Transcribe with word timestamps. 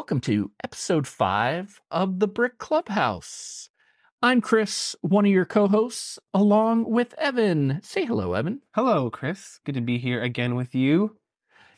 welcome 0.00 0.18
to 0.18 0.50
episode 0.64 1.06
five 1.06 1.78
of 1.90 2.20
the 2.20 2.26
Brick 2.26 2.56
Clubhouse. 2.56 3.68
I'm 4.22 4.40
Chris, 4.40 4.96
one 5.02 5.26
of 5.26 5.30
your 5.30 5.44
co 5.44 5.68
hosts, 5.68 6.18
along 6.32 6.90
with 6.90 7.14
Evan. 7.18 7.80
Say 7.82 8.06
hello, 8.06 8.32
Evan. 8.32 8.62
Hello, 8.74 9.10
Chris. 9.10 9.60
Good 9.66 9.74
to 9.74 9.82
be 9.82 9.98
here 9.98 10.22
again 10.22 10.54
with 10.54 10.74
you. 10.74 11.18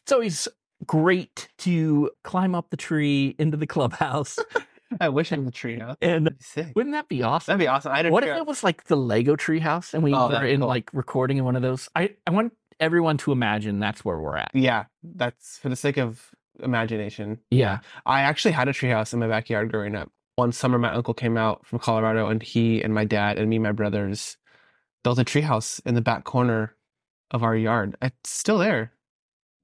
It's 0.02 0.12
always 0.12 0.46
great 0.86 1.48
to 1.58 2.12
climb 2.22 2.54
up 2.54 2.70
the 2.70 2.76
tree 2.76 3.34
into 3.40 3.56
the 3.56 3.66
clubhouse. 3.66 4.38
I 5.00 5.08
wish 5.08 5.32
I 5.32 5.36
had 5.36 5.44
a 5.48 5.50
treehouse. 5.50 5.96
and 6.00 6.26
That'd 6.26 6.38
be 6.38 6.44
sick. 6.44 6.72
wouldn't 6.76 6.94
that 6.94 7.08
be 7.08 7.24
awesome? 7.24 7.50
That'd 7.54 7.64
be 7.64 7.68
awesome. 7.68 7.90
I 7.90 8.08
What 8.08 8.22
if 8.22 8.36
it 8.36 8.46
was 8.46 8.62
like 8.62 8.84
the 8.84 8.96
Lego 8.96 9.34
treehouse 9.34 9.94
and 9.94 10.04
we 10.04 10.14
Oh, 10.14 10.28
were 10.28 10.46
in 10.46 10.60
cool. 10.60 10.68
like 10.68 10.90
recording 10.92 11.38
in 11.38 11.44
one 11.44 11.56
of 11.56 11.62
those? 11.62 11.88
I, 11.96 12.14
I 12.24 12.30
want 12.30 12.52
everyone 12.78 13.16
to 13.18 13.32
imagine 13.32 13.80
that's 13.80 14.04
where 14.04 14.20
we're 14.20 14.36
at. 14.36 14.52
Yeah, 14.54 14.84
that's 15.02 15.58
for 15.58 15.68
the 15.68 15.76
sake 15.76 15.96
of 15.98 16.30
imagination. 16.60 17.38
Yeah. 17.50 17.78
I 18.06 18.22
actually 18.22 18.52
had 18.52 18.68
a 18.68 18.72
treehouse 18.72 19.12
in 19.12 19.20
my 19.20 19.28
backyard 19.28 19.70
growing 19.72 19.94
up. 19.96 20.10
One 20.36 20.52
summer, 20.52 20.78
my 20.78 20.92
uncle 20.92 21.14
came 21.14 21.36
out 21.36 21.66
from 21.66 21.78
Colorado, 21.78 22.28
and 22.28 22.42
he 22.42 22.82
and 22.82 22.94
my 22.94 23.04
dad 23.04 23.38
and 23.38 23.48
me 23.50 23.56
and 23.56 23.62
my 23.62 23.72
brothers 23.72 24.36
built 25.04 25.18
a 25.18 25.24
treehouse 25.24 25.80
in 25.84 25.94
the 25.94 26.00
back 26.00 26.24
corner 26.24 26.74
of 27.30 27.42
our 27.42 27.54
yard. 27.56 27.96
It's 28.00 28.30
still 28.30 28.58
there. 28.58 28.92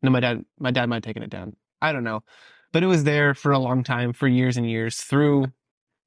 No, 0.02 0.10
my 0.10 0.20
dad, 0.20 0.44
my 0.58 0.70
dad 0.70 0.86
might 0.88 0.96
have 0.96 1.02
taken 1.04 1.22
it 1.22 1.30
down. 1.30 1.56
I 1.80 1.92
don't 1.92 2.04
know, 2.04 2.22
but 2.72 2.82
it 2.82 2.86
was 2.86 3.04
there 3.04 3.34
for 3.34 3.52
a 3.52 3.58
long 3.58 3.82
time, 3.82 4.12
for 4.12 4.28
years 4.28 4.56
and 4.56 4.68
years 4.68 5.00
through 5.00 5.46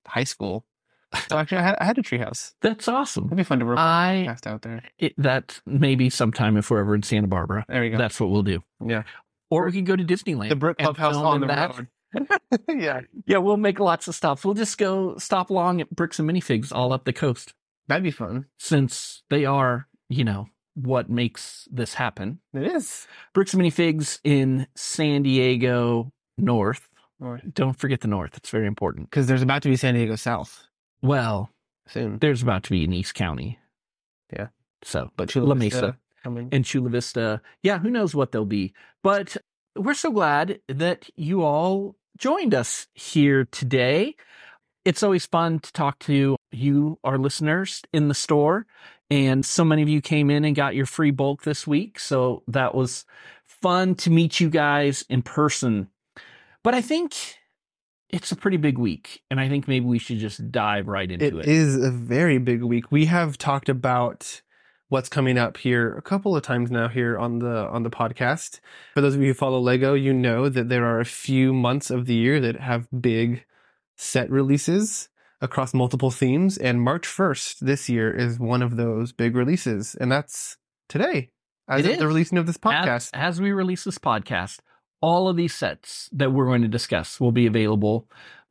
high 0.07 0.23
school. 0.25 0.65
So 1.27 1.37
actually, 1.37 1.57
I 1.57 1.61
had, 1.63 1.75
I 1.81 1.83
had 1.85 1.97
a 1.97 2.01
treehouse. 2.01 2.53
That's 2.61 2.87
awesome. 2.87 3.25
It'd 3.25 3.37
be 3.37 3.43
fun 3.43 3.59
to 3.59 3.65
record 3.65 3.79
I 3.79 4.23
cast 4.27 4.47
out 4.47 4.61
there. 4.61 4.83
it, 4.97 5.13
that 5.17 5.59
maybe 5.65 6.09
sometime 6.09 6.55
if 6.55 6.69
we're 6.71 6.79
ever 6.79 6.95
in 6.95 7.03
Santa 7.03 7.27
Barbara, 7.27 7.65
There 7.67 7.81
we 7.81 7.89
go. 7.89 7.97
that's 7.97 8.19
what 8.19 8.29
we'll 8.29 8.43
do. 8.43 8.61
Yeah. 8.85 9.03
Or 9.51 9.65
we 9.65 9.71
could 9.73 9.85
go 9.85 9.95
to 9.95 10.03
Disneyland. 10.03 10.49
the 10.49 10.55
Brick 10.55 10.79
Clubhouse 10.79 11.15
on 11.15 11.41
the 11.41 11.47
that. 11.47 11.77
road. 11.77 11.87
yeah, 12.67 13.01
Yeah, 13.27 13.37
we'll 13.37 13.57
make 13.57 13.79
lots 13.79 14.07
of 14.07 14.15
stops. 14.15 14.43
We'll 14.43 14.53
just 14.55 14.77
go 14.77 15.15
stop 15.17 15.49
along 15.51 15.79
at 15.81 15.89
Bricks 15.91 16.17
and 16.19 16.29
Minifigs 16.29 16.71
all 16.73 16.91
up 16.93 17.05
the 17.05 17.13
coast 17.13 17.53
that'd 17.87 18.03
be 18.03 18.11
fun. 18.11 18.45
since 18.57 19.23
they 19.29 19.45
are, 19.45 19.87
you 20.09 20.23
know, 20.23 20.47
what 20.75 21.09
makes 21.09 21.67
this 21.71 21.93
happen. 21.93 22.39
It 22.53 22.63
is. 22.63 23.07
Bricks 23.33 23.53
and 23.53 23.61
Minifigs 23.61 24.19
in 24.23 24.67
San 24.75 25.23
Diego 25.23 26.11
North. 26.37 26.87
Or 27.19 27.39
Don't 27.53 27.77
forget 27.77 28.01
the 28.01 28.07
North. 28.07 28.35
It's 28.37 28.49
very 28.49 28.65
important. 28.67 29.09
because 29.09 29.27
there's 29.27 29.41
about 29.43 29.61
to 29.63 29.69
be 29.69 29.75
San 29.75 29.93
Diego 29.93 30.15
South 30.15 30.63
Well, 31.01 31.49
soon, 31.87 32.17
there's 32.19 32.41
about 32.41 32.63
to 32.63 32.71
be 32.71 32.83
in 32.83 32.93
East 32.93 33.13
County. 33.13 33.59
Yeah. 34.33 34.47
So, 34.83 35.11
but 35.17 35.29
Chula 35.29 35.45
La 35.45 35.55
Vista 35.55 35.75
Mesa. 35.81 35.97
Coming. 36.23 36.49
and 36.51 36.65
Chula 36.65 36.89
Vista. 36.89 37.41
Yeah, 37.63 37.79
who 37.79 37.89
knows 37.89 38.13
what 38.15 38.31
they'll 38.31 38.45
be. 38.45 38.73
But 39.03 39.37
we're 39.75 39.93
so 39.93 40.11
glad 40.11 40.59
that 40.67 41.09
you 41.15 41.43
all 41.43 41.95
joined 42.17 42.53
us 42.53 42.87
here 42.93 43.45
today. 43.45 44.15
It's 44.85 45.03
always 45.03 45.25
fun 45.25 45.59
to 45.59 45.71
talk 45.73 45.99
to 45.99 46.35
you, 46.51 46.99
our 47.03 47.17
listeners, 47.17 47.81
in 47.93 48.07
the 48.07 48.13
store. 48.13 48.65
And 49.09 49.45
so 49.45 49.63
many 49.65 49.81
of 49.81 49.89
you 49.89 50.01
came 50.01 50.29
in 50.29 50.45
and 50.45 50.55
got 50.55 50.73
your 50.75 50.85
free 50.85 51.11
bulk 51.11 51.43
this 51.43 51.67
week. 51.67 51.99
So 51.99 52.43
that 52.47 52.73
was 52.73 53.05
fun 53.45 53.95
to 53.95 54.09
meet 54.09 54.39
you 54.39 54.49
guys 54.49 55.03
in 55.09 55.21
person. 55.21 55.87
But 56.63 56.73
I 56.73 56.81
think 56.81 57.15
it's 58.09 58.31
a 58.31 58.35
pretty 58.35 58.57
big 58.57 58.77
week. 58.77 59.21
And 59.29 59.39
I 59.39 59.49
think 59.49 59.67
maybe 59.67 59.85
we 59.85 59.99
should 59.99 60.17
just 60.19 60.51
dive 60.51 60.87
right 60.87 61.09
into 61.09 61.25
It 61.25 61.35
it. 61.35 61.47
is 61.47 61.75
a 61.77 61.91
very 61.91 62.37
big 62.39 62.63
week. 62.63 62.91
We 62.91 63.05
have 63.05 63.37
talked 63.37 63.69
about 63.69 64.41
what's 64.91 65.07
coming 65.07 65.37
up 65.37 65.55
here 65.55 65.95
a 65.95 66.01
couple 66.01 66.35
of 66.35 66.43
times 66.43 66.69
now 66.69 66.89
here 66.89 67.17
on 67.17 67.39
the 67.39 67.67
on 67.69 67.83
the 67.83 67.89
podcast. 67.89 68.59
For 68.93 68.99
those 69.01 69.15
of 69.15 69.21
you 69.21 69.27
who 69.27 69.33
follow 69.33 69.59
Lego, 69.59 69.93
you 69.93 70.13
know 70.13 70.49
that 70.49 70.67
there 70.67 70.85
are 70.85 70.99
a 70.99 71.05
few 71.05 71.53
months 71.53 71.89
of 71.89 72.05
the 72.07 72.13
year 72.13 72.41
that 72.41 72.59
have 72.59 72.87
big 72.99 73.45
set 73.95 74.29
releases 74.29 75.07
across 75.39 75.73
multiple 75.73 76.11
themes 76.11 76.57
and 76.57 76.81
March 76.81 77.07
1st 77.07 77.59
this 77.59 77.87
year 77.89 78.11
is 78.11 78.37
one 78.37 78.61
of 78.61 78.75
those 78.75 79.11
big 79.13 79.35
releases 79.35 79.95
and 79.95 80.11
that's 80.11 80.57
today 80.89 81.29
as 81.69 81.79
It 81.79 81.85
of 81.85 81.91
is. 81.93 81.97
the 81.99 82.07
releasing 82.07 82.37
of 82.37 82.45
this 82.45 82.57
As- 82.57 82.59
podcast. 82.61 83.09
As, 83.13 83.39
we 83.41 83.51
release 83.51 83.83
this 83.85 83.97
podcast, 83.97 84.59
all 85.01 85.29
of 85.29 85.37
these 85.37 85.53
sets 85.55 86.09
that 86.11 86.31
we're 86.33 86.45
going 86.47 86.61
to 86.63 86.67
discuss 86.67 87.19
will 87.19 87.31
be 87.31 87.45
available 87.47 88.07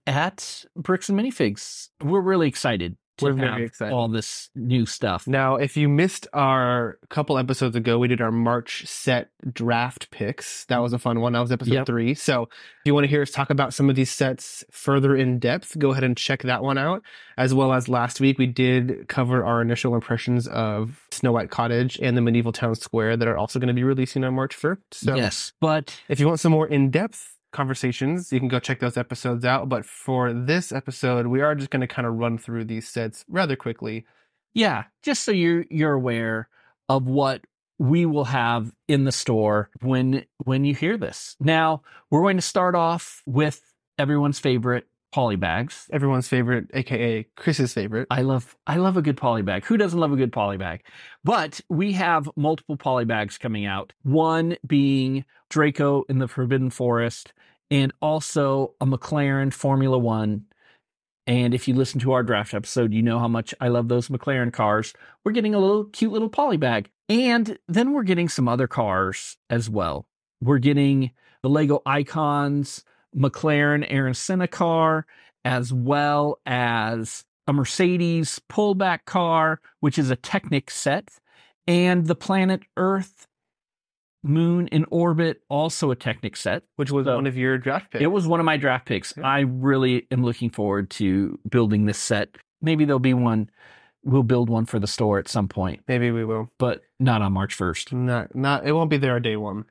at 0.06 0.64
Bricks 0.74 1.08
and 1.10 1.18
Minifigs. 1.20 1.88
We're 2.02 2.22
really 2.22 2.48
excited 2.48 2.96
to 3.20 3.26
We're 3.26 3.36
have 3.46 3.54
very 3.54 3.64
excited. 3.66 3.94
all 3.94 4.08
this 4.08 4.50
new 4.54 4.86
stuff. 4.86 5.26
Now, 5.26 5.56
if 5.56 5.76
you 5.76 5.88
missed 5.88 6.26
our 6.32 6.98
couple 7.08 7.38
episodes 7.38 7.76
ago, 7.76 7.98
we 7.98 8.08
did 8.08 8.20
our 8.20 8.32
March 8.32 8.86
set 8.86 9.30
draft 9.52 10.10
picks. 10.10 10.64
That 10.66 10.78
was 10.78 10.92
a 10.92 10.98
fun 10.98 11.20
one. 11.20 11.32
That 11.32 11.40
was 11.40 11.52
episode 11.52 11.74
Yep. 11.74 11.86
three. 11.86 12.14
So 12.14 12.42
if 12.44 12.48
you 12.86 12.94
want 12.94 13.04
to 13.04 13.08
hear 13.08 13.22
us 13.22 13.30
talk 13.30 13.50
about 13.50 13.72
some 13.74 13.88
of 13.90 13.96
these 13.96 14.10
sets 14.10 14.64
further 14.70 15.14
in 15.16 15.38
depth, 15.38 15.78
go 15.78 15.92
ahead 15.92 16.04
and 16.04 16.16
check 16.16 16.42
that 16.42 16.62
one 16.62 16.78
out. 16.78 17.02
As 17.38 17.54
well 17.54 17.72
as 17.72 17.88
last 17.88 18.20
week, 18.20 18.38
we 18.38 18.46
did 18.46 19.08
cover 19.08 19.44
our 19.44 19.62
initial 19.62 19.94
impressions 19.94 20.46
of 20.48 21.06
Snow 21.10 21.32
White 21.32 21.50
Cottage 21.50 21.98
and 22.02 22.16
the 22.16 22.20
Medieval 22.20 22.52
Town 22.52 22.74
Square 22.74 23.16
that 23.18 23.28
are 23.28 23.36
also 23.38 23.58
going 23.58 23.68
to 23.68 23.74
be 23.74 23.84
releasing 23.84 24.24
on 24.24 24.34
March 24.34 24.54
1st. 24.56 24.76
So 24.92 25.14
yes, 25.14 25.52
but 25.60 26.00
if 26.08 26.20
you 26.20 26.26
want 26.26 26.40
some 26.40 26.52
more 26.52 26.66
in-depth 26.66 27.36
conversations, 27.52 28.32
you 28.32 28.38
can 28.38 28.48
go 28.48 28.58
check 28.58 28.80
those 28.80 28.96
episodes 28.96 29.44
out. 29.44 29.68
But 29.68 29.84
for 29.84 30.32
this 30.32 30.72
episode, 30.72 31.26
we 31.26 31.40
are 31.40 31.54
just 31.54 31.70
going 31.70 31.80
to 31.80 31.86
kind 31.86 32.06
of 32.06 32.14
run 32.14 32.38
through 32.38 32.64
these 32.64 32.88
sets 32.88 33.24
rather 33.28 33.56
quickly. 33.56 34.06
yeah, 34.54 34.84
just 35.02 35.24
so 35.24 35.32
you're 35.32 35.64
you're 35.70 35.92
aware 35.92 36.48
of 36.88 37.06
what 37.06 37.42
we 37.78 38.04
will 38.04 38.24
have 38.26 38.72
in 38.88 39.04
the 39.04 39.12
store 39.12 39.70
when 39.80 40.24
when 40.44 40.64
you 40.64 40.74
hear 40.74 40.96
this. 40.96 41.36
Now, 41.40 41.82
we're 42.10 42.22
going 42.22 42.36
to 42.36 42.42
start 42.42 42.74
off 42.74 43.22
with 43.26 43.62
everyone's 43.98 44.38
favorite 44.38 44.86
poly 45.12 45.36
bags. 45.36 45.88
everyone's 45.92 46.28
favorite, 46.28 46.66
aka 46.72 47.24
Chris's 47.36 47.72
favorite. 47.72 48.06
I 48.10 48.22
love 48.22 48.56
I 48.66 48.76
love 48.76 48.96
a 48.96 49.02
good 49.02 49.16
poly 49.16 49.42
bag. 49.42 49.64
Who 49.64 49.76
doesn't 49.76 49.98
love 49.98 50.12
a 50.12 50.16
good 50.16 50.32
poly 50.32 50.56
bag? 50.56 50.82
But 51.24 51.60
we 51.68 51.92
have 51.92 52.28
multiple 52.36 52.76
poly 52.76 53.04
bags 53.04 53.38
coming 53.38 53.66
out. 53.66 53.92
One 54.02 54.56
being 54.66 55.24
Draco 55.48 56.04
in 56.08 56.18
the 56.18 56.28
Forbidden 56.28 56.70
Forest, 56.70 57.32
and 57.70 57.92
also 58.00 58.74
a 58.80 58.86
McLaren 58.86 59.52
Formula 59.52 59.98
One. 59.98 60.46
And 61.26 61.54
if 61.54 61.68
you 61.68 61.74
listen 61.74 62.00
to 62.00 62.12
our 62.12 62.22
draft 62.22 62.54
episode, 62.54 62.92
you 62.92 63.02
know 63.02 63.18
how 63.18 63.28
much 63.28 63.54
I 63.60 63.68
love 63.68 63.88
those 63.88 64.08
McLaren 64.08 64.52
cars. 64.52 64.92
We're 65.24 65.32
getting 65.32 65.54
a 65.54 65.58
little 65.58 65.84
cute 65.84 66.12
little 66.12 66.28
poly 66.28 66.56
bag. 66.56 66.90
And 67.08 67.58
then 67.68 67.92
we're 67.92 68.02
getting 68.02 68.28
some 68.28 68.48
other 68.48 68.66
cars 68.66 69.36
as 69.48 69.68
well. 69.70 70.06
We're 70.40 70.58
getting 70.58 71.12
the 71.42 71.48
Lego 71.48 71.82
Icons 71.86 72.84
McLaren 73.16 73.86
Ayrton 73.90 74.14
Senna 74.14 74.48
car, 74.48 75.06
as 75.44 75.72
well 75.72 76.40
as 76.46 77.24
a 77.46 77.52
Mercedes 77.52 78.40
pullback 78.50 79.04
car, 79.04 79.60
which 79.80 79.98
is 79.98 80.10
a 80.10 80.16
Technic 80.16 80.70
set, 80.70 81.08
and 81.66 82.06
the 82.06 82.14
planet 82.14 82.62
Earth 82.76 83.26
Moon 84.22 84.68
in 84.68 84.84
orbit, 84.90 85.42
also 85.48 85.90
a 85.90 85.96
Technic 85.96 86.36
set. 86.36 86.62
which 86.76 86.90
was 86.90 87.06
So- 87.06 87.14
one 87.16 87.26
of 87.26 87.36
your 87.36 87.56
draft 87.58 87.90
picks. 87.90 88.02
It 88.02 88.08
was 88.08 88.26
one 88.26 88.40
of 88.40 88.46
my 88.46 88.56
draft 88.56 88.86
picks. 88.86 89.14
Yeah. 89.16 89.26
I 89.26 89.40
really 89.40 90.06
am 90.10 90.22
looking 90.24 90.50
forward 90.50 90.90
to 90.90 91.38
building 91.48 91.86
this 91.86 91.98
set. 91.98 92.36
Maybe 92.60 92.84
there'll 92.84 92.98
be 92.98 93.14
one. 93.14 93.48
We'll 94.04 94.22
build 94.22 94.48
one 94.48 94.64
for 94.66 94.78
the 94.78 94.86
store 94.86 95.18
at 95.18 95.28
some 95.28 95.46
point, 95.48 95.82
Maybe 95.86 96.10
we 96.10 96.24
will. 96.24 96.50
but 96.58 96.82
not 96.98 97.20
on 97.22 97.32
March 97.34 97.54
1st. 97.56 97.92
Not, 97.92 98.34
not. 98.34 98.66
It 98.66 98.72
won't 98.72 98.88
be 98.90 98.96
there 98.96 99.14
on 99.16 99.22
day 99.22 99.36
one. 99.36 99.64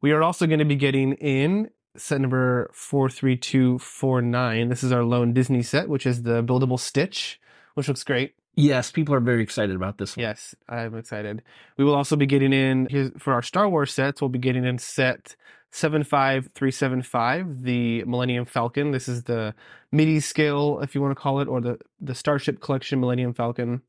We 0.00 0.12
are 0.12 0.22
also 0.22 0.46
going 0.46 0.58
to 0.60 0.64
be 0.64 0.76
getting 0.76 1.12
in 1.14 1.68
set 1.96 2.20
number 2.20 2.70
four 2.72 3.08
three 3.10 3.36
two 3.36 3.78
four 3.78 4.20
nine. 4.22 4.68
This 4.68 4.82
is 4.82 4.90
our 4.92 5.04
lone 5.04 5.32
Disney 5.32 5.62
set, 5.62 5.88
which 5.88 6.06
is 6.06 6.22
the 6.22 6.42
buildable 6.42 6.78
Stitch, 6.78 7.38
which 7.74 7.88
looks 7.88 8.04
great. 8.04 8.34
Yes, 8.56 8.92
people 8.92 9.14
are 9.14 9.20
very 9.20 9.42
excited 9.42 9.74
about 9.74 9.98
this 9.98 10.16
one. 10.16 10.22
Yes, 10.22 10.54
I'm 10.68 10.96
excited. 10.96 11.42
We 11.76 11.84
will 11.84 11.94
also 11.94 12.16
be 12.16 12.26
getting 12.26 12.52
in 12.52 13.12
for 13.18 13.32
our 13.32 13.42
Star 13.42 13.68
Wars 13.68 13.92
sets. 13.92 14.20
We'll 14.20 14.28
be 14.28 14.38
getting 14.38 14.64
in 14.64 14.78
set 14.78 15.34
seven 15.72 16.04
five 16.04 16.48
three 16.54 16.70
seven 16.70 17.02
five, 17.02 17.62
the 17.64 18.04
Millennium 18.04 18.44
Falcon. 18.44 18.92
This 18.92 19.08
is 19.08 19.24
the 19.24 19.54
MIDI 19.90 20.20
scale, 20.20 20.80
if 20.80 20.94
you 20.94 21.02
want 21.02 21.10
to 21.10 21.20
call 21.20 21.40
it, 21.40 21.48
or 21.48 21.60
the 21.60 21.78
the 22.00 22.14
Starship 22.14 22.60
Collection 22.60 23.00
Millennium 23.00 23.34
Falcon, 23.34 23.82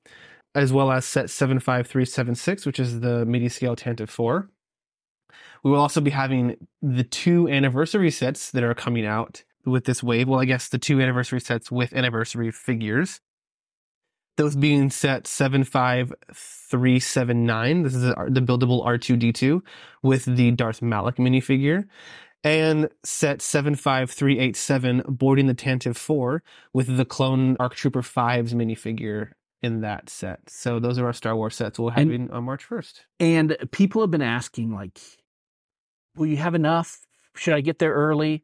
as 0.56 0.74
well 0.74 0.92
as 0.92 1.06
set 1.06 1.30
seven 1.30 1.60
five 1.60 1.86
three 1.86 2.06
seven 2.06 2.34
six, 2.34 2.66
which 2.66 2.80
is 2.80 3.02
the 3.02 3.24
MIDI 3.26 3.50
scale 3.50 3.76
Tantive 3.76 4.10
four. 4.10 4.50
We 5.64 5.72
will 5.72 5.80
also 5.80 6.02
be 6.02 6.12
having 6.12 6.58
the 6.82 7.04
two 7.04 7.48
anniversary 7.50 8.12
sets 8.12 8.52
that 8.52 8.64
are 8.64 8.74
coming 8.74 9.06
out 9.06 9.44
with 9.66 9.86
this 9.86 10.04
wave. 10.04 10.28
Well, 10.28 10.40
I 10.40 10.46
guess 10.46 10.70
the 10.70 10.78
two 10.78 11.02
anniversary 11.02 11.42
sets 11.42 11.72
with 11.72 11.94
anniversary 11.94 12.52
figures 12.52 13.22
those 14.38 14.56
being 14.56 14.90
set 14.90 15.28
75379. 15.28 17.84
This 17.84 17.94
is 17.96 18.02
the 18.04 18.42
buildable 18.42 18.86
R2D2 18.86 19.62
with 20.04 20.26
the 20.26 20.52
Darth 20.52 20.82
Malak 20.82 21.16
minifigure. 21.18 21.86
And 22.44 22.90
set 23.04 23.42
75387 23.42 25.04
boarding 25.08 25.48
the 25.48 25.56
Tantive 25.56 25.96
4 25.96 26.44
with 26.74 26.96
the 26.96 27.06
clone 27.06 27.58
ARC 27.60 27.74
Trooper 27.74 28.04
5's 28.04 28.54
minifigure 28.54 29.32
in 29.64 29.82
that 29.82 30.12
set. 30.12 30.48
So 30.50 30.80
those 30.80 31.00
are 31.00 31.08
our 31.08 31.14
Star 31.14 31.36
Wars 31.36 31.56
sets 31.56 31.80
we'll 31.80 31.90
have 31.90 32.08
And- 32.08 32.30
on 32.30 32.44
March 32.44 32.68
1st. 32.70 33.00
And 33.20 33.58
people 33.72 34.02
have 34.02 34.12
been 34.12 34.22
asking, 34.22 34.72
like, 34.72 35.00
will 36.16 36.28
you 36.28 36.38
have 36.38 36.54
enough? 36.54 37.00
Should 37.36 37.56
I 37.56 37.62
get 37.62 37.80
there 37.80 37.94
early? 37.94 38.44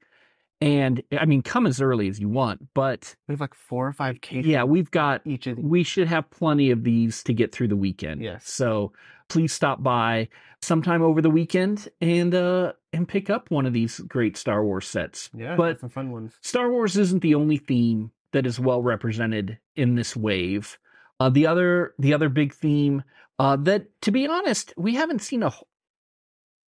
And 0.61 1.01
I 1.19 1.25
mean, 1.25 1.41
come 1.41 1.65
as 1.65 1.81
early 1.81 2.07
as 2.07 2.19
you 2.19 2.29
want, 2.29 2.67
but 2.75 3.15
We 3.27 3.33
have 3.33 3.41
like 3.41 3.55
four 3.55 3.87
or 3.87 3.93
five 3.93 4.21
cases. 4.21 4.45
yeah, 4.47 4.63
we've 4.63 4.91
got 4.91 5.21
each 5.25 5.47
of 5.47 5.55
these. 5.57 5.65
we 5.65 5.83
should 5.83 6.07
have 6.07 6.29
plenty 6.29 6.69
of 6.69 6.83
these 6.83 7.23
to 7.23 7.33
get 7.33 7.51
through 7.51 7.69
the 7.69 7.75
weekend. 7.75 8.21
Yes. 8.21 8.47
So 8.47 8.93
please 9.27 9.51
stop 9.53 9.81
by 9.81 10.29
sometime 10.61 11.01
over 11.01 11.21
the 11.21 11.29
weekend 11.31 11.87
and 12.01 12.35
uh 12.35 12.73
and 12.93 13.07
pick 13.07 13.29
up 13.31 13.49
one 13.49 13.65
of 13.65 13.73
these 13.73 13.99
great 14.01 14.37
Star 14.37 14.63
Wars 14.63 14.87
sets. 14.87 15.29
Yeah, 15.35 15.55
but- 15.55 15.79
some 15.79 15.89
fun 15.89 16.11
ones. 16.11 16.33
Star 16.41 16.69
Wars 16.71 16.95
isn't 16.97 17.21
the 17.23 17.33
only 17.35 17.57
theme 17.57 18.11
that 18.33 18.45
is 18.45 18.59
well 18.59 18.81
represented 18.83 19.57
in 19.75 19.95
this 19.95 20.15
wave. 20.15 20.77
Uh, 21.19 21.29
the 21.29 21.47
other 21.47 21.93
the 21.99 22.13
other 22.13 22.29
big 22.29 22.53
theme 22.53 23.03
uh, 23.39 23.55
that, 23.55 23.87
to 24.01 24.11
be 24.11 24.27
honest, 24.27 24.73
we 24.77 24.93
haven't 24.93 25.21
seen 25.23 25.41
a. 25.41 25.51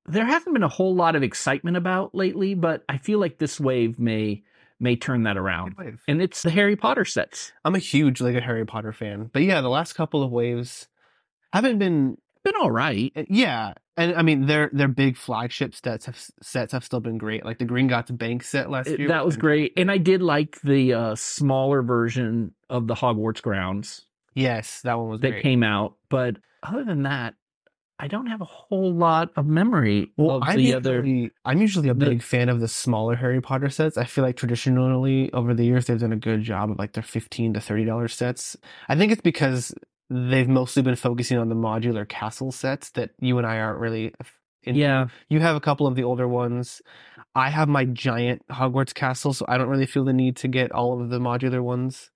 There 0.06 0.24
hasn't 0.24 0.52
been 0.52 0.62
a 0.62 0.68
whole 0.68 0.94
lot 0.94 1.14
of 1.16 1.22
excitement 1.22 1.76
about 1.76 2.14
lately, 2.14 2.54
but 2.54 2.84
I 2.88 2.98
feel 2.98 3.18
like 3.18 3.38
this 3.38 3.60
wave 3.60 3.98
may 3.98 4.42
may 4.80 4.96
turn 4.96 5.22
that 5.22 5.36
around. 5.36 5.76
And 6.08 6.20
it's 6.20 6.42
the 6.42 6.50
Harry 6.50 6.74
Potter 6.74 7.04
sets. 7.04 7.52
I'm 7.64 7.76
a 7.76 7.78
huge 7.80 8.20
like 8.20 8.34
a 8.34 8.40
Harry 8.40 8.66
Potter 8.66 8.92
fan, 8.92 9.30
but 9.32 9.42
yeah, 9.42 9.60
the 9.60 9.68
last 9.68 9.92
couple 9.92 10.22
of 10.22 10.30
waves 10.30 10.88
haven't 11.52 11.78
been. 11.78 12.18
Been 12.44 12.56
all 12.60 12.72
right. 12.72 13.12
Yeah, 13.28 13.74
and 13.96 14.16
I 14.16 14.22
mean 14.22 14.46
their 14.46 14.68
their 14.72 14.88
big 14.88 15.16
flagship 15.16 15.76
sets 15.76 16.06
have 16.06 16.20
sets 16.42 16.72
have 16.72 16.82
still 16.82 16.98
been 16.98 17.16
great. 17.16 17.44
Like 17.44 17.58
the 17.58 17.64
Gringotts 17.64 18.18
Bank 18.18 18.42
set 18.42 18.68
last 18.68 18.88
year. 18.90 19.06
that 19.06 19.24
was 19.24 19.36
great, 19.36 19.74
and 19.76 19.92
I 19.92 19.98
did 19.98 20.22
like 20.22 20.60
the 20.62 20.92
uh, 20.92 21.14
smaller 21.14 21.82
version 21.82 22.52
of 22.68 22.88
the 22.88 22.96
Hogwarts 22.96 23.40
grounds 23.40 24.06
Yes, 24.34 24.80
that 24.82 24.98
one 24.98 25.08
was 25.08 25.20
that 25.20 25.30
great. 25.30 25.42
came 25.42 25.62
out. 25.62 25.94
But 26.08 26.36
other 26.62 26.84
than 26.84 27.02
that, 27.02 27.34
I 27.98 28.08
don't 28.08 28.26
have 28.26 28.40
a 28.40 28.44
whole 28.46 28.92
lot 28.92 29.30
of 29.36 29.46
memory 29.46 30.10
Well, 30.16 30.36
of 30.38 30.42
I'm 30.44 30.56
the 30.56 30.62
usually, 30.62 30.74
other. 30.74 31.30
I'm 31.44 31.60
usually 31.60 31.88
a 31.88 31.94
the- 31.94 32.06
big 32.06 32.22
fan 32.22 32.48
of 32.48 32.58
the 32.60 32.66
smaller 32.68 33.14
Harry 33.16 33.40
Potter 33.40 33.68
sets. 33.68 33.96
I 33.96 34.04
feel 34.04 34.24
like 34.24 34.36
traditionally 34.36 35.32
over 35.32 35.54
the 35.54 35.64
years 35.64 35.86
they've 35.86 36.00
done 36.00 36.12
a 36.12 36.16
good 36.16 36.42
job 36.42 36.70
of 36.70 36.78
like 36.78 36.92
their 36.94 37.02
fifteen 37.02 37.54
to 37.54 37.60
thirty 37.60 37.84
dollars 37.84 38.14
sets. 38.14 38.56
I 38.88 38.96
think 38.96 39.12
it's 39.12 39.20
because 39.22 39.72
they've 40.10 40.48
mostly 40.48 40.82
been 40.82 40.96
focusing 40.96 41.38
on 41.38 41.48
the 41.48 41.54
modular 41.54 42.08
castle 42.08 42.50
sets 42.52 42.90
that 42.90 43.10
you 43.20 43.38
and 43.38 43.46
I 43.46 43.58
aren't 43.58 43.78
really. 43.80 44.12
into. 44.64 44.78
Yeah, 44.80 45.06
You 45.28 45.40
have 45.40 45.56
a 45.56 45.60
couple 45.60 45.86
of 45.86 45.94
the 45.96 46.04
older 46.04 46.28
ones. 46.28 46.82
I 47.34 47.48
have 47.50 47.68
my 47.68 47.84
giant 47.86 48.46
Hogwarts 48.48 48.92
castle, 48.94 49.32
so 49.32 49.44
I 49.48 49.56
don't 49.58 49.68
really 49.68 49.86
feel 49.86 50.04
the 50.04 50.12
need 50.12 50.36
to 50.36 50.48
get 50.48 50.70
all 50.70 51.00
of 51.00 51.08
the 51.08 51.18
modular 51.18 51.62
ones. 51.62 52.10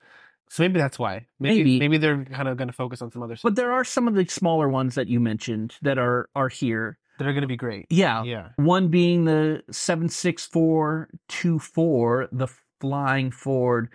So 0.48 0.62
maybe 0.62 0.78
that's 0.78 0.98
why. 0.98 1.26
Maybe 1.40 1.58
Maybe. 1.58 1.78
maybe, 1.80 1.98
they're 1.98 2.24
kind 2.24 2.48
of 2.48 2.56
going 2.56 2.68
to 2.68 2.72
focus 2.74 3.02
on 3.02 3.10
some 3.10 3.22
other 3.22 3.36
stuff. 3.36 3.42
but 3.50 3.56
there 3.56 3.72
are 3.72 3.84
some 3.84 4.06
of 4.08 4.14
the 4.14 4.24
smaller 4.26 4.68
ones 4.68 4.94
that 4.94 5.08
you 5.08 5.18
mentioned 5.20 5.74
that 5.82 5.98
are 5.98 6.28
are 6.36 6.48
here. 6.48 6.98
that 7.18 7.26
are 7.26 7.32
going 7.32 7.42
to 7.42 7.48
be 7.48 7.56
great. 7.56 7.86
Yeah, 7.90 8.22
Yeah. 8.24 8.48
one 8.56 8.88
being 8.88 9.24
the 9.24 9.62
seven 9.70 10.08
six 10.08 10.46
four 10.46 11.08
two 11.28 11.58
four, 11.58 12.28
the 12.30 12.48
Flying 12.80 13.30
Ford 13.30 13.88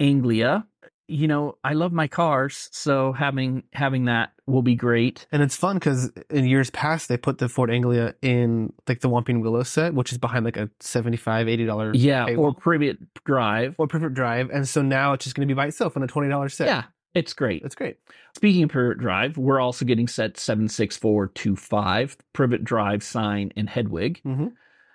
Anglia. 0.00 0.66
You 1.10 1.26
know, 1.26 1.56
I 1.64 1.72
love 1.72 1.90
my 1.92 2.06
cars, 2.06 2.68
so 2.70 3.12
having 3.12 3.62
having 3.72 4.04
that 4.04 4.32
will 4.46 4.60
be 4.62 4.74
great. 4.74 5.26
And 5.32 5.42
it's 5.42 5.56
fun 5.56 5.76
because 5.76 6.12
in 6.28 6.46
years 6.46 6.68
past 6.70 7.08
they 7.08 7.16
put 7.16 7.38
the 7.38 7.48
Ford 7.48 7.70
Anglia 7.70 8.14
in 8.20 8.72
like 8.86 9.00
the 9.00 9.08
Whomping 9.08 9.40
Willow 9.40 9.62
set, 9.62 9.94
which 9.94 10.12
is 10.12 10.18
behind 10.18 10.44
like 10.44 10.58
a 10.58 10.68
75 10.80 11.48
80 11.48 11.64
dollar 11.66 11.92
Yeah, 11.94 12.26
or. 12.36 12.52
Privet 12.54 12.98
Drive. 13.24 13.74
or 13.78 13.86
Privet 13.86 14.12
Drive, 14.12 14.50
and 14.50 14.68
so 14.68 14.82
now 14.82 15.14
it's 15.14 15.24
just 15.24 15.34
going 15.34 15.48
to 15.48 15.52
be 15.54 15.56
by 15.56 15.68
itself 15.68 15.96
on 15.96 16.02
a 16.02 16.06
twenty 16.06 16.28
dollar 16.28 16.50
set. 16.50 16.66
Yeah, 16.66 16.84
it's 17.14 17.32
great. 17.32 17.62
it's 17.62 17.74
great. 17.74 17.96
Speaking 18.36 18.64
of 18.64 18.70
Privet 18.70 18.98
Drive, 18.98 19.38
we're 19.38 19.60
also 19.60 19.86
getting 19.86 20.06
set 20.08 20.36
76425, 20.38 22.16
Privet 22.32 22.64
Drive 22.64 23.02
sign 23.02 23.50
and 23.56 23.68
Hedwig, 23.68 24.20
Mhm. 24.24 24.52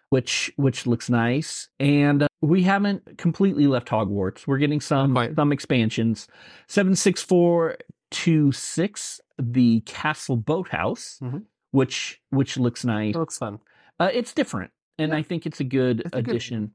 which 0.09 0.51
which 0.57 0.86
looks 0.88 1.09
nice. 1.09 1.69
And 1.80 2.24
uh, 2.24 2.27
we 2.44 2.63
haven't 2.63 3.18
completely 3.18 3.68
left 3.68 3.88
Hogwarts. 3.88 4.45
We're 4.45 4.57
getting 4.57 4.81
some 4.81 5.13
Quite. 5.13 5.36
some 5.36 5.54
expansions. 5.54 6.28
76426, 6.68 9.22
the 9.42 9.80
Castle 9.86 10.36
Boathouse, 10.38 11.19
Mhm. 11.22 11.44
which 11.72 12.22
which 12.30 12.57
looks 12.57 12.86
nice. 12.86 13.16
It 13.16 13.19
looks 13.19 13.38
fun. 13.38 13.60
Uh, 14.00 14.10
it's 14.13 14.34
different, 14.34 14.72
and 14.98 15.12
Yeah. 15.12 15.18
I 15.19 15.24
think 15.24 15.45
it's 15.45 15.60
a 15.60 15.63
good 15.63 16.01
It's 16.01 16.10
a 16.13 16.22
good 16.22 16.30
addition. 16.31 16.72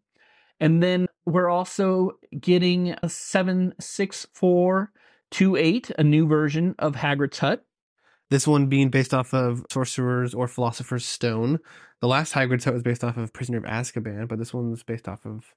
and 0.61 0.83
then 0.83 1.07
we're 1.27 1.49
also 1.51 2.13
getting 2.41 2.95
a 3.03 3.09
seven 3.09 3.75
six 3.79 4.27
four 4.33 4.93
two 5.31 5.57
eight, 5.57 5.91
a 5.99 6.05
new 6.05 6.27
version 6.27 6.75
of 6.79 6.97
Hagrid's 6.97 7.39
Hut. 7.41 7.65
This 8.31 8.47
one 8.47 8.67
being 8.67 8.91
based 8.91 9.15
off 9.15 9.33
of 9.33 9.65
Sorcerer's 9.71 10.35
or 10.35 10.49
Philosopher's 10.49 11.07
Stone. 11.07 11.59
The 12.01 12.09
last 12.09 12.35
Hagrid's 12.35 12.65
set 12.65 12.75
was 12.75 12.83
based 12.83 13.03
off 13.05 13.17
of 13.17 13.33
Prisoner 13.33 13.59
of 13.59 13.65
Azkaban, 13.65 14.29
but 14.29 14.39
this 14.39 14.55
one's 14.55 14.83
based 14.83 15.09
off 15.09 15.25
of 15.25 15.55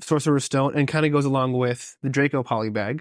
Sorcerer's 0.00 0.44
Stone 0.44 0.76
and 0.76 0.86
kind 0.86 1.06
of 1.06 1.12
goes 1.12 1.24
along 1.24 1.52
with 1.54 1.96
the 2.02 2.10
Draco 2.10 2.42
Polybag. 2.42 3.00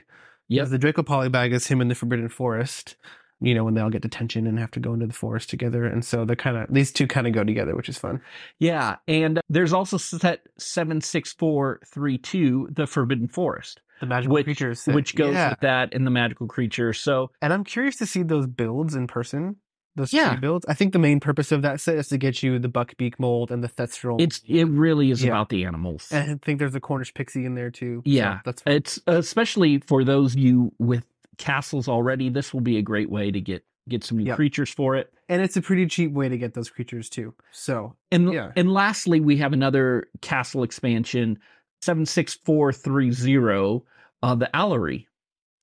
Because 0.49 0.69
the 0.69 0.77
Draco 0.77 1.01
Polybag 1.01 1.53
is 1.53 1.67
him 1.67 1.79
in 1.79 1.87
the 1.87 1.95
Forbidden 1.95 2.27
Forest, 2.27 2.97
you 3.39 3.55
know, 3.55 3.63
when 3.63 3.73
they 3.73 3.79
all 3.79 3.89
get 3.89 4.01
detention 4.01 4.45
and 4.47 4.59
have 4.59 4.71
to 4.71 4.81
go 4.81 4.93
into 4.93 5.07
the 5.07 5.13
forest 5.13 5.49
together. 5.49 5.85
And 5.85 6.03
so 6.03 6.25
they're 6.25 6.35
kind 6.35 6.57
of, 6.57 6.73
these 6.73 6.91
two 6.91 7.07
kind 7.07 7.25
of 7.25 7.31
go 7.31 7.43
together, 7.45 7.73
which 7.73 7.87
is 7.87 7.97
fun. 7.97 8.21
Yeah, 8.59 8.97
and 9.07 9.39
there's 9.47 9.71
also 9.71 9.95
set 9.95 10.41
seven 10.57 10.99
six 10.99 11.31
four 11.31 11.79
three 11.85 12.17
two, 12.17 12.67
the 12.71 12.85
Forbidden 12.85 13.29
Forest, 13.29 13.79
The 14.01 14.05
magical 14.07 14.33
Which- 14.33 14.45
creatures. 14.45 14.81
set. 14.81 14.93
which 14.95 15.15
goes 15.15 15.33
Yeah. 15.33 15.51
with 15.51 15.59
that 15.61 15.93
and 15.93 16.05
the 16.05 16.11
magical 16.11 16.47
creature. 16.47 16.91
So 16.93 17.31
And 17.41 17.53
I'm 17.53 17.63
curious 17.63 17.95
to 17.97 18.05
see 18.05 18.23
those 18.23 18.47
builds 18.47 18.95
in 18.95 19.07
person. 19.07 19.55
Those 19.95 20.11
Yeah. 20.13 20.31
three 20.31 20.39
builds. 20.39 20.65
I 20.67 20.73
think 20.73 20.93
the 20.93 20.99
main 20.99 21.19
purpose 21.19 21.51
of 21.51 21.61
that 21.63 21.79
set 21.81 21.95
is 21.97 22.07
to 22.09 22.17
get 22.17 22.41
you 22.41 22.57
the 22.59 22.69
Buckbeak 22.69 23.15
mold 23.19 23.51
and 23.51 23.61
the 23.63 23.67
Thestral. 23.67 24.19
it's 24.21 24.41
it 24.47 24.65
really 24.65 25.11
is 25.11 25.23
Yeah. 25.23 25.31
about 25.31 25.49
the 25.49 25.65
animals. 25.65 26.07
and 26.11 26.31
I 26.31 26.35
think 26.45 26.59
there's 26.59 26.75
a 26.75 26.79
Cornish 26.79 27.13
pixie 27.13 27.45
in 27.45 27.55
there 27.55 27.69
too. 27.71 28.01
Yeah. 28.05 28.37
So 28.37 28.41
that's 28.45 28.61
fun. 28.61 28.73
It's 28.73 28.99
especially 29.07 29.79
for 29.79 30.03
those 30.03 30.35
you 30.35 30.71
with 30.79 31.05
castles 31.37 31.87
already. 31.87 32.29
This 32.29 32.53
will 32.53 32.61
be 32.61 32.77
a 32.77 32.81
great 32.81 33.09
way 33.09 33.31
to 33.31 33.39
get 33.41 33.63
get 33.89 34.03
some 34.03 34.17
new 34.19 34.25
Yep. 34.25 34.35
creatures 34.35 34.69
for 34.69 34.95
it. 34.95 35.11
and 35.27 35.41
it's 35.41 35.55
a 35.57 35.61
pretty 35.61 35.85
cheap 35.87 36.11
way 36.11 36.27
to 36.29 36.37
get 36.37 36.53
those 36.53 36.69
creatures 36.69 37.09
too. 37.09 37.33
So 37.51 37.95
And 38.11 38.31
Yeah. 38.33 38.51
and 38.55 38.71
lastly, 38.71 39.19
we 39.21 39.37
have 39.37 39.53
another 39.53 40.07
castle 40.21 40.61
expansion, 40.63 41.39
seven 41.81 42.05
six 42.05 42.33
four 42.33 42.71
three 42.73 43.11
zero, 43.11 43.83
uh, 44.23 44.35
the 44.35 44.49
Owlery, 44.53 45.05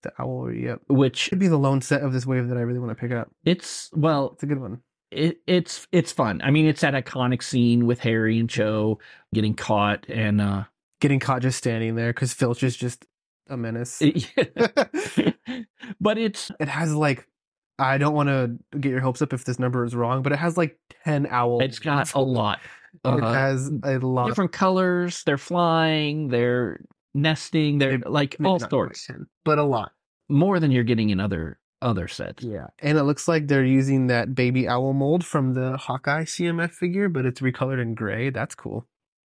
the 0.03 0.13
owl, 0.19 0.53
yep, 0.53 0.81
which 0.89 1.17
should 1.17 1.39
be 1.39 1.49
the 1.49 1.57
lone 1.59 1.81
set 1.81 2.03
of 2.03 2.13
this 2.13 2.27
wave 2.27 2.49
that 2.49 2.57
I 2.59 2.63
really 2.63 2.79
want 2.79 2.91
to 2.91 3.01
pick 3.01 3.13
up. 3.13 3.31
it's 3.45 3.91
well, 3.95 4.31
It's 4.35 4.43
a 4.43 4.47
good 4.47 4.61
one. 4.61 4.81
it, 5.11 5.39
it's 5.47 5.87
it's 5.93 6.13
fun. 6.13 6.41
I 6.43 6.51
mean, 6.51 6.67
it's 6.67 6.81
that 6.83 6.95
iconic 6.95 7.43
scene 7.43 7.87
with 7.87 8.01
Harry 8.01 8.39
and 8.39 8.49
Cho 8.51 8.99
getting 9.35 9.55
caught, 9.55 10.07
and 10.09 10.41
uh, 10.41 10.65
Getting 11.01 11.21
caught 11.21 11.43
just 11.43 11.59
standing 11.59 11.95
there 11.95 12.13
because 12.13 12.33
Filch 12.33 12.65
is 12.65 12.77
just 12.77 13.07
a 13.49 13.57
menace. 13.57 14.03
but 16.01 16.19
it's 16.19 16.51
it 16.59 16.69
has 16.69 16.95
like 16.95 17.27
I 17.79 17.99
don't 17.99 18.15
want 18.15 18.29
to 18.29 18.59
get 18.79 18.91
your 18.91 19.01
hopes 19.01 19.23
up 19.23 19.33
if 19.33 19.45
this 19.45 19.59
number 19.61 19.85
is 19.85 19.95
wrong, 19.95 20.23
but 20.23 20.33
it 20.33 20.41
has 20.41 20.57
like 20.57 20.77
ten 21.05 21.27
owls. 21.27 21.63
it's 21.63 21.79
got 21.79 22.13
a 22.15 22.21
lot. 22.21 22.59
It 23.05 23.09
Uh, 23.23 23.33
has 23.33 23.71
a 23.85 23.99
lot. 23.99 24.25
of 24.25 24.29
different 24.31 24.53
colors. 24.53 25.23
They're 25.25 25.39
flying. 25.39 26.29
They're 26.29 26.81
nesting. 27.15 27.79
They're 27.79 27.99
like 27.99 28.37
all 28.45 28.59
sorts. 28.59 29.07
quite 29.07 29.17
10, 29.17 29.27
but 29.45 29.59
a 29.59 29.63
lot. 29.65 29.93
More 30.29 30.61
than 30.61 30.71
you're 30.71 30.85
getting 30.85 31.11
in 31.11 31.21
other 31.21 31.59
other 31.81 32.09
sets. 32.09 32.43
Yeah, 32.43 32.67
and 32.81 32.99
it 32.99 33.05
looks 33.05 33.29
like 33.29 33.47
they're 33.47 33.65
using 33.65 34.09
that 34.09 34.35
baby 34.35 34.67
owl 34.69 34.93
mold 34.95 35.25
from 35.25 35.55
the 35.55 35.77
Hawkeye 35.77 36.25
CMF 36.25 36.73
figure, 36.73 37.09
but 37.09 37.25
it's 37.25 37.41
recolored 37.41 37.81
in 37.81 37.95
gray. 37.95 38.31
That's 38.31 38.55
cool. 38.57 38.87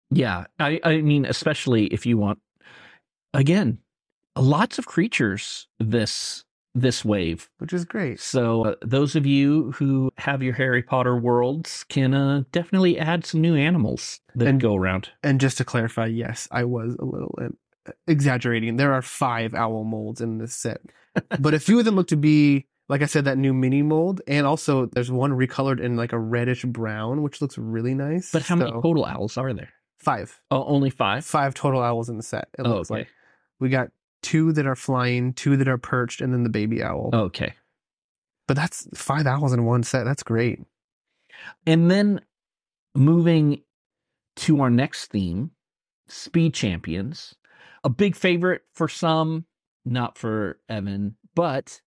Yeah, 0.10 0.46
I 0.60 0.80
I 0.84 1.01
mean, 1.01 1.25
especially 1.25 1.86
if 1.88 2.06
you 2.06 2.18
want, 2.18 2.39
again, 3.34 3.80
lots 4.36 4.77
of 4.80 4.86
creatures 4.86 5.68
this 5.80 6.44
this 6.74 7.04
wave. 7.04 7.50
which 7.60 7.74
is 7.74 7.84
great. 7.86 8.20
So 8.20 8.66
uh, 8.66 8.75
those 8.82 9.16
of 9.16 9.25
you 9.25 9.72
who 9.74 10.12
have 10.18 10.42
your 10.42 10.54
Harry 10.54 10.82
Potter 10.82 11.18
worlds 11.18 11.84
can 11.90 12.13
uh, 12.13 12.44
definitely 12.51 12.98
add 12.98 13.25
some 13.25 13.42
new 13.42 13.56
animals 13.56 14.20
that 14.36 14.48
And- 14.48 14.62
go 14.62 14.75
around. 14.75 15.10
And 15.24 15.40
just 15.42 15.58
to 15.58 15.66
clarify, 15.66 16.06
yes, 16.06 16.48
I 16.51 16.63
was 16.63 16.96
a 17.00 17.06
little 17.06 17.36
um, 17.42 17.58
exaggerating. 18.08 18.78
There 18.78 18.94
are 18.94 19.01
five 19.01 19.54
owl 19.54 19.84
molds 19.84 20.22
in 20.22 20.38
this 20.38 20.54
set, 20.56 20.82
but 21.40 21.54
a 21.54 21.60
few 21.60 21.80
of 21.80 21.86
them 21.86 21.96
look 21.96 22.08
to 22.08 22.16
be, 22.18 22.68
like 22.90 23.01
I 23.01 23.06
said, 23.06 23.25
that 23.25 23.38
new 23.38 23.54
mini 23.54 23.82
mold, 23.82 24.22
and 24.28 24.46
also 24.46 24.86
there's 24.88 25.12
one 25.12 25.32
recolored 25.32 25.80
in 25.80 25.96
like 25.96 26.13
a 26.13 26.20
reddish 26.20 26.63
brown, 26.63 27.22
which 27.22 27.42
looks 27.42 27.58
really 27.58 27.94
nice. 27.94 28.32
But 28.32 28.44
how 28.44 28.56
many 28.56 28.72
total 28.72 29.06
owls 29.06 29.38
are 29.38 29.54
there? 29.54 29.70
Five. 30.00 30.40
Oh, 30.50 30.63
only 30.66 30.90
five. 30.90 31.25
Five 31.25 31.54
total 31.54 31.82
owls 31.82 32.10
in 32.10 32.18
the 32.18 32.24
set. 32.24 32.48
It 32.58 32.66
Oh, 32.66 32.70
looks 32.70 32.90
okay. 32.92 33.01
like 33.01 33.08
we 33.60 33.70
got 33.70 33.90
two 34.22 34.51
that 34.54 34.66
are 34.66 34.75
flying, 34.75 35.34
two 35.34 35.58
that 35.58 35.68
are 35.68 35.78
perched, 35.78 36.22
and 36.22 36.34
then 36.34 36.44
the 36.44 36.50
baby 36.50 36.84
owl. 36.84 37.10
Okay. 37.13 37.54
But 38.48 38.56
that's 38.56 38.88
five 38.94 39.28
owls 39.28 39.54
in 39.54 39.66
one 39.66 39.84
set. 39.84 40.04
That's 40.04 40.24
great. 40.24 40.60
And 41.66 41.90
then 41.90 42.22
moving 42.94 43.62
to 44.38 44.62
our 44.62 44.70
next 44.70 45.08
theme, 45.08 45.51
Speed 46.08 46.54
Champions. 46.54 47.36
A 47.84 47.90
big 47.90 48.16
favorite 48.16 48.62
for 48.74 48.88
some, 48.88 49.46
not 49.86 50.18
for 50.18 50.60
Evan, 50.70 51.16
but 51.34 51.82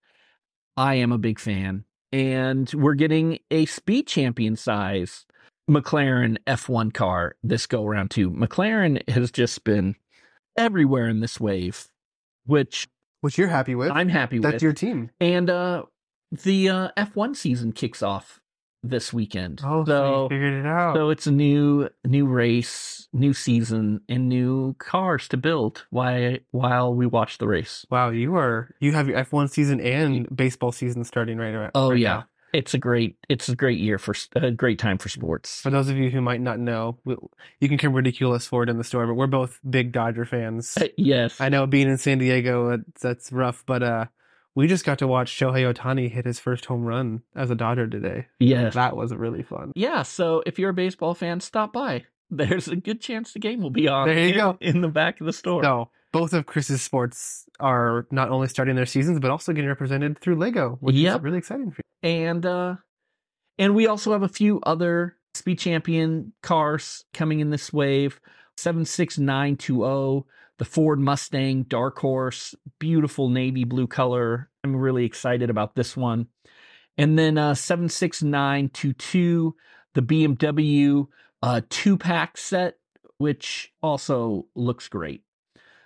I 0.77 0.95
am 0.97 1.13
a 1.13 1.19
big 1.19 1.39
fan. 1.39 1.85
And 2.13 2.73
we're 2.73 2.95
getting 2.95 3.39
a 3.51 3.67
Speed 3.67 4.07
Champion 4.07 4.57
size 4.57 5.27
McLaren 5.69 6.37
F1 6.47 6.93
car 6.93 7.37
this 7.43 7.67
go 7.67 7.87
around 7.87 8.11
too. 8.11 8.31
McLaren 8.31 9.09
has 9.09 9.31
just 9.31 9.65
been 9.65 9.97
everywhere 10.57 11.09
in 11.09 11.21
this 11.21 11.41
wave, 11.41 11.89
which 12.47 12.87
Which 13.21 13.39
you're 13.39 13.49
happy 13.49 13.75
with. 13.75 13.91
I'm 13.91 14.09
happy 14.09 14.39
That's 14.39 14.45
with. 14.45 14.53
That's 14.55 14.63
your 14.63 14.73
team. 14.73 15.11
and 15.21 15.49
uh 15.51 15.85
the 16.31 16.69
uh 16.69 16.89
F1 16.97 17.37
season 17.37 17.73
kicks 17.73 18.03
off 18.03 18.41
this 18.83 19.13
weekend. 19.15 19.63
Oh, 19.65 19.85
so, 19.85 19.87
so 19.87 20.29
figured 20.29 20.53
it 20.53 20.67
out. 20.67 20.95
so 20.95 21.09
it's 21.11 21.27
a 21.27 21.31
new 21.31 21.89
new 22.05 22.27
race, 22.27 23.09
new 23.13 23.33
season, 23.33 24.03
and 24.09 24.29
new 24.29 24.75
cars 24.79 25.27
to 25.29 25.37
build 25.39 25.87
while 25.91 26.37
while 26.51 26.95
we 26.95 27.07
watch 27.07 27.39
the 27.39 27.49
race. 27.49 27.87
wow, 27.91 28.11
you 28.11 28.37
are 28.37 28.75
you 28.81 28.93
have 28.93 29.09
your 29.09 29.17
F1 29.25 29.49
season 29.51 29.81
and 29.81 30.29
baseball 30.37 30.73
season 30.73 31.05
starting 31.05 31.39
right 31.39 31.55
around. 31.55 31.71
Oh 31.75 31.91
right 31.91 31.99
yeah, 31.99 32.15
now. 32.15 32.25
It's 32.55 32.73
a 32.73 32.79
great 32.79 33.17
it's 33.29 33.49
a 33.49 33.57
great 33.57 33.81
year 33.81 33.99
for 33.99 34.15
a 34.37 34.51
great 34.53 34.79
time 34.79 34.97
for 34.97 35.09
sports. 35.09 35.61
For 35.61 35.71
those 35.71 35.89
of 35.89 35.97
you 35.97 36.09
who 36.11 36.21
might 36.21 36.41
not 36.41 36.59
know, 36.61 36.99
you 37.61 37.69
can 37.69 37.77
come 37.79 37.93
ridicule 37.93 38.33
us 38.33 38.47
for 38.47 38.63
it 38.63 38.69
in 38.69 38.79
the 38.79 38.85
store, 38.85 39.07
but 39.09 39.15
we're 39.15 39.27
both 39.27 39.59
big 39.69 39.91
Dodger 39.93 40.25
fans. 40.25 40.75
Uh, 40.81 40.87
yes, 40.97 41.41
I 41.41 41.49
know 41.49 41.67
being 41.67 41.89
in 41.89 41.99
San 41.99 42.19
Diego, 42.19 42.71
that's, 42.77 43.03
that's 43.03 43.33
rough, 43.33 43.65
but 43.67 43.83
uh, 43.83 44.05
we 44.55 44.69
just 44.69 44.85
got 44.85 44.99
to 45.01 45.09
watch 45.09 45.33
Shohei 45.37 45.75
Ohtani 45.75 46.09
hit 46.09 46.27
his 46.27 46.39
first 46.39 46.67
home 46.67 46.85
run 46.85 47.23
as 47.35 47.51
a 47.51 47.57
Dodger 47.57 47.89
today. 47.89 48.27
yes, 48.39 48.75
That 48.75 48.97
was 48.97 49.13
really 49.13 49.43
fun. 49.43 49.73
yeah. 49.75 50.03
So 50.03 50.43
if 50.47 50.57
you're 50.59 50.71
a 50.71 50.75
baseball 50.75 51.15
fan, 51.15 51.41
stop 51.41 51.73
by. 51.73 52.05
There's 52.31 52.69
a 52.69 52.77
good 52.77 53.01
chance 53.01 53.33
the 53.33 53.41
game 53.41 53.61
will 53.63 53.71
be 53.71 53.89
on. 53.89 54.07
There 54.07 54.17
you 54.19 54.29
in, 54.31 54.35
go. 54.37 54.59
in 54.61 54.81
the 54.81 54.89
back 54.89 55.21
of 55.21 55.27
the 55.27 55.33
store. 55.33 55.63
So 55.65 55.91
both 56.13 56.33
of 56.33 56.47
Chris's 56.47 56.83
sports 56.83 57.47
are 57.59 58.07
not 58.13 58.31
only 58.31 58.47
starting 58.47 58.77
their 58.77 58.87
seasons, 58.87 59.19
but 59.19 59.33
also 59.33 59.53
getting 59.53 59.69
represented 59.69 60.21
through 60.21 60.37
Lego, 60.37 60.79
which 60.81 60.95
Yep. 60.95 61.17
is 61.17 61.23
really 61.23 61.39
exciting 61.39 61.73
for 61.73 61.79
you. 61.79 61.84
And 62.05 62.47
uh 62.47 62.77
and 63.59 63.75
we 63.75 63.89
also 63.89 64.13
have 64.13 64.23
a 64.23 64.29
few 64.29 64.61
other 64.65 65.17
speed 65.33 65.59
champion 65.59 66.33
cars 66.43 67.05
coming 67.13 67.41
in 67.41 67.51
this 67.51 67.73
wave. 67.73 68.21
76920 68.57 70.25
the 70.57 70.65
ford 70.65 71.01
mustang 71.01 71.65
dark 71.65 71.99
horse 71.99 72.55
beautiful 72.79 73.29
navy 73.29 73.65
blue 73.65 73.89
color. 73.89 74.51
I'm 74.63 74.77
really 74.77 75.05
excited 75.05 75.51
about 75.51 75.75
this 75.75 75.97
one. 75.97 76.29
And 76.97 77.19
then 77.19 77.39
uh 77.39 77.55
76922 77.55 79.57
the 79.95 80.03
bmw 80.03 81.07
uh 81.43 81.61
two 81.69 81.97
pack 81.97 82.37
set 82.37 82.75
which 83.17 83.73
also 83.83 84.47
looks 84.55 84.89
great. 84.89 85.23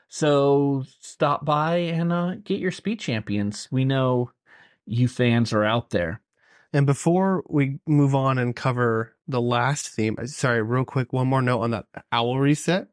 So 0.09 0.85
stop 1.01 1.45
by 1.45 1.77
and 1.77 2.13
uh 2.13 2.35
get 2.43 2.59
your 2.59 2.73
speed 2.73 3.01
champions. 3.01 3.69
We 3.71 3.85
know 3.85 4.33
you 4.89 5.09
fans 5.09 5.53
are 5.53 5.65
out 5.65 5.91
there 5.91 6.21
And 6.73 6.87
before 6.87 7.45
we 7.49 7.79
move 7.87 8.15
on 8.15 8.39
and 8.39 8.55
cover 8.55 9.15
the 9.27 9.41
last 9.41 9.89
theme, 9.89 10.17
uh, 10.19 10.27
sorry, 10.27 10.63
real 10.63 10.85
quick, 10.85 11.13
one 11.13 11.29
more 11.29 11.43
note 11.43 11.61
on 11.61 11.71
that 11.71 11.87
Owlery 12.13 12.57
set. 12.57 12.89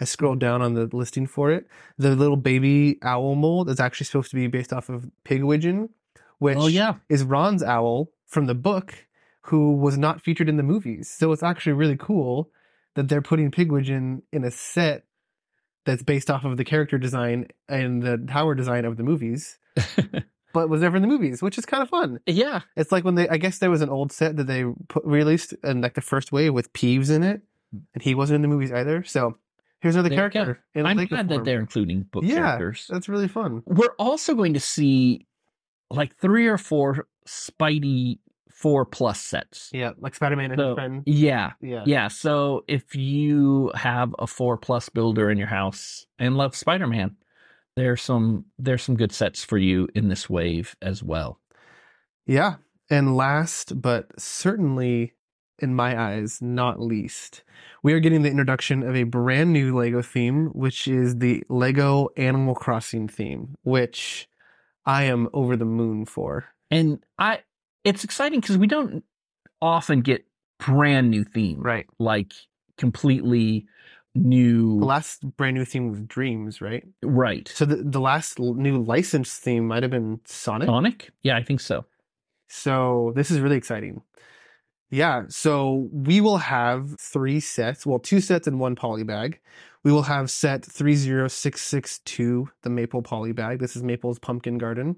I 0.00 0.04
scrolled 0.04 0.38
down 0.38 0.62
on 0.62 0.74
the 0.74 0.88
listing 0.92 1.26
for 1.26 1.50
it. 1.50 1.66
The 1.98 2.14
little 2.14 2.36
baby 2.36 2.98
owl 3.02 3.34
mold 3.34 3.68
is 3.68 3.80
actually 3.80 4.06
supposed 4.06 4.30
to 4.30 4.36
be 4.36 4.46
based 4.46 4.72
off 4.72 4.88
of 4.88 5.10
Pigwidgeon, 5.24 5.88
which 6.38 6.58
oh 6.58 6.68
yeah 6.68 6.94
is 7.08 7.24
Ron's 7.24 7.62
owl 7.64 8.10
from 8.26 8.46
the 8.46 8.54
book, 8.54 8.94
who 9.42 9.74
was 9.74 9.98
not 9.98 10.22
featured 10.22 10.48
in 10.48 10.56
the 10.56 10.62
movies. 10.62 11.10
So 11.10 11.32
it's 11.32 11.42
actually 11.42 11.72
really 11.72 11.96
cool 11.96 12.50
that 12.94 13.08
they're 13.08 13.22
putting 13.22 13.50
Pigwidgeon 13.50 14.22
in 14.32 14.44
a 14.44 14.50
set 14.50 15.04
that's 15.84 16.02
based 16.02 16.30
off 16.30 16.44
of 16.44 16.56
the 16.56 16.64
character 16.64 16.98
design 16.98 17.48
and 17.68 18.02
the 18.02 18.18
tower 18.18 18.54
design 18.54 18.84
of 18.84 18.96
the 18.96 19.02
movies, 19.02 19.58
but 20.52 20.68
was 20.68 20.80
never 20.80 20.96
in 20.96 21.02
the 21.02 21.08
movies, 21.08 21.42
which 21.42 21.58
is 21.58 21.66
kind 21.66 21.82
of 21.82 21.88
fun. 21.88 22.20
yeah 22.26 22.60
It's 22.76 22.90
like 22.92 23.04
when 23.04 23.14
they, 23.16 23.28
I 23.28 23.36
guess 23.36 23.58
there 23.58 23.70
was 23.70 23.82
an 23.82 23.88
old 23.90 24.12
set 24.12 24.36
that 24.36 24.44
they 24.46 24.64
put, 24.88 25.04
released 25.04 25.52
in 25.64 25.80
like 25.80 25.94
the 25.94 26.00
first 26.00 26.32
wave 26.32 26.54
with 26.54 26.72
Peeves 26.72 27.10
in 27.10 27.22
it, 27.22 27.42
and 27.94 28.02
he 28.02 28.14
wasn't 28.14 28.36
in 28.36 28.42
the 28.42 28.48
movies 28.48 28.72
either. 28.72 29.04
So 29.04 29.36
here's 29.80 29.94
another 29.94 30.08
There 30.08 30.30
character. 30.30 30.60
i'm 30.74 31.06
glad 31.06 31.28
that 31.28 31.44
they're 31.44 31.60
including 31.60 32.02
book 32.10 32.24
Yeah. 32.24 32.34
characters 32.56 32.86
That's 32.88 33.08
really 33.08 33.28
fun. 33.28 33.62
we're 33.66 33.94
also 33.98 34.34
going 34.34 34.54
to 34.54 34.60
see 34.60 35.26
like 35.90 36.16
three 36.16 36.46
or 36.46 36.58
four 36.58 37.06
spidey 37.26 38.18
four 38.50 38.84
plus 38.84 39.20
sets 39.20 39.70
Yeah, 39.72 39.92
like 40.00 40.14
Spider 40.16 40.34
Man 40.34 40.50
and 40.50 40.58
So, 40.58 40.68
his 40.70 40.74
friend. 40.74 41.02
yeah 41.06 41.52
Yeah. 41.60 41.84
yeah 41.86 42.08
so 42.08 42.64
if 42.66 42.94
you 42.96 43.70
have 43.74 44.12
a 44.18 44.26
four 44.26 44.56
plus 44.56 44.88
builder 44.88 45.30
in 45.30 45.38
your 45.38 45.46
house 45.46 46.06
and 46.18 46.36
love 46.36 46.56
spider-man 46.56 47.14
there's 47.78 48.02
some 48.02 48.44
there's 48.58 48.82
some 48.82 48.96
good 48.96 49.12
sets 49.12 49.44
for 49.44 49.58
you 49.58 49.88
in 49.94 50.08
this 50.08 50.28
wave 50.30 50.76
as 50.82 51.02
well 51.02 51.38
Yeah. 52.26 52.56
And 52.90 53.16
last, 53.16 53.80
but 53.82 54.06
certainly 54.18 55.14
in 55.58 55.74
my 55.74 56.00
eyes, 56.00 56.40
not 56.40 56.80
least, 56.80 57.44
we 57.82 57.92
are 57.92 58.00
getting 58.00 58.22
the 58.22 58.30
introduction 58.30 58.82
of 58.82 58.96
a 58.96 59.04
brand 59.04 59.52
new 59.52 59.76
Lego 59.76 60.02
theme, 60.02 60.48
which 60.48 60.88
is 60.88 61.18
the 61.18 61.42
Lego 61.48 62.08
Animal 62.16 62.54
Crossing 62.54 63.08
theme, 63.08 63.56
which 63.62 64.28
I 64.86 65.04
am 65.04 65.28
over 65.34 65.56
the 65.56 65.66
moon 65.66 66.06
for. 66.06 66.46
and 66.70 67.04
i 67.18 67.40
it's 67.84 68.04
exciting 68.04 68.40
because 68.40 68.58
we 68.58 68.66
don't 68.66 69.04
often 69.62 70.00
get 70.02 70.26
brand 70.58 71.10
new 71.10 71.24
theme. 71.24 71.60
Right. 71.62 71.86
like 71.98 72.32
completely 72.78 73.66
new 74.24 74.78
The 74.80 74.86
last 74.86 75.22
brand 75.36 75.56
new 75.56 75.64
theme 75.64 75.90
was 75.90 76.00
Dreams, 76.02 76.60
right? 76.60 76.84
right 77.02 77.48
So 77.54 77.64
the, 77.64 77.76
the 77.76 78.00
last 78.00 78.38
new 78.38 78.82
licensed 78.82 79.40
theme 79.42 79.66
might 79.66 79.82
have 79.82 79.90
been 79.92 80.20
Sonic. 80.26 80.66
sonic 80.66 81.10
yeah 81.22 81.36
i 81.36 81.42
think 81.42 81.60
so 81.60 81.84
So 82.48 83.12
this 83.14 83.30
is 83.30 83.40
really 83.40 83.56
exciting. 83.56 84.02
Yeah, 84.90 85.24
so 85.28 85.88
we 85.92 86.22
will 86.22 86.38
have 86.38 86.98
three 86.98 87.40
sets, 87.40 87.84
well, 87.84 87.98
two 87.98 88.20
sets 88.22 88.46
and 88.46 88.58
one 88.58 88.74
poly 88.74 89.04
bag. 89.04 89.38
We 89.84 89.92
will 89.92 90.04
have 90.04 90.30
set 90.30 90.64
30662, 90.64 92.48
the 92.62 92.70
Maple 92.70 93.02
poly 93.02 93.32
bag. 93.32 93.58
This 93.60 93.76
is 93.76 93.82
Maple's 93.82 94.18
Pumpkin 94.18 94.56
Garden. 94.58 94.96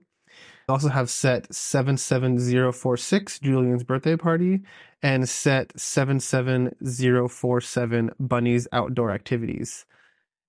We 0.71 0.73
also 0.73 0.91
have 0.91 1.11
set 1.11 1.53
77046, 1.53 3.41
Julian's 3.41 3.83
birthday 3.83 4.17
party, 4.17 4.61
and 5.03 5.29
set 5.29 5.77
77047, 5.77 8.11
Bunny's 8.21 8.69
outdoor 8.71 9.11
activities. 9.11 9.85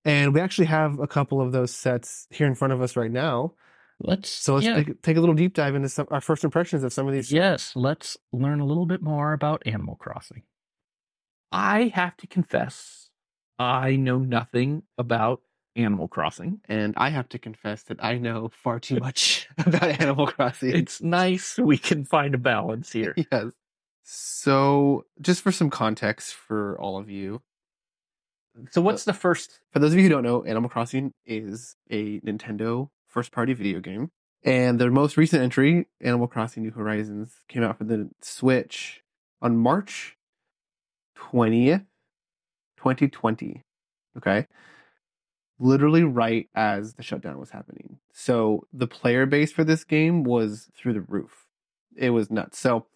And 0.04 0.32
we 0.32 0.38
actually 0.38 0.66
have 0.66 1.00
a 1.00 1.08
couple 1.08 1.40
of 1.40 1.50
those 1.50 1.74
sets 1.74 2.28
here 2.30 2.46
in 2.46 2.54
front 2.54 2.72
of 2.72 2.80
us 2.80 2.94
right 2.94 3.10
now. 3.10 3.54
let's 3.98 4.30
So 4.30 4.54
let's 4.54 4.64
yeah. 4.64 4.84
take, 4.84 5.02
take 5.02 5.16
a 5.16 5.20
little 5.20 5.34
deep 5.34 5.54
dive 5.54 5.74
into 5.74 5.88
some 5.88 6.06
our 6.12 6.20
first 6.20 6.44
impressions 6.44 6.84
of 6.84 6.92
some 6.92 7.08
of 7.08 7.14
these. 7.14 7.32
Yes, 7.32 7.72
let's 7.74 8.16
learn 8.32 8.60
a 8.60 8.64
little 8.64 8.86
bit 8.86 9.02
more 9.02 9.32
about 9.32 9.66
Animal 9.66 9.96
Crossing. 9.96 10.44
I 11.50 11.90
have 11.96 12.16
to 12.18 12.28
confess, 12.28 13.10
I 13.58 13.96
know 13.96 14.18
nothing 14.18 14.84
about 14.96 15.40
Animal 15.76 16.08
Crossing. 16.08 16.60
And 16.68 16.94
I 16.96 17.08
have 17.10 17.28
to 17.30 17.38
confess 17.38 17.82
that 17.84 18.02
I 18.04 18.18
know 18.18 18.50
far 18.62 18.78
too 18.80 18.96
much 18.98 19.48
about 19.58 19.82
Animal 20.00 20.26
Crossing. 20.26 20.74
It's 20.74 21.00
nice 21.02 21.58
we 21.58 21.78
can 21.78 22.04
find 22.04 22.34
a 22.34 22.38
balance 22.38 22.92
here. 22.98 23.14
yes. 23.30 23.46
So, 24.04 25.04
just 25.20 25.42
for 25.42 25.52
some 25.52 25.70
context 25.70 26.34
for 26.34 26.76
all 26.80 26.98
of 26.98 27.08
you, 27.08 27.40
So, 28.70 28.82
what's 28.82 29.04
the 29.04 29.12
first? 29.12 29.60
for 29.72 29.78
those 29.78 29.92
of 29.92 29.98
you 29.98 30.04
who 30.04 30.08
don't 30.10 30.24
know, 30.24 30.44
Animal 30.44 30.68
Crossing 30.68 31.12
is 31.24 31.76
a 31.90 32.18
Nintendo 32.20 32.88
first 33.08 33.30
party 33.32 33.52
video 33.54 33.80
game. 33.80 34.10
And 34.44 34.80
their 34.80 34.90
most 34.90 35.16
recent 35.16 35.40
entry, 35.42 35.86
Animal 36.00 36.26
Crossing 36.26 36.64
New 36.64 36.72
Horizons, 36.72 37.32
came 37.48 37.62
out 37.62 37.78
for 37.78 37.84
the 37.84 38.10
Switch 38.20 39.02
on 39.40 39.56
March 39.56 40.16
20th, 41.16 41.86
2020. 42.78 43.62
Okay. 44.16 44.46
Literally 45.62 46.02
right 46.02 46.48
as 46.56 46.94
the 46.94 47.04
shutdown 47.04 47.38
was 47.38 47.50
happening. 47.50 47.98
So 48.12 48.66
the 48.72 48.88
player 48.88 49.26
base 49.26 49.52
for 49.52 49.62
this 49.62 49.84
game 49.84 50.24
was 50.24 50.68
through 50.76 50.94
the 50.94 51.02
roof. 51.02 51.46
It 51.96 52.10
was 52.10 52.32
nuts. 52.32 52.58
So 52.58 52.86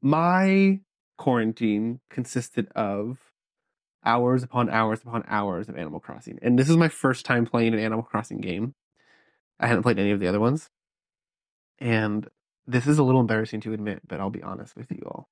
my 0.00 0.80
quarantine 1.18 1.98
consisted 2.08 2.68
of 2.76 3.18
hours 4.04 4.44
upon 4.44 4.70
hours 4.70 5.02
upon 5.02 5.24
hours 5.26 5.68
of 5.68 5.76
Animal 5.76 5.98
Crossing. 5.98 6.38
And 6.42 6.56
this 6.56 6.70
is 6.70 6.76
my 6.76 6.88
first 6.88 7.26
time 7.26 7.44
playing 7.44 7.74
an 7.74 7.80
Animal 7.80 8.04
Crossing 8.04 8.40
game. 8.40 8.74
I 9.58 9.66
hadn't 9.66 9.82
played 9.82 9.98
any 9.98 10.12
of 10.12 10.20
the 10.20 10.28
other 10.28 10.40
ones. 10.40 10.70
And 11.80 12.28
this 12.68 12.86
is 12.86 12.98
a 12.98 13.02
little 13.02 13.20
embarrassing 13.20 13.62
to 13.62 13.72
admit, 13.72 14.02
but 14.06 14.20
I'll 14.20 14.30
be 14.30 14.44
honest 14.44 14.76
with 14.76 14.92
you 14.92 15.02
all. 15.04 15.28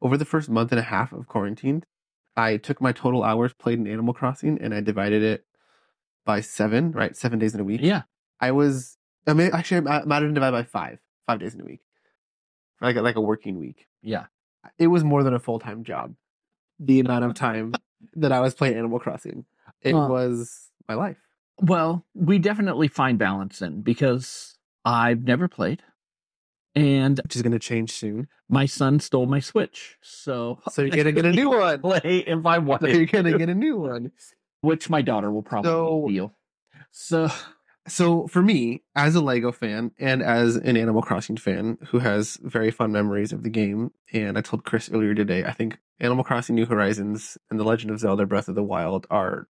Over 0.00 0.16
the 0.16 0.24
first 0.24 0.48
month 0.48 0.72
and 0.72 0.78
a 0.78 0.84
half 0.84 1.12
of 1.12 1.28
quarantine, 1.28 1.84
I 2.36 2.56
took 2.56 2.80
my 2.80 2.92
total 2.92 3.22
hours 3.22 3.52
played 3.52 3.78
in 3.78 3.86
Animal 3.86 4.14
Crossing 4.14 4.58
and 4.60 4.74
I 4.74 4.80
divided 4.80 5.22
it 5.22 5.44
by 6.24 6.40
seven, 6.40 6.92
right? 6.92 7.16
Seven 7.16 7.38
days 7.38 7.54
in 7.54 7.60
a 7.60 7.64
week. 7.64 7.80
Yeah, 7.82 8.02
I 8.40 8.50
was, 8.50 8.96
I 9.26 9.34
mean, 9.34 9.50
actually, 9.52 9.86
I 9.88 10.04
might 10.04 10.22
have 10.22 10.34
divided 10.34 10.52
by 10.52 10.62
five, 10.64 10.98
five 11.26 11.38
days 11.40 11.54
in 11.54 11.60
a 11.60 11.64
week. 11.64 11.80
Like, 12.80 12.96
a- 12.96 13.02
like 13.02 13.16
a 13.16 13.20
working 13.20 13.58
week 13.58 13.86
yeah. 14.02 14.26
it 14.78 14.88
was 14.88 15.04
more 15.04 15.22
than 15.22 15.32
a 15.32 15.38
full 15.38 15.58
time 15.58 15.84
job. 15.84 16.14
The 16.80 17.00
amount 17.00 17.24
of 17.24 17.34
time 17.34 17.72
that 18.14 18.32
I 18.32 18.40
was 18.40 18.54
playing 18.54 18.76
Animal 18.76 18.98
Crossing, 18.98 19.44
it 19.80 19.94
Well- 19.94 20.08
was 20.08 20.70
my 20.88 20.94
life. 20.94 21.18
Well, 21.60 22.04
we 22.14 22.40
definitely 22.40 22.88
find 22.88 23.16
balance 23.16 23.62
in 23.62 23.82
because 23.82 24.58
I've 24.84 25.22
never 25.22 25.46
played. 25.46 25.82
And 26.76 27.20
which 27.22 27.36
is 27.36 27.42
going 27.42 27.52
to 27.52 27.58
change 27.58 27.92
soon. 27.92 28.26
my 28.48 28.66
son 28.66 28.98
stole 29.00 29.26
my 29.26 29.38
Switch, 29.40 29.96
so 30.02 30.58
So 30.70 30.82
you're 30.82 30.90
going 31.02 31.04
to 31.06 31.12
get 31.12 31.24
a 31.24 31.32
new 31.32 31.50
one. 31.50 31.80
play 31.82 32.24
if 32.26 32.44
I 32.44 32.58
want 32.58 32.82
So 32.82 32.88
you're 32.88 33.06
going 33.06 33.24
to 33.26 33.38
get 33.38 33.48
a 33.48 33.54
new 33.54 33.78
one. 33.78 34.10
which 34.60 34.90
my 34.90 35.00
daughter 35.02 35.30
will 35.30 35.42
probably 35.42 35.70
So- 35.70 36.04
steal. 36.08 36.34
So 36.90 37.28
So 37.86 38.26
for 38.28 38.42
me, 38.42 38.82
as 38.96 39.14
a 39.14 39.20
Lego 39.20 39.52
fan 39.52 39.92
and 39.98 40.22
as 40.22 40.56
an 40.56 40.76
Animal 40.76 41.02
Crossing 41.02 41.36
fan 41.36 41.76
who 41.88 41.98
has 42.00 42.38
very 42.42 42.70
fond 42.70 42.92
memories 42.92 43.32
of 43.32 43.42
the 43.42 43.50
game, 43.50 43.90
and 44.12 44.36
I 44.38 44.40
told 44.40 44.64
Chris 44.64 44.90
earlier 44.90 45.14
today, 45.14 45.44
I 45.44 45.52
think 45.52 45.78
Animal 46.00 46.24
Crossing 46.24 46.54
New 46.56 46.66
Horizons 46.66 47.36
and 47.50 47.60
The 47.60 47.64
Legend 47.64 47.90
of 47.92 48.00
Zelda 48.00 48.26
Breath 48.26 48.48
of 48.48 48.54
the 48.56 48.62
Wild 48.64 49.06
are 49.10 49.48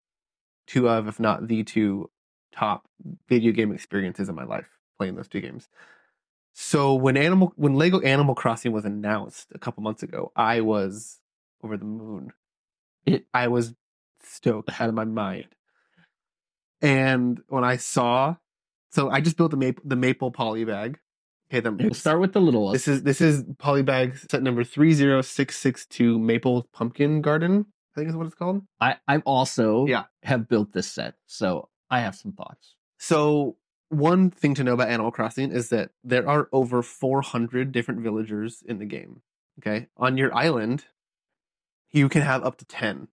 two 0.67 0.89
of, 0.89 1.07
if 1.07 1.19
not 1.19 1.47
the 1.47 1.63
two 1.63 2.09
top 2.55 2.85
video 3.29 3.51
game 3.51 3.71
experiences 3.71 4.27
in 4.29 4.35
my 4.35 4.43
life 4.45 4.67
playing 4.97 5.15
those 5.15 5.27
two 5.27 5.39
games. 5.41 5.69
So 6.53 6.93
when 6.93 7.17
Animal 7.17 7.51
when 7.55 7.73
Lego 7.73 7.99
Animal 8.01 8.35
Crossing 8.35 8.71
was 8.71 8.85
announced 8.85 9.47
a 9.55 9.59
couple 9.59 9.81
months 9.83 10.03
ago, 10.03 10.31
I 10.35 10.61
was 10.61 11.19
over 11.63 11.77
the 11.77 11.85
moon. 11.85 12.31
It- 13.05 13.25
I 13.33 13.47
was 13.47 13.73
stoked 14.21 14.69
out 14.79 14.89
of 14.89 14.95
my 14.95 15.05
mind. 15.05 15.47
And 16.81 17.41
when 17.47 17.63
I 17.63 17.77
saw, 17.77 18.35
so 18.91 19.09
I 19.09 19.21
just 19.21 19.37
built 19.37 19.51
the 19.51 19.57
maple 19.57 19.83
the 19.85 19.95
maple 19.95 20.31
poly 20.31 20.65
bag. 20.65 20.99
Okay, 21.53 21.67
we'll 21.69 21.93
start 21.93 22.19
with 22.19 22.33
the 22.33 22.41
littlest. 22.41 22.73
this 22.73 22.87
is 22.87 23.03
this 23.03 23.21
is 23.21 23.43
poly 23.57 23.83
bag 23.83 24.17
set 24.29 24.41
number 24.43 24.63
three 24.63 24.93
zero 24.93 25.21
six 25.21 25.57
six 25.57 25.85
two 25.85 26.19
Maple 26.19 26.63
Pumpkin 26.73 27.21
Garden. 27.21 27.65
I 27.95 27.99
think 27.99 28.09
is 28.09 28.15
what 28.15 28.25
it's 28.25 28.35
called. 28.35 28.63
I 28.81 28.97
I 29.07 29.17
also 29.19 29.85
Yeah. 29.85 30.05
have 30.23 30.47
built 30.49 30.73
this 30.73 30.91
set, 30.91 31.15
so 31.27 31.69
I 31.89 31.99
have 32.01 32.15
some 32.15 32.31
thoughts. 32.33 32.75
So 32.97 33.57
one 33.93 34.31
thing 34.31 34.55
to 34.55 34.63
know 34.63 34.73
about 34.73 34.89
Animal 34.89 35.11
Crossing 35.11 35.51
is 35.51 35.69
that 35.69 35.91
there 36.03 36.27
are 36.27 36.49
over 36.51 36.81
400 36.81 37.71
different 37.71 38.01
villagers 38.01 38.63
in 38.65 38.79
the 38.79 38.85
game. 38.85 39.21
Okay, 39.59 39.87
on 39.97 40.17
your 40.17 40.35
island, 40.35 40.85
you 41.91 42.09
can 42.09 42.23
have 42.23 42.43
up 42.43 42.57
to 42.57 42.65
10 42.65 43.07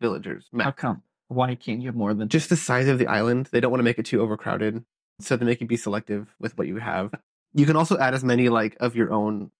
villagers. 0.00 0.48
How 0.58 0.70
come? 0.70 1.02
Why 1.28 1.54
can't 1.54 1.80
you 1.80 1.88
have 1.88 1.96
more 1.96 2.14
than 2.14 2.28
Just 2.28 2.48
the 2.48 2.56
size 2.56 2.88
of 2.88 2.98
the 2.98 3.06
island. 3.06 3.48
They 3.52 3.60
don't 3.60 3.70
want 3.70 3.80
to 3.80 3.84
make 3.84 3.98
it 3.98 4.06
too 4.06 4.20
overcrowded, 4.20 4.84
so 5.20 5.36
they 5.36 5.44
make 5.44 5.60
you 5.60 5.66
be 5.66 5.76
selective 5.76 6.34
with 6.40 6.56
what 6.58 6.66
you 6.66 6.76
have. 6.76 7.12
You 7.54 7.66
can 7.66 7.76
also 7.76 7.98
add 7.98 8.14
as 8.14 8.24
many 8.24 8.48
like 8.48 8.76
of 8.80 8.96
your 8.96 9.12
own 9.12 9.50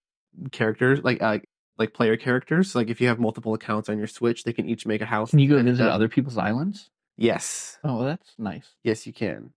characters, 0.53 1.01
like 1.03 1.23
uh, 1.23 1.39
like 1.79 1.95
player 1.95 2.17
characters. 2.17 2.75
Like 2.75 2.89
if 2.89 3.01
you 3.01 3.09
have 3.09 3.19
multiple 3.19 3.55
accounts 3.55 3.89
on 3.89 3.99
your 3.99 4.07
Switch, 4.07 4.45
they 4.45 4.53
can 4.53 4.69
each 4.69 4.87
make 4.87 5.01
a 5.01 5.07
house. 5.07 5.31
Can 5.31 5.41
you 5.41 5.49
go 5.49 5.63
visit 5.63 5.87
uh, 5.87 5.91
other 5.91 6.09
people's 6.09 6.39
islands? 6.39 6.91
Yes. 7.17 7.79
Oh, 7.85 8.05
that's 8.05 8.35
nice. 8.39 8.69
Yes, 8.83 9.07
you 9.07 9.13
can. 9.13 9.53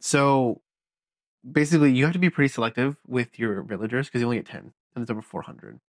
So 0.00 0.60
basically, 1.50 1.92
you 1.92 2.04
have 2.04 2.12
to 2.12 2.18
be 2.18 2.30
pretty 2.30 2.48
selective 2.48 2.96
with 3.06 3.38
your 3.38 3.62
villagers 3.62 4.06
because 4.08 4.20
you 4.20 4.26
only 4.26 4.38
get 4.38 4.46
10, 4.46 4.72
and 4.94 5.02
it's 5.02 5.10
over 5.10 5.22
400. 5.22 5.80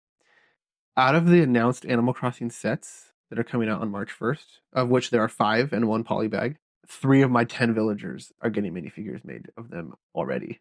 Out 0.95 1.15
of 1.15 1.27
the 1.27 1.41
announced 1.41 1.85
Animal 1.85 2.13
Crossing 2.13 2.49
sets 2.49 3.11
that 3.29 3.37
are 3.37 3.43
coming 3.43 3.69
out 3.69 3.81
on 3.81 3.91
March 3.91 4.09
1st, 4.17 4.45
of 4.73 4.89
which 4.89 5.09
there 5.11 5.21
are 5.21 5.29
five 5.29 5.73
and 5.73 5.87
one 5.87 6.03
polybag, 6.03 6.55
three 6.87 7.21
of 7.21 7.29
my 7.29 7.43
10 7.43 7.73
villagers 7.73 8.31
are 8.41 8.49
getting 8.49 8.73
minifigures 8.73 9.23
made 9.25 9.47
of 9.57 9.69
them 9.69 9.93
already. 10.15 10.59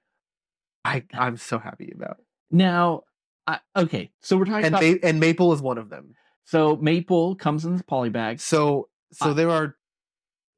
I, 0.84 1.04
I'm 1.14 1.36
so 1.36 1.58
happy 1.58 1.92
about. 1.94 2.18
Now, 2.50 3.02
I, 3.46 3.60
okay, 3.76 4.10
so 4.20 4.36
we're 4.36 4.44
talking 4.44 4.64
And, 4.66 4.74
about 4.74 4.82
Ma- 4.82 5.08
and 5.08 5.20
Maple 5.20 5.52
is 5.52 5.62
one 5.62 5.78
of 5.78 5.88
them. 5.88 6.14
so 6.44 6.76
Maple 6.76 7.34
comes 7.36 7.64
in 7.64 7.76
the 7.76 7.84
polybags. 7.84 8.40
So 8.40 8.88
so 9.12 9.32
there 9.32 9.50
are 9.50 9.76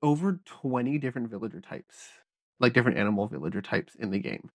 over 0.03 0.41
20 0.47 0.99
different 0.99 1.29
villager 1.31 1.61
types, 1.61 2.09
like 2.61 2.73
different 2.73 2.99
animal 2.99 3.27
villager 3.29 3.63
types 3.63 3.95
in 3.95 4.11
the 4.11 4.19
game. 4.19 4.51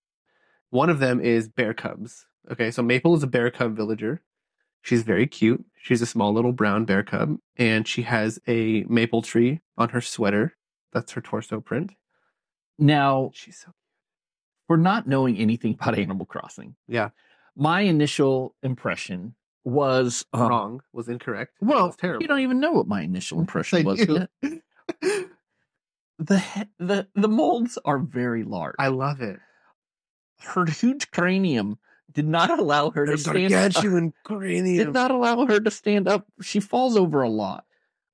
One 0.70 0.90
of 0.90 1.00
them 1.00 1.20
is 1.22 1.48
bear 1.48 1.74
cubs. 1.74 2.26
Okay, 2.52 2.72
so 2.72 2.82
Maple 2.82 3.16
is 3.16 3.24
a 3.24 3.28
bear 3.28 3.50
cub 3.52 3.76
villager. 3.76 4.22
She's 4.82 5.04
very 5.04 5.28
cute. 5.28 5.64
She's 5.82 6.02
a 6.02 6.06
small 6.06 6.34
little 6.34 6.52
brown 6.52 6.84
bear 6.84 7.04
cub, 7.04 7.38
and 7.58 7.88
she 7.88 8.02
has 8.02 8.40
a 8.48 8.84
maple 8.90 9.22
tree 9.22 9.62
on 9.78 9.90
her 9.90 10.02
sweater. 10.02 10.56
That's 10.92 11.14
her 11.14 11.22
torso 11.22 11.62
print. 11.62 11.94
Now, 12.78 13.32
She's 13.34 13.60
so 13.60 13.72
for 14.68 14.76
not 14.78 15.08
knowing 15.08 15.38
anything 15.38 15.74
about 15.74 15.98
Animal 15.98 16.26
Crossing, 16.26 16.76
yeah. 16.88 17.10
my 17.56 17.82
initial 17.82 18.56
impression 18.64 19.36
was 19.64 20.26
um, 20.34 20.50
Wrong 20.50 20.82
was 20.92 21.08
incorrect. 21.08 21.54
Well, 21.62 21.88
It's 21.88 21.96
terrible. 21.98 22.22
you 22.22 22.28
don't 22.28 22.40
even 22.42 22.60
know 22.60 22.72
what 22.74 22.88
my 22.88 23.02
initial 23.04 23.40
impression 23.46 23.80
I 23.80 23.84
was. 23.84 24.00
The 26.20 26.44
the 26.80 27.08
the 27.16 27.28
molds 27.28 27.78
are 27.86 27.98
very 28.00 28.44
large. 28.44 28.76
I 28.80 28.88
love 28.90 29.22
it. 29.22 29.40
her 30.42 30.66
huge 30.66 31.10
cranium 31.12 31.78
did 32.12 32.28
not 32.28 32.50
allow 32.60 32.92
her 32.92 33.06
to 33.06 33.18
stand. 33.18 33.52
gargantuan 33.52 34.06
Did 34.08 34.14
cranium. 34.24 34.92
not 34.92 35.12
allow 35.12 35.46
her 35.46 35.60
to 35.60 35.72
stand 35.72 36.08
up. 36.08 36.26
She 36.42 36.60
falls 36.60 36.96
over 36.96 37.22
a 37.24 37.30
lot, 37.30 37.66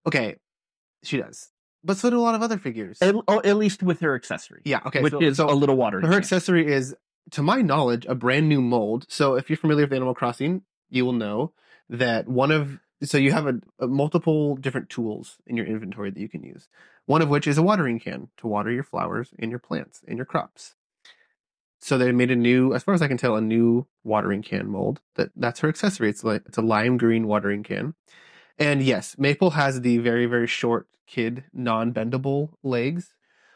Okay, 0.08 0.38
she 1.04 1.18
does, 1.18 1.50
but 1.84 1.98
so 1.98 2.10
do 2.10 2.18
a 2.18 2.22
lot 2.22 2.36
of 2.36 2.42
other 2.42 2.58
figures. 2.58 2.98
at, 3.02 3.14
oh, 3.28 3.42
at 3.44 3.58
least 3.58 3.84
with 3.84 4.00
her 4.00 4.16
accessory, 4.16 4.62
yeah. 4.64 4.80
Okay. 4.86 5.02
which 5.02 5.12
so, 5.12 5.22
is 5.22 5.38
so 5.38 5.50
a 5.50 5.54
little 5.54 5.76
water. 5.76 6.00
her 6.02 6.14
accessory 6.14 6.72
is, 6.72 6.96
to 7.32 7.44
my 7.44 7.62
knowledge, 7.62 8.06
a 8.08 8.16
brand 8.16 8.48
new 8.48 8.62
mold. 8.62 9.06
So 9.10 9.36
if 9.36 9.50
you're 9.50 9.58
familiar 9.58 9.84
with 9.86 9.94
Animal 9.94 10.16
Crossing, 10.16 10.62
you 10.90 11.04
will 11.06 11.14
know 11.14 11.52
that 11.90 12.28
one 12.28 12.52
of 12.52 12.80
so 13.04 13.18
you 13.18 13.32
have 13.32 13.48
a, 13.48 13.60
a 13.80 13.88
multiple 13.88 14.56
different 14.56 14.90
tools 14.90 15.38
in 15.48 15.56
your 15.56 15.66
inventory 15.66 16.10
that 16.10 16.20
you 16.20 16.30
can 16.30 16.44
use. 16.44 16.68
One 17.06 17.22
of 17.22 17.30
which 17.30 17.48
is 17.48 17.58
a 17.58 17.64
watering 17.64 18.00
can 18.00 18.30
to 18.38 18.48
water 18.48 18.72
your 18.72 18.84
flowers 18.84 19.34
and 19.40 19.50
your 19.50 19.60
plants 19.60 20.02
and 20.08 20.18
your 20.18 20.26
crops. 20.26 20.76
So 21.82 21.98
they 21.98 22.12
made 22.12 22.30
a 22.30 22.36
new, 22.36 22.74
as 22.74 22.84
far 22.84 22.94
as 22.94 23.02
I 23.02 23.08
can 23.08 23.18
tell, 23.18 23.36
a 23.36 23.42
new 23.42 23.88
watering 24.04 24.42
can 24.42 24.68
mold. 24.68 25.00
That 25.16 25.32
that's 25.36 25.62
her 25.62 25.70
accessory. 25.70 26.10
It's 26.10 26.24
like 26.24 26.44
it's 26.46 26.58
a 26.58 26.62
lime 26.62 26.98
green 26.98 27.26
watering 27.26 27.64
can. 27.64 27.96
And 28.58 28.84
yes, 28.84 29.16
Maple 29.18 29.52
has 29.52 29.80
the 29.82 29.98
very 30.00 30.26
very 30.26 30.48
short 30.48 30.88
kid 31.08 31.46
non-bendable 31.54 32.50
legs, 32.64 33.14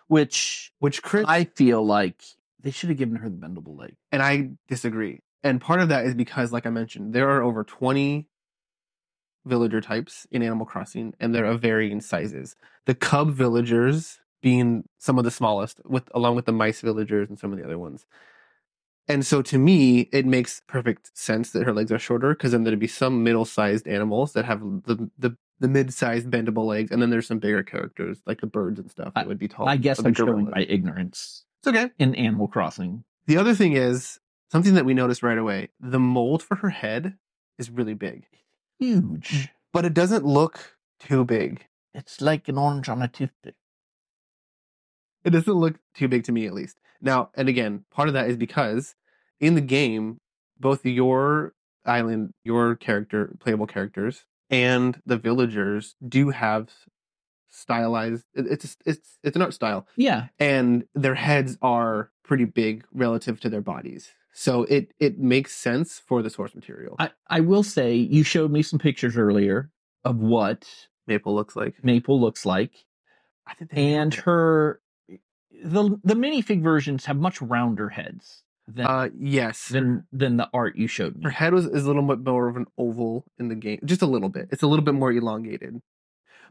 which 0.07 0.71
which 0.79 1.01
Chris 1.01 1.25
I 1.27 1.43
feel 1.43 1.85
like 1.85 2.23
they 2.61 2.71
should 2.71 2.89
have 2.89 2.97
given 2.97 3.17
her 3.17 3.29
the 3.29 3.35
bendable 3.35 3.77
leg. 3.77 3.97
and 4.11 4.21
I 4.21 4.51
disagree. 4.69 5.19
And 5.43 5.59
part 5.59 5.81
of 5.81 5.89
that 5.89 6.05
is 6.05 6.15
because, 6.15 6.53
like 6.53 6.65
I 6.65 6.69
mentioned, 6.69 7.13
there 7.13 7.29
are 7.29 7.43
over 7.43 7.65
20 7.65 8.25
villager 9.45 9.81
types 9.81 10.25
in 10.31 10.41
Animal 10.43 10.65
Crossing, 10.65 11.13
and 11.19 11.33
they're 11.33 11.45
of 11.45 11.61
varying 11.61 12.01
sizes. 12.01 12.55
The 12.85 12.95
cub 12.95 13.31
villagers 13.31 14.19
being 14.41 14.83
some 14.97 15.17
of 15.17 15.23
the 15.23 15.31
smallest, 15.31 15.79
with 15.85 16.09
along 16.13 16.35
with 16.35 16.45
the 16.45 16.51
mice 16.51 16.81
villagers 16.81 17.29
and 17.29 17.39
some 17.39 17.51
of 17.51 17.57
the 17.57 17.63
other 17.65 17.79
ones. 17.79 18.05
And 19.07 19.25
so, 19.25 19.41
to 19.41 19.57
me, 19.57 20.01
it 20.13 20.25
makes 20.25 20.61
perfect 20.67 21.11
sense 21.17 21.51
that 21.51 21.63
her 21.63 21.73
legs 21.73 21.91
are 21.91 21.99
shorter, 21.99 22.33
because 22.33 22.51
then 22.53 22.63
there'd 22.63 22.79
be 22.79 22.87
some 22.87 23.23
middle-sized 23.23 23.87
animals 23.87 24.33
that 24.33 24.45
have 24.45 24.61
the 24.85 25.09
the 25.17 25.37
the 25.59 25.67
mid-sized 25.67 26.29
bendable 26.29 26.65
legs, 26.65 26.91
and 26.91 27.01
then 27.01 27.09
there's 27.09 27.27
some 27.27 27.39
bigger 27.39 27.63
characters 27.63 28.19
like 28.25 28.41
the 28.41 28.47
birds 28.47 28.79
and 28.79 28.89
stuff 28.91 29.13
that 29.13 29.27
would 29.27 29.39
be 29.39 29.47
tall. 29.47 29.67
I 29.67 29.77
guess 29.77 29.99
I'm 29.99 30.13
showing 30.13 30.49
my 30.49 30.65
ignorance 30.67 31.45
It's 31.59 31.67
okay. 31.67 31.89
in 31.99 32.15
Animal 32.15 32.47
Crossing. 32.47 33.03
The 33.27 33.37
other 33.37 33.53
thing 33.55 33.73
is 33.73 34.19
something 34.51 34.73
that 34.73 34.85
we 34.85 34.93
noticed 34.93 35.23
right 35.23 35.37
away. 35.37 35.69
The 35.79 35.99
mold 35.99 36.43
for 36.43 36.55
her 36.55 36.69
head 36.69 37.15
is 37.57 37.69
really 37.69 37.93
big, 37.93 38.25
Huge. 38.79 39.29
Mm. 39.29 39.49
but 39.71 39.85
it 39.85 39.93
doesn't 39.93 40.25
look 40.25 40.77
too 40.99 41.23
big. 41.25 41.65
It's 41.93 42.21
like 42.21 42.47
an 42.49 42.57
orange 42.57 42.89
on 42.89 43.01
a 43.01 43.07
toothpick. 43.07 43.55
It 45.23 45.29
doesn't 45.29 45.53
look 45.53 45.75
too 45.93 46.07
big 46.07 46.23
to 46.25 46.31
me, 46.31 46.45
at 46.45 46.53
least. 46.53 46.79
Now, 47.01 47.29
and 47.35 47.47
again, 47.47 47.85
part 47.91 48.07
of 48.07 48.13
that 48.13 48.29
is 48.29 48.37
because 48.37 48.95
in 49.39 49.55
the 49.55 49.61
game, 49.61 50.17
both 50.59 50.85
your 50.85 51.53
island, 51.85 52.33
your 52.43 52.75
character, 52.75 53.35
playable 53.39 53.67
characters, 53.67 54.25
and 54.49 55.01
the 55.05 55.17
villagers 55.17 55.95
do 56.07 56.29
have 56.31 56.69
stylized. 57.49 58.25
It's 58.33 58.77
it's 58.85 59.17
it's 59.23 59.35
an 59.35 59.41
art 59.41 59.53
style, 59.53 59.87
Yeah, 59.95 60.27
and 60.39 60.85
their 60.93 61.15
heads 61.15 61.57
are 61.61 62.11
pretty 62.23 62.45
big 62.45 62.85
relative 62.93 63.39
to 63.41 63.49
their 63.49 63.61
bodies. 63.61 64.11
So 64.33 64.63
it 64.63 64.93
it 64.99 65.19
makes 65.19 65.53
sense 65.53 65.99
for 65.99 66.21
the 66.23 66.29
source 66.29 66.55
material. 66.55 66.95
I, 66.99 67.11
I 67.27 67.39
will 67.41 67.63
say 67.63 67.95
you 67.95 68.23
showed 68.23 68.51
me 68.51 68.63
some 68.63 68.79
pictures 68.79 69.15
earlier 69.15 69.69
of 70.03 70.17
what 70.17 70.67
Maple 71.07 71.35
looks 71.35 71.55
like. 71.55 71.83
Maple 71.83 72.19
looks 72.19 72.45
like, 72.45 72.85
I 73.45 73.53
think 73.53 73.71
they 73.71 73.93
and 73.93 74.13
her 74.13 74.81
the 75.63 75.97
the 76.03 76.15
minifig 76.15 76.63
versions 76.63 77.05
have 77.05 77.17
much 77.17 77.41
rounder 77.41 77.89
heads 77.89 78.43
than 78.67 78.87
uh 78.87 79.09
yes, 79.17 79.67
than 79.67 80.07
than 80.11 80.37
the 80.37 80.49
art 80.53 80.75
you 80.77 80.87
showed 80.87 81.21
her 81.23 81.29
head 81.29 81.53
was 81.53 81.65
is 81.65 81.83
a 81.83 81.87
little 81.87 82.01
bit 82.03 82.19
more 82.19 82.49
of 82.49 82.57
an 82.57 82.65
oval 82.77 83.25
in 83.37 83.49
the 83.49 83.55
game, 83.55 83.79
just 83.85 84.01
a 84.01 84.07
little 84.07 84.29
bit. 84.29 84.47
It's 84.51 84.63
a 84.63 84.67
little 84.67 84.85
bit 84.85 84.95
more 84.95 85.11
elongated. 85.11 85.79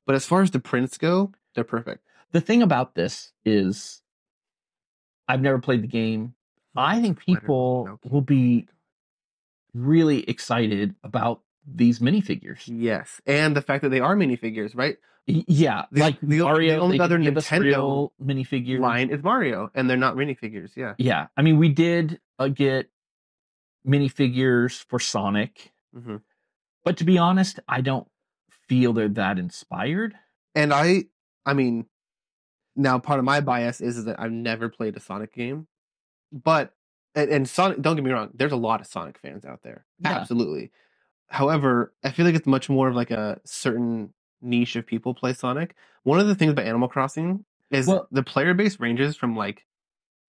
But 0.06 0.14
as 0.14 0.24
far 0.24 0.42
as 0.42 0.50
the 0.50 0.60
prints 0.60 0.98
go, 0.98 1.32
they're 1.54 1.64
perfect. 1.64 2.04
The 2.32 2.40
thing 2.40 2.62
about 2.62 2.94
this 2.94 3.32
is, 3.44 4.02
I've 5.28 5.42
never 5.42 5.58
played 5.58 5.82
the 5.82 5.88
game. 5.88 6.34
I 6.74 7.00
think 7.00 7.20
people 7.20 7.98
will 8.04 8.20
be 8.22 8.66
really 9.74 10.28
excited 10.28 10.94
about 11.04 11.40
these 11.66 11.98
minifigures. 12.00 12.62
Yes, 12.66 13.20
and 13.26 13.54
the 13.56 13.62
fact 13.62 13.82
that 13.82 13.90
they 13.90 14.00
are 14.00 14.16
minifigures, 14.16 14.74
right? 14.76 14.96
Yeah, 15.26 15.84
The- 15.92 16.00
like 16.00 16.20
the 16.20 16.40
Mario. 16.40 16.74
the 16.76 16.80
only 16.80 17.00
other 17.00 17.16
didn't 17.16 17.24
give 17.34 17.36
us 17.36 17.48
Nintendo 17.48 18.10
minifigure 18.20 18.80
Line 18.80 19.10
is 19.10 19.22
Mario, 19.22 19.70
and 19.74 19.88
they're 19.88 19.96
not 19.96 20.16
minifigures. 20.16 20.74
Yeah, 20.76 20.94
Yeah, 20.98 21.28
I 21.36 21.42
mean, 21.42 21.58
we 21.58 21.68
did 21.68 22.20
uh, 22.40 22.48
get 22.48 22.90
minifigures 23.86 24.84
for 24.88 24.98
Sonic. 24.98 25.72
hmm 25.94 26.16
But 26.84 26.96
to 26.98 27.04
be 27.04 27.18
honest, 27.18 27.60
I 27.68 27.80
don't 27.80 28.08
feel 28.68 28.92
they're 28.92 29.08
that 29.10 29.38
inspired. 29.38 30.14
And 30.54 30.72
I, 30.72 31.04
I 31.46 31.54
mean, 31.54 31.86
now 32.76 32.98
part 32.98 33.18
of 33.18 33.24
my 33.24 33.40
bias 33.40 33.80
is, 33.80 33.98
is 33.98 34.04
that 34.06 34.18
I've 34.20 34.32
never 34.32 34.68
played 34.68 34.96
a 34.96 35.00
Sonic 35.00 35.32
game, 35.34 35.66
but 36.32 36.72
and, 37.14 37.30
and 37.30 37.48
Sonic. 37.48 37.80
Don't 37.82 37.96
get 37.96 38.04
me 38.04 38.10
wrong. 38.10 38.30
There's 38.34 38.52
a 38.52 38.56
lot 38.56 38.80
of 38.80 38.86
Sonic 38.86 39.18
fans 39.18 39.44
out 39.44 39.62
there. 39.62 39.84
Yeah. 40.00 40.12
Absolutely. 40.12 40.70
However, 41.28 41.92
I 42.04 42.10
feel 42.10 42.26
like 42.26 42.34
it's 42.34 42.46
much 42.46 42.68
more 42.68 42.88
of 42.88 42.94
like 42.94 43.10
a 43.10 43.40
certain 43.44 44.12
niche 44.40 44.76
of 44.76 44.86
people 44.86 45.14
play 45.14 45.32
Sonic. 45.32 45.74
One 46.02 46.20
of 46.20 46.26
the 46.26 46.34
things 46.34 46.52
about 46.52 46.66
Animal 46.66 46.88
Crossing 46.88 47.44
is 47.70 47.86
Well- 47.86 48.08
the 48.10 48.22
player 48.22 48.54
base 48.54 48.78
ranges 48.80 49.16
from 49.16 49.36
like 49.36 49.64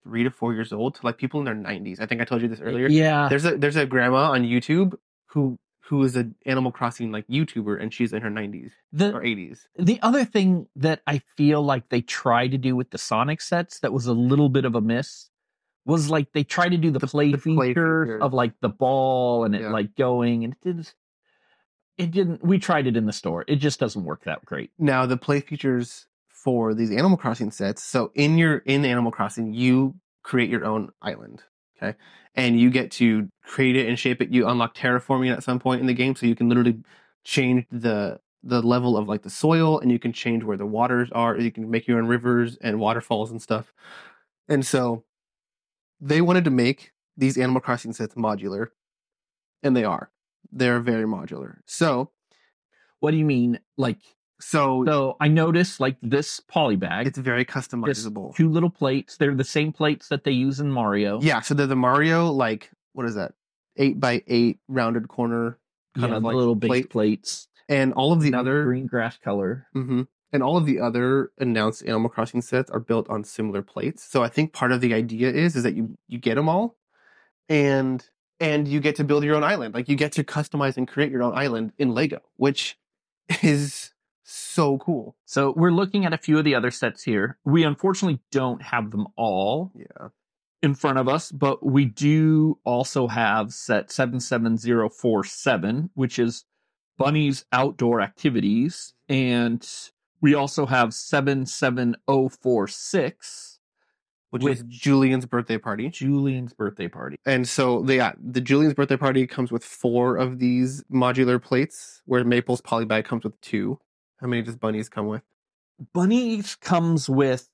three 0.05 0.25
to 0.25 0.31
four 0.31 0.53
years 0.55 0.73
old 0.73 0.97
to 0.97 1.01
like 1.07 1.17
people 1.19 1.41
in 1.41 1.45
their 1.47 1.55
90s. 1.55 2.01
I 2.01 2.07
think 2.07 2.21
I 2.21 2.25
told 2.25 2.43
you 2.43 2.49
this 2.49 2.61
earlier. 2.61 2.88
Yeah. 2.88 3.29
There's 3.29 3.45
a 3.45 3.57
there's 3.57 3.77
a 3.77 3.87
grandma 3.87 4.31
on 4.33 4.43
YouTube 4.43 4.95
who 5.27 5.59
who 5.87 6.03
is 6.05 6.15
an 6.17 6.35
Animal 6.47 6.71
Crossing 6.73 7.11
like 7.12 7.27
YouTuber 7.27 7.81
and 7.81 7.93
she's 7.93 8.12
in 8.12 8.23
her 8.23 8.31
90s 8.31 8.71
The 8.93 9.12
or 9.15 9.21
80s. 9.23 9.61
the 9.77 9.99
other 10.03 10.25
thing 10.25 10.67
that 10.77 11.03
I 11.07 11.21
feel 11.37 11.62
like 11.62 11.88
they 11.88 12.01
tried 12.03 12.53
to 12.53 12.59
do 12.59 12.75
with 12.77 12.91
the 12.91 12.99
Sonic 12.99 13.41
sets 13.41 13.81
that 13.81 13.93
was 13.93 14.07
a 14.07 14.12
little 14.12 14.49
bit 14.49 14.65
of 14.65 14.75
a 14.75 14.81
miss 14.81 15.29
was 15.85 16.11
like 16.11 16.33
they 16.33 16.45
tried 16.45 16.71
to 16.71 16.77
do 16.77 16.90
the, 16.90 16.99
The- 16.99 17.07
play 17.07 17.33
the 17.33 17.38
feature 17.38 18.05
feature. 18.05 18.18
of 18.23 18.33
like 18.33 18.53
the 18.61 18.68
ball 18.68 19.45
and 19.45 19.55
it 19.55 19.62
Yeah. 19.62 19.71
like 19.73 19.95
going 19.97 20.45
and 20.45 20.53
it 20.55 20.61
didn't 20.62 20.95
it 21.99 22.11
didn't 22.11 22.45
we 22.45 22.59
tried 22.59 22.87
it 22.87 22.97
in 22.97 23.07
the 23.07 23.12
store. 23.12 23.45
It 23.49 23.57
just 23.57 23.79
doesn't 23.81 24.05
work 24.05 24.25
that 24.25 24.45
great. 24.45 24.71
Now 24.79 25.07
the 25.07 25.16
play 25.16 25.40
features 25.40 26.07
for 26.29 26.75
these 26.75 26.90
Animal 26.90 27.16
Crossing 27.16 27.51
sets. 27.51 27.83
So 27.85 28.11
in 28.14 28.38
your 28.38 28.59
in 28.59 28.85
Animal 28.85 29.12
Crossing, 29.12 29.53
you 29.53 29.95
create 30.23 30.51
your 30.51 30.64
own 30.64 30.90
island, 31.03 31.42
okay, 31.77 31.97
and 32.35 32.59
you 32.59 32.71
get 32.71 32.90
to 32.92 33.29
create 33.45 33.77
it 33.77 33.88
and 33.88 33.99
shape 33.99 34.23
it. 34.23 34.31
You 34.31 34.49
unlock 34.49 34.75
terraforming 34.75 35.33
at 35.33 35.42
some 35.42 35.59
point 35.61 35.81
in 35.81 35.87
the 35.87 35.95
game, 35.95 36.16
so 36.16 36.27
you 36.27 36.35
can 36.35 36.49
literally 36.49 36.79
change 37.25 37.66
the 37.71 38.21
the 38.42 38.61
level 38.62 38.97
of 38.97 39.07
like 39.09 39.23
the 39.23 39.31
soil, 39.31 39.79
and 39.79 39.92
you 39.92 39.99
can 40.01 40.12
change 40.12 40.42
where 40.42 40.57
the 40.57 40.66
waters 40.66 41.11
are. 41.12 41.38
You 41.38 41.53
can 41.53 41.71
make 41.71 41.87
your 41.87 41.99
own 41.99 42.07
rivers 42.07 42.57
and 42.61 42.81
waterfalls 42.81 43.31
and 43.31 43.40
stuff. 43.40 43.73
And 44.49 44.66
so 44.66 45.05
they 46.03 46.21
wanted 46.21 46.45
to 46.45 46.51
make 46.51 46.93
these 47.17 47.38
Animal 47.38 47.61
Crossing 47.61 47.93
sets 47.95 48.15
modular, 48.17 48.69
and 49.62 49.75
they 49.77 49.85
are. 49.85 50.11
They're 50.51 50.81
very 50.81 51.05
modular. 51.05 51.59
So 51.67 52.11
What 53.01 53.12
do 53.12 53.17
you 53.17 53.25
mean? 53.25 53.61
Like 53.79 53.99
so 54.41 54.85
so 54.85 55.17
I 55.21 55.29
noticed 55.29 55.79
like 55.79 55.97
this 56.03 56.41
poly 56.41 56.75
bag, 56.77 57.07
it's 57.07 57.19
very 57.19 57.45
customizable. 57.45 58.35
two 58.35 58.49
little 58.51 58.71
plates. 58.71 59.17
They're 59.17 59.35
the 59.37 59.45
same 59.45 59.73
plates 59.73 60.09
that 60.09 60.25
they 60.25 60.33
use 60.33 60.59
in 60.61 60.71
Mario. 60.73 61.21
Yeah, 61.23 61.41
so 61.41 61.55
they're 61.55 61.67
the 61.69 61.77
Mario 61.77 62.31
like 62.33 62.71
what 62.93 63.07
is 63.07 63.15
that? 63.15 63.33
Eight 63.77 63.99
by 64.01 64.23
eight 64.27 64.59
rounded 64.69 65.09
corner 65.09 65.59
kind 65.97 66.11
Yeah, 66.11 66.17
of 66.17 66.23
like 66.25 66.35
little 66.35 66.55
base 66.57 66.69
plate. 66.69 66.91
plates. 66.91 67.49
and 67.69 67.93
all 67.95 68.12
of 68.12 68.21
the 68.21 68.31
Nice 68.31 68.41
other 68.41 68.65
green 68.65 68.87
grass 68.87 69.17
color. 69.19 69.67
hmm 69.73 70.03
and 70.33 70.42
all 70.42 70.57
of 70.57 70.66
the 70.66 70.81
other 70.81 71.31
announced 71.38 71.85
Animal 71.87 72.09
Crossing 72.11 72.42
sets 72.42 72.71
are 72.71 72.81
built 72.81 73.09
on 73.11 73.25
similar 73.25 73.62
plates. 73.62 74.03
So 74.05 74.23
I 74.23 74.29
think 74.29 74.53
part 74.53 74.73
of 74.73 74.81
the 74.81 74.95
idea 74.95 75.31
is 75.31 75.57
is 75.57 75.62
that 75.64 75.75
you 75.75 75.97
you 76.09 76.18
get 76.18 76.35
them 76.37 76.49
all, 76.49 76.77
and 77.49 78.05
and 78.40 78.66
you 78.66 78.81
get 78.81 78.97
to 78.97 79.05
build 79.05 79.25
your 79.25 79.37
own 79.37 79.45
island. 79.45 79.75
Like 79.75 79.88
you 79.88 79.97
get 79.97 80.12
to 80.12 80.25
customize 80.25 80.77
and 80.77 80.88
create 80.88 81.11
your 81.12 81.23
own 81.23 81.37
island 81.37 81.73
in 81.79 81.95
Lego, 81.95 82.21
which 82.37 82.77
is 83.42 83.92
so 84.25 84.79
cool. 84.79 85.16
So 85.27 85.53
we're 85.57 85.71
looking 85.73 86.05
at 86.07 86.12
a 86.12 86.18
few 86.18 86.38
of 86.38 86.45
the 86.45 86.55
other 86.55 86.71
sets 86.71 87.03
here. 87.03 87.38
We 87.45 87.64
unfortunately 87.64 88.21
don't 88.31 88.62
have 88.62 88.90
them 88.90 89.07
all 89.16 89.73
Yeah. 89.75 90.09
in 90.62 90.75
front 90.75 90.99
of 90.99 91.09
us, 91.09 91.31
but 91.31 91.64
we 91.64 91.85
do 91.85 92.59
also 92.64 93.09
have 93.09 93.53
set 93.53 93.90
77047, 93.92 95.90
which 95.95 96.18
is 96.18 96.45
Bunny's 96.99 97.45
outdoor 97.53 98.01
activities. 98.01 98.95
And 99.09 99.66
we 100.23 100.35
also 100.35 100.65
have 100.67 100.95
77046, 100.95 103.59
Which 104.31 104.43
With- 104.43 104.59
is 104.59 104.65
Julian's 104.69 105.27
birthday 105.27 105.59
party. 105.59 105.91
Julian's 105.91 106.55
birthday 106.55 106.89
party. 106.89 107.17
And 107.27 107.47
so 107.47 107.83
the 107.83 107.97
yeah, 107.97 108.13
the 108.19 108.41
Julian's 108.41 108.73
birthday 108.75 108.97
party 108.97 109.27
comes 109.27 109.53
with 109.53 109.63
four 109.65 110.17
of 110.17 110.39
these 110.39 110.83
modular 110.85 111.43
plates, 111.43 112.01
where 112.07 112.25
Maple's 112.25 112.63
polybag 112.63 113.05
comes 113.05 113.25
with 113.25 113.39
two. 113.43 113.79
How 114.17 114.29
many 114.29 114.41
does 114.43 114.57
Bunny's 114.57 114.89
come 114.89 115.09
with? 115.09 115.23
Bunny's 115.93 116.55
comes 116.55 117.09
with, 117.11 117.49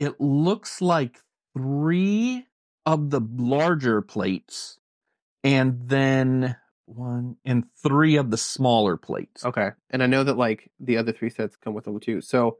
it 0.00 0.18
looks 0.20 0.80
like 0.80 1.20
three 1.56 2.46
of 2.86 3.10
the 3.10 3.20
larger 3.36 4.00
plates 4.00 4.78
and 5.44 5.78
then 5.88 6.56
one 6.86 7.36
and 7.44 7.64
three 7.82 8.16
of 8.16 8.30
the 8.30 8.36
smaller 8.38 8.96
plates. 8.96 9.44
Okay. 9.44 9.70
And 9.90 10.02
I 10.02 10.06
know 10.06 10.24
that 10.24 10.36
like 10.38 10.70
the 10.80 10.96
other 10.96 11.12
three 11.12 11.30
sets 11.30 11.56
come 11.56 11.74
with 11.74 11.84
them 11.84 11.98
too. 12.00 12.20
So 12.20 12.58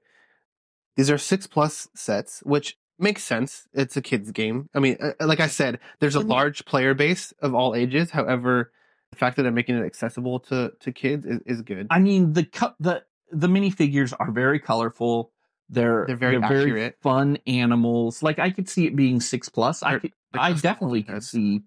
these 0.97 1.11
are 1.11 1.19
six 1.19 1.47
plus 1.47 1.89
sets, 1.95 2.41
which 2.45 2.77
makes 2.99 3.23
sense. 3.23 3.67
It's 3.73 3.97
a 3.97 4.03
kids 4.03 4.31
game. 4.33 4.69
I 4.75 4.81
mean, 4.81 4.97
uh, 5.01 5.27
like 5.27 5.41
I 5.41 5.47
said, 5.47 5.79
there's 6.01 6.15
a 6.15 6.21
large 6.21 6.65
player 6.65 6.95
base 6.95 7.33
of 7.41 7.55
all 7.55 7.75
ages. 7.75 8.11
However, 8.11 8.73
the 9.13 9.17
fact 9.17 9.37
that 9.37 9.47
I'm 9.47 9.55
making 9.55 9.77
it 9.77 9.85
accessible 9.85 10.41
to 10.41 10.73
to 10.81 10.93
kids 10.93 11.25
is, 11.27 11.41
is 11.47 11.63
good. 11.63 11.87
I 11.91 11.99
mean, 12.01 12.33
the 12.33 12.45
cu- 12.45 12.75
the 12.81 13.05
the 13.31 13.47
minifigures 13.49 14.13
are 14.19 14.31
very 14.33 14.59
colorful. 14.59 15.33
They're 15.69 16.05
They're 16.07 16.17
very 16.17 16.43
accurate. 16.43 16.97
fun 17.03 17.39
animals. 17.47 18.23
Like 18.23 18.39
I 18.39 18.51
could 18.51 18.69
see 18.69 18.87
it 18.87 18.97
being 18.97 19.21
six 19.21 19.49
plus. 19.49 19.83
I 19.83 19.91
They're- 19.93 20.01
could, 20.01 20.13
I 20.35 20.53
definitely 20.53 21.03
could 21.03 21.23
see 21.25 21.61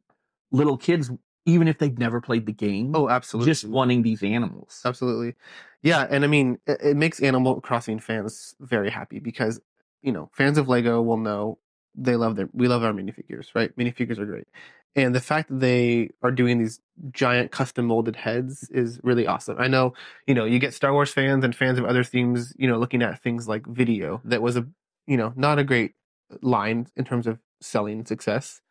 little 0.51 0.77
kids, 0.77 1.11
even 1.49 1.67
if 1.67 1.77
they've 1.77 1.97
never 1.97 2.21
played 2.21 2.45
the 2.45 2.53
game, 2.53 2.95
Oh, 2.95 3.09
absolutely. 3.09 3.51
just 3.51 3.65
wanting 3.65 4.01
these 4.01 4.23
animals. 4.23 4.81
Absolutely. 4.85 5.35
Yeah, 5.81 6.05
and 6.09 6.23
I 6.23 6.27
mean, 6.27 6.59
it, 6.67 6.79
it 6.83 6.97
makes 6.97 7.21
Animal 7.21 7.61
Crossing 7.61 7.99
fans 7.99 8.55
very 8.59 8.89
happy 8.89 9.19
because, 9.19 9.59
you 10.01 10.11
know, 10.11 10.29
fans 10.33 10.57
of 10.57 10.67
Lego 10.67 11.01
will 11.01 11.17
know 11.17 11.57
they 11.95 12.15
love 12.15 12.35
their 12.35 12.49
we 12.53 12.67
love 12.67 12.83
our 12.83 12.93
minifigures, 12.93 13.47
right? 13.55 13.75
Minifigures 13.77 14.19
are 14.19 14.25
great. 14.25 14.47
And 14.95 15.13
the 15.13 15.21
fact 15.21 15.49
that 15.49 15.59
they 15.59 16.09
are 16.23 16.31
doing 16.31 16.57
these 16.57 16.79
giant 17.11 17.51
custom 17.51 17.85
molded 17.85 18.15
heads 18.15 18.67
is 18.71 18.99
really 19.03 19.27
awesome. 19.27 19.57
I 19.59 19.67
know, 19.67 19.93
you 20.25 20.33
know, 20.33 20.45
you 20.45 20.59
get 20.59 20.73
Star 20.73 20.91
Wars 20.93 21.11
fans 21.11 21.43
and 21.43 21.55
fans 21.55 21.77
of 21.77 21.85
other 21.85 22.03
themes, 22.03 22.53
you 22.57 22.67
know, 22.67 22.77
looking 22.79 23.01
at 23.03 23.21
things 23.21 23.47
like 23.47 23.63
VIDIYO 23.63 24.21
that 24.25 24.41
was 24.41 24.57
a, 24.57 24.67
you 25.05 25.15
know, 25.15 25.31
not 25.35 25.59
a 25.59 25.63
great 25.63 25.93
line 26.41 26.87
in 26.95 27.05
terms 27.05 27.27
of 27.27 27.39
selling 27.61 28.05
success. 28.05 28.61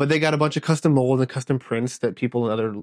But 0.00 0.08
they 0.08 0.18
got 0.18 0.32
a 0.32 0.38
bunch 0.38 0.56
of 0.56 0.62
custom 0.62 0.94
molds 0.94 1.20
and 1.20 1.28
custom 1.28 1.58
prints 1.58 1.98
that 1.98 2.16
people 2.16 2.46
in 2.46 2.52
other 2.52 2.74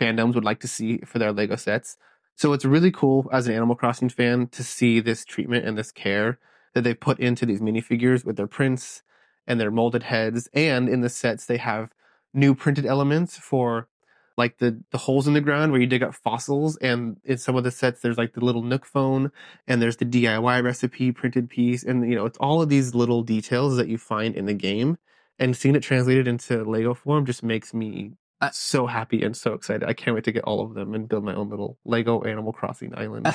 fandoms 0.00 0.34
would 0.34 0.46
like 0.46 0.60
to 0.60 0.66
see 0.66 0.96
for 1.04 1.18
their 1.18 1.30
Lego 1.30 1.56
sets. 1.56 1.98
So 2.36 2.54
it's 2.54 2.64
really 2.64 2.90
cool 2.90 3.28
as 3.30 3.46
an 3.46 3.54
Animal 3.54 3.76
Crossing 3.76 4.08
fan 4.08 4.46
to 4.52 4.64
see 4.64 4.98
this 4.98 5.26
treatment 5.26 5.66
and 5.66 5.76
this 5.76 5.92
care 5.92 6.38
that 6.72 6.84
they've 6.84 6.98
put 6.98 7.20
into 7.20 7.44
these 7.44 7.60
minifigures 7.60 8.24
with 8.24 8.38
their 8.38 8.46
prints 8.46 9.02
and 9.46 9.60
their 9.60 9.70
molded 9.70 10.04
heads. 10.04 10.48
And 10.54 10.88
in 10.88 11.02
the 11.02 11.10
sets, 11.10 11.44
they 11.44 11.58
have 11.58 11.90
new 12.32 12.54
printed 12.54 12.86
elements 12.86 13.36
for 13.36 13.88
like 14.38 14.56
the, 14.56 14.82
the 14.90 14.96
holes 14.96 15.28
in 15.28 15.34
the 15.34 15.42
ground 15.42 15.70
where 15.70 15.82
you 15.82 15.86
dig 15.86 16.02
up 16.02 16.14
fossils. 16.14 16.78
And 16.78 17.18
in 17.24 17.36
some 17.36 17.56
of 17.56 17.64
the 17.64 17.70
sets, 17.70 18.00
there's 18.00 18.16
like 18.16 18.32
the 18.32 18.42
little 18.42 18.62
Nook 18.62 18.86
phone 18.86 19.32
and 19.68 19.82
there's 19.82 19.98
the 19.98 20.06
DIY 20.06 20.64
recipe 20.64 21.12
printed 21.12 21.50
piece. 21.50 21.84
And, 21.84 22.08
you 22.08 22.16
know, 22.16 22.24
it's 22.24 22.38
all 22.38 22.62
of 22.62 22.70
these 22.70 22.94
little 22.94 23.22
details 23.22 23.76
that 23.76 23.88
you 23.88 23.98
find 23.98 24.34
in 24.34 24.46
the 24.46 24.54
game. 24.54 24.96
And 25.42 25.56
seeing 25.56 25.74
it 25.74 25.82
translated 25.82 26.28
into 26.28 26.62
Lego 26.62 26.94
form 26.94 27.26
just 27.26 27.42
makes 27.42 27.74
me 27.74 28.12
Uh, 28.40 28.50
so 28.52 28.86
happy 28.86 29.22
and 29.22 29.36
so 29.36 29.54
excited. 29.54 29.82
I 29.88 29.92
can't 29.92 30.14
wait 30.14 30.24
to 30.24 30.32
get 30.32 30.44
all 30.44 30.60
of 30.64 30.74
them 30.74 30.94
and 30.94 31.08
build 31.08 31.24
my 31.24 31.34
own 31.34 31.48
little 31.50 31.78
Lego 31.84 32.22
Animal 32.22 32.52
Crossing 32.52 32.94
island. 32.96 33.26
Uh, 33.26 33.32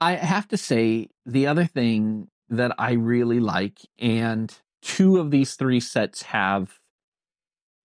I 0.00 0.12
have 0.14 0.46
to 0.48 0.56
say 0.56 1.08
the 1.26 1.46
other 1.48 1.64
thing 1.64 2.28
that 2.48 2.72
I 2.78 2.92
really 2.92 3.40
like, 3.40 3.78
and 3.98 4.52
two 4.82 5.18
of 5.18 5.30
these 5.30 5.54
three 5.54 5.80
sets 5.80 6.22
have 6.22 6.78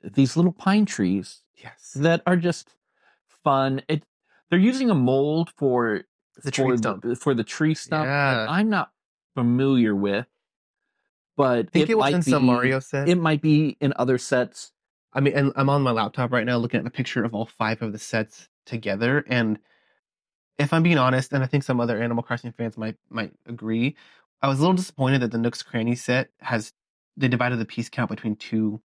these 0.04 0.36
little 0.38 0.52
pine 0.52 0.86
trees 0.86 1.42
yes. 1.56 1.92
that 1.96 2.22
are 2.26 2.38
just 2.38 2.76
fun. 3.44 3.82
It 3.88 4.04
they're 4.50 4.60
using 4.60 4.90
a 4.90 4.96
mold 4.96 5.52
for 5.58 6.04
The 6.44 6.52
for 6.52 6.68
tree 6.68 6.78
stump. 6.78 7.04
the, 7.04 7.16
for 7.16 7.34
the 7.34 7.44
tree 7.44 7.74
stump 7.76 8.06
Yeah. 8.06 8.34
that 8.36 8.50
I'm 8.50 8.70
not 8.70 8.92
familiar 9.36 9.96
with, 9.96 10.28
but 11.38 11.68
I 11.68 11.70
think 11.72 11.90
it, 11.90 11.96
was 11.96 12.04
might 12.04 12.14
in 12.16 12.22
some 12.24 12.42
be- 12.42 12.48
Mario 12.48 12.80
set. 12.80 13.08
It 13.08 13.16
might 13.16 13.42
be 13.42 13.78
in 13.80 13.94
other 13.96 14.18
sets. 14.18 14.74
I 15.14 15.22
mean, 15.22 15.34
and 15.34 15.54
I'm 15.56 15.70
on 15.70 15.84
my 15.84 15.92
laptop 15.92 16.34
right 16.34 16.46
now 16.46 16.58
looking 16.58 16.80
at 16.80 16.84
the 16.84 16.92
picture 16.92 17.24
of 17.24 17.34
all 17.34 17.46
five 17.46 17.82
of 17.82 17.94
the 17.94 18.00
sets 18.00 18.50
together. 18.66 19.24
And 19.28 19.60
if 20.58 20.74
I'm 20.74 20.84
being 20.84 20.98
honest, 20.98 21.32
and 21.32 21.44
I 21.44 21.48
think 21.48 21.64
some 21.64 21.80
other 21.80 22.02
Animal 22.02 22.24
Crossing 22.24 22.52
fans 22.52 22.78
might 22.78 22.96
might 23.10 23.32
agree, 23.46 23.96
I 24.42 24.48
was 24.48 24.58
a 24.58 24.62
little 24.62 24.76
disappointed 24.76 25.22
that 25.22 25.32
the 25.32 25.38
Nook's 25.38 25.64
Cranny 25.64 25.96
set 25.96 26.30
has 26.42 26.74
they 27.16 27.28
divided 27.28 27.58
the 27.58 27.66
piece 27.66 27.90
count 27.90 28.10
between 28.10 28.36
two 28.36 28.82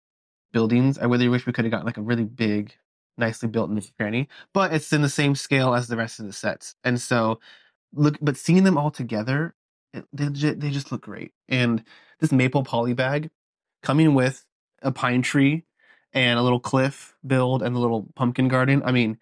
buildings. 0.51 0.97
I 0.97 1.05
really 1.05 1.29
wish 1.29 1.45
we 1.45 1.53
could 1.53 1.65
have 1.65 1.71
gotten 1.71 1.85
like 1.85 1.97
a 1.97 2.01
really 2.01 2.23
big, 2.23 2.73
nicely 3.17 3.49
built 3.49 3.69
Nook's 3.69 3.91
Cranny, 3.97 4.29
but 4.53 4.73
it's 4.73 4.91
in 4.91 5.01
the 5.01 5.09
same 5.09 5.35
scale 5.35 5.75
as 5.75 5.87
the 5.87 5.97
rest 5.97 6.19
of 6.19 6.25
the 6.25 6.33
sets. 6.33 6.75
And 6.83 6.99
so, 6.99 7.39
look, 7.93 8.17
but 8.21 8.37
seeing 8.37 8.63
them 8.63 8.77
all 8.77 8.91
together, 8.91 9.53
it, 9.93 10.05
they 10.13 10.53
they 10.53 10.69
just 10.69 10.91
look 10.91 11.01
great. 11.01 11.33
And 11.49 11.83
this 12.19 12.31
maple 12.31 12.63
poly 12.63 12.93
bag 12.93 13.29
coming 13.83 14.13
with 14.13 14.45
a 14.81 14.91
pine 14.91 15.21
tree 15.21 15.63
and 16.13 16.39
a 16.39 16.41
little 16.41 16.59
cliff 16.59 17.15
build 17.25 17.61
and 17.61 17.75
a 17.75 17.79
little 17.79 18.07
pumpkin 18.15 18.47
garden. 18.47 18.81
I 18.85 18.91
mean, 18.91 19.17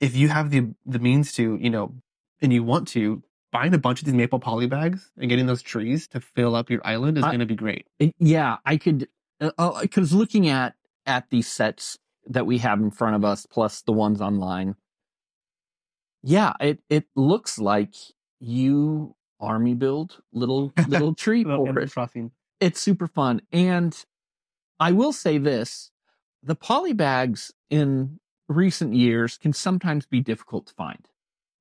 if 0.00 0.16
you 0.16 0.28
have 0.28 0.50
the 0.50 0.74
the 0.84 0.98
means 0.98 1.32
to, 1.34 1.56
you 1.60 1.70
know, 1.70 1.94
and 2.40 2.52
you 2.52 2.62
want 2.62 2.88
to, 2.88 3.22
buying 3.52 3.74
a 3.74 3.78
bunch 3.78 4.00
of 4.00 4.06
these 4.06 4.14
maple 4.14 4.38
poly 4.38 4.66
bags 4.66 5.10
and 5.16 5.28
getting 5.30 5.46
those 5.46 5.62
trees 5.62 6.06
to 6.08 6.20
fill 6.20 6.54
up 6.54 6.70
your 6.70 6.86
island 6.86 7.16
is 7.16 7.24
going 7.24 7.40
to 7.40 7.46
be 7.46 7.56
great. 7.56 7.86
Uh, 8.00 8.08
Yeah, 8.18 8.56
I 8.64 8.76
could 8.76 9.08
because 9.40 10.12
looking 10.12 10.48
at 10.48 10.74
at 11.06 11.30
these 11.30 11.50
sets 11.50 11.98
that 12.26 12.46
we 12.46 12.58
have 12.58 12.80
in 12.80 12.90
front 12.90 13.16
of 13.16 13.24
us, 13.24 13.46
plus 13.46 13.82
the 13.82 13.92
ones 13.92 14.20
online. 14.20 14.74
Yeah, 16.22 16.54
it 16.60 16.80
it 16.90 17.06
looks 17.14 17.58
like 17.58 17.94
you 18.40 19.15
army 19.40 19.74
build 19.74 20.20
little 20.32 20.72
little 20.88 21.14
tree 21.14 21.44
Well, 21.44 21.54
Animal 21.56 21.74
forest. 21.74 21.94
Crossing. 21.94 22.30
It's 22.60 22.80
super 22.80 23.06
fun, 23.06 23.42
and 23.52 23.96
I 24.80 24.92
will 24.92 25.12
say 25.12 25.38
this: 25.38 25.90
the 26.42 26.54
poly 26.54 26.92
bags 26.92 27.52
in 27.70 28.18
recent 28.48 28.94
years 28.94 29.36
can 29.36 29.52
sometimes 29.52 30.06
be 30.06 30.20
difficult 30.20 30.66
to 30.68 30.74
find. 30.74 31.08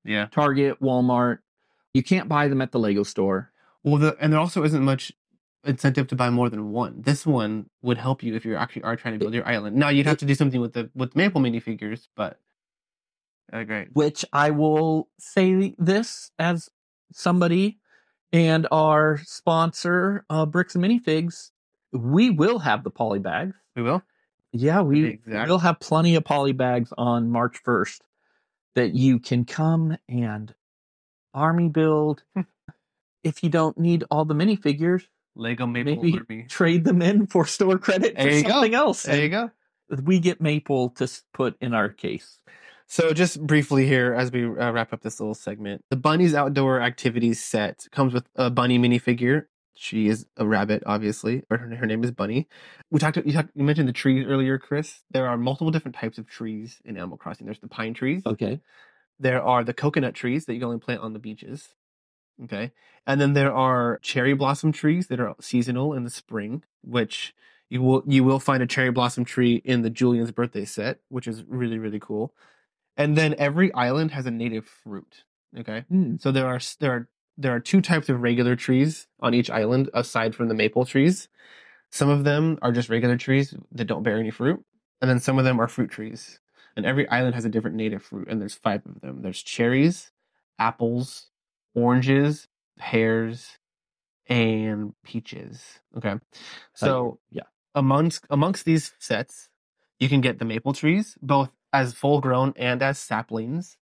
Yeah. 0.03 0.27
Target, 0.27 0.79
Walmart, 0.79 1.39
you 1.93 2.03
can't 2.03 2.29
buy 2.29 2.47
them 2.47 2.61
at 2.61 2.71
the 2.71 2.79
Lego 2.79 3.03
store. 3.03 3.51
Well, 3.83 3.97
the, 3.97 4.15
and 4.19 4.31
there 4.31 4.39
also 4.39 4.63
isn't 4.63 4.83
much 4.83 5.11
incentive 5.63 6.07
to 6.07 6.15
buy 6.15 6.29
more 6.29 6.49
than 6.49 6.71
one. 6.71 7.01
This 7.01 7.25
one 7.25 7.69
would 7.81 7.97
help 7.97 8.23
you 8.23 8.35
if 8.35 8.45
you 8.45 8.55
actually 8.55 8.83
are 8.83 8.95
trying 8.95 9.15
to 9.15 9.19
build 9.19 9.33
your 9.33 9.47
island. 9.47 9.75
Now 9.75 9.89
you'd 9.89 10.05
have 10.05 10.17
to 10.17 10.25
do 10.25 10.35
something 10.35 10.61
with 10.61 10.73
the 10.73 10.89
with 10.95 11.15
maple 11.15 11.41
minifigures, 11.41 12.07
but 12.15 12.39
uh, 13.51 13.63
great. 13.63 13.89
which 13.93 14.23
I 14.31 14.51
will 14.51 15.09
say 15.19 15.75
this 15.77 16.31
as 16.37 16.69
somebody 17.11 17.77
and 18.31 18.67
our 18.71 19.19
sponsor, 19.25 20.25
uh, 20.29 20.45
Bricks 20.45 20.75
and 20.75 20.83
Minifigs, 20.83 21.51
we 21.93 22.29
will 22.29 22.59
have 22.59 22.83
the 22.83 22.89
poly 22.91 23.19
bags. 23.19 23.55
We 23.75 23.81
will. 23.83 24.01
Yeah, 24.51 24.81
we 24.81 25.05
Exact- 25.05 25.49
will 25.49 25.59
have 25.59 25.79
plenty 25.79 26.15
of 26.15 26.23
poly 26.23 26.51
bags 26.53 26.91
on 26.97 27.29
March 27.29 27.61
1st 27.63 27.99
that 28.75 28.93
you 28.93 29.19
can 29.19 29.45
come 29.45 29.97
and 30.09 30.53
army 31.33 31.69
build. 31.69 32.23
Hmm. 32.35 32.41
if 33.23 33.43
you 33.43 33.49
don't 33.49 33.77
need 33.77 34.03
all 34.11 34.23
the 34.25 34.35
minifigures, 34.35 35.03
Lego 35.35 35.65
Maple 35.65 35.95
maybe 35.95 36.17
Army. 36.17 36.43
trade 36.47 36.83
them 36.85 37.01
in 37.01 37.25
for 37.27 37.45
store 37.45 37.77
credit 37.77 38.15
for 38.15 38.23
There 38.23 38.43
go. 38.43 38.49
something 38.49 38.73
else. 38.75 39.03
There 39.03 39.21
you 39.21 39.29
go. 39.29 39.51
We 40.03 40.19
get 40.19 40.39
maple 40.41 40.89
to 40.91 41.09
put 41.33 41.55
in 41.61 41.73
our 41.73 41.89
case. 41.89 42.39
So, 42.87 43.13
just 43.13 43.45
briefly 43.45 43.87
here, 43.87 44.13
as 44.13 44.31
we 44.31 44.45
uh, 44.45 44.71
wrap 44.71 44.93
up 44.93 45.01
this 45.01 45.19
little 45.19 45.33
segment, 45.33 45.83
the 45.89 45.95
Bunny's 45.95 46.35
Outdoor 46.35 46.81
Activities 46.81 47.43
set 47.43 47.87
comes 47.91 48.13
with 48.13 48.27
a 48.35 48.49
bunny 48.49 48.77
minifigure. 48.77 49.45
She 49.75 50.07
is 50.07 50.25
a 50.37 50.45
rabbit, 50.45 50.83
obviously, 50.85 51.43
or 51.49 51.57
her, 51.57 51.75
her 51.75 51.85
name 51.85 52.03
is 52.03 52.11
Bunny. 52.11 52.47
We 52.91 52.99
talked. 52.99 53.17
You, 53.17 53.33
talked, 53.33 53.49
you 53.55 53.63
mentioned 53.63 53.89
the 53.89 53.93
trees 53.93 54.25
earlier, 54.27 54.57
Chris. 54.57 55.01
There 55.11 55.27
are 55.27 55.37
multiple 55.37 55.71
different 55.71 55.95
types 55.95 56.17
of 56.17 56.27
trees 56.27 56.79
in 56.85 56.95
Animal 56.95 57.17
Crossing. 57.17 57.45
There's 57.45 57.59
the 57.59 57.67
pine 57.67 57.93
trees. 57.93 58.21
Okay. 58.25 58.61
There 59.19 59.41
are 59.41 59.63
the 59.63 59.73
coconut 59.73 60.13
trees 60.13 60.45
that 60.45 60.53
you 60.53 60.59
can 60.59 60.67
only 60.67 60.79
plant 60.79 61.01
on 61.01 61.13
the 61.13 61.19
beaches. 61.19 61.69
Okay. 62.43 62.71
And 63.07 63.19
then 63.19 63.33
there 63.33 63.53
are 63.53 63.99
cherry 64.01 64.33
blossom 64.33 64.71
trees 64.71 65.07
that 65.07 65.19
are 65.19 65.35
seasonal 65.41 65.93
in 65.93 66.03
the 66.03 66.09
spring, 66.09 66.63
which 66.81 67.33
you 67.69 67.81
will 67.81 68.03
you 68.05 68.23
will 68.23 68.39
find 68.39 68.61
a 68.61 68.67
cherry 68.67 68.91
blossom 68.91 69.25
tree 69.25 69.55
in 69.65 69.81
the 69.81 69.89
Julian's 69.89 70.31
birthday 70.31 70.65
set, 70.65 70.99
which 71.09 71.27
is 71.27 71.43
really 71.47 71.79
really 71.79 71.99
cool. 71.99 72.33
And 72.97 73.17
then 73.17 73.35
every 73.37 73.73
island 73.73 74.11
has 74.11 74.25
a 74.25 74.31
native 74.31 74.65
fruit. 74.65 75.23
Okay. 75.57 75.85
Hmm. 75.89 76.15
So 76.19 76.31
there 76.31 76.47
are 76.47 76.59
there 76.79 76.91
are 76.91 77.09
there 77.37 77.53
are 77.53 77.59
two 77.59 77.81
types 77.81 78.09
of 78.09 78.21
regular 78.21 78.55
trees 78.55 79.07
on 79.19 79.33
each 79.33 79.49
island 79.49 79.89
aside 79.93 80.35
from 80.35 80.47
the 80.47 80.55
maple 80.55 80.85
trees. 80.85 81.27
Some 81.91 82.09
of 82.09 82.23
them 82.23 82.57
are 82.61 82.71
just 82.71 82.89
regular 82.89 83.17
trees 83.17 83.53
that 83.71 83.85
don't 83.85 84.03
bear 84.03 84.17
any 84.17 84.31
fruit, 84.31 84.63
and 85.01 85.09
then 85.09 85.19
some 85.19 85.37
of 85.37 85.45
them 85.45 85.59
are 85.59 85.67
fruit 85.67 85.91
trees. 85.91 86.39
And 86.75 86.85
every 86.85 87.07
island 87.07 87.35
has 87.35 87.45
a 87.45 87.49
different 87.49 87.77
native 87.77 88.03
fruit, 88.03 88.27
and 88.27 88.41
there's 88.41 88.55
five 88.55 88.81
of 88.85 88.99
them. 88.99 89.21
There's 89.21 89.41
cherries, 89.41 90.11
apples, 90.59 91.29
oranges, 91.73 92.47
pears, 92.77 93.57
and 94.27 94.93
peaches. 95.03 95.79
Okay. 95.97 96.15
So 96.73 97.19
yeah. 97.31 97.43
amongst 97.73 98.25
amongst 98.29 98.65
these 98.65 98.93
sets, 98.99 99.49
you 99.99 100.09
can 100.09 100.21
get 100.21 100.39
the 100.39 100.45
maple 100.45 100.73
trees, 100.73 101.17
both 101.21 101.49
as 101.73 101.93
full 101.93 102.21
grown 102.21 102.53
and 102.55 102.81
as 102.81 102.97
saplings. 102.97 103.77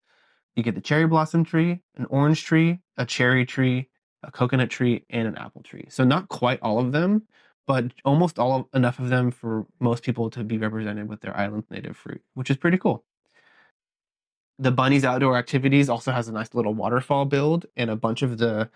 You 0.55 0.63
get 0.63 0.75
the 0.75 0.81
cherry 0.81 1.07
blossom 1.07 1.43
tree, 1.43 1.81
an 1.95 2.05
orange 2.09 2.43
tree, 2.43 2.79
a 2.97 3.05
cherry 3.05 3.45
tree, 3.45 3.89
a 4.21 4.31
coconut 4.31 4.69
tree, 4.69 5.05
and 5.09 5.27
an 5.27 5.37
apple 5.37 5.63
tree. 5.63 5.87
So 5.89 6.03
not 6.03 6.29
quite 6.29 6.59
all 6.61 6.79
of 6.79 6.91
them, 6.91 7.23
but 7.65 7.85
almost 8.05 8.39
all 8.39 8.59
of, 8.59 8.65
enough 8.73 8.99
of 8.99 9.09
them 9.09 9.31
for 9.31 9.65
most 9.79 10.03
people 10.03 10.29
to 10.31 10.43
be 10.43 10.57
represented 10.57 11.09
with 11.09 11.21
their 11.21 11.35
island's 11.35 11.69
native 11.71 11.97
fruit, 11.97 12.21
which 12.33 12.49
is 12.49 12.57
pretty 12.57 12.77
cool. 12.77 13.03
The 14.59 14.71
Bunny's 14.71 15.03
outdoor 15.03 15.37
activities 15.37 15.89
also 15.89 16.11
has 16.11 16.27
a 16.27 16.31
nice 16.31 16.53
little 16.53 16.73
waterfall 16.73 17.25
build 17.25 17.65
and 17.75 17.89
a 17.89 17.95
bunch 17.95 18.21
of 18.21 18.37
the 18.37 18.69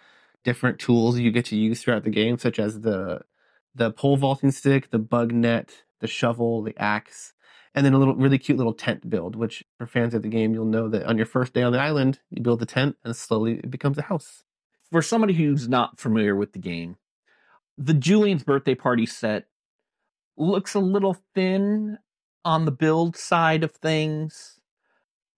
different 0.43 0.79
tools 0.79 1.19
you 1.19 1.31
get 1.31 1.45
to 1.45 1.55
use 1.55 1.81
throughout 1.81 2.03
the 2.03 2.09
game, 2.09 2.37
such 2.37 2.59
as 2.59 2.81
the 2.81 3.21
the 3.75 3.91
pole 3.91 4.17
vaulting 4.17 4.49
stick, 4.49 4.89
the 4.89 4.97
bug 4.97 5.31
net, 5.31 5.83
the 5.99 6.07
shovel, 6.07 6.63
the 6.63 6.75
axe, 6.81 7.33
and 7.77 7.85
then 7.85 7.93
a 7.93 7.99
little 7.99 8.15
really 8.15 8.39
cute 8.39 8.57
little 8.57 8.73
tent 8.73 9.07
build. 9.07 9.35
Which 9.35 9.63
for 9.77 9.85
fans 9.85 10.15
of 10.15 10.23
the 10.23 10.29
game, 10.29 10.51
you'll 10.55 10.65
know 10.65 10.89
that 10.89 11.05
on 11.05 11.15
your 11.15 11.27
first 11.27 11.53
day 11.53 11.61
on 11.61 11.71
the 11.71 11.79
island, 11.79 12.19
you 12.31 12.41
build 12.41 12.59
the 12.59 12.65
tent 12.65 12.95
and 13.05 13.15
slowly 13.15 13.59
it 13.59 13.69
becomes 13.69 13.99
a 13.99 14.01
house. 14.01 14.43
for 14.91 15.03
somebody 15.03 15.33
who's 15.33 15.69
not 15.69 15.99
familiar 15.99 16.35
with 16.35 16.53
the 16.53 16.59
game, 16.59 16.95
the 17.77 17.93
Julian's 17.93 18.43
birthday 18.43 18.73
party 18.73 19.05
set 19.05 19.45
looks 20.37 20.73
a 20.73 20.79
little 20.79 21.17
thin 21.35 21.99
on 22.43 22.65
the 22.65 22.71
build 22.71 23.15
side 23.15 23.63
of 23.63 23.71
things. 23.73 24.59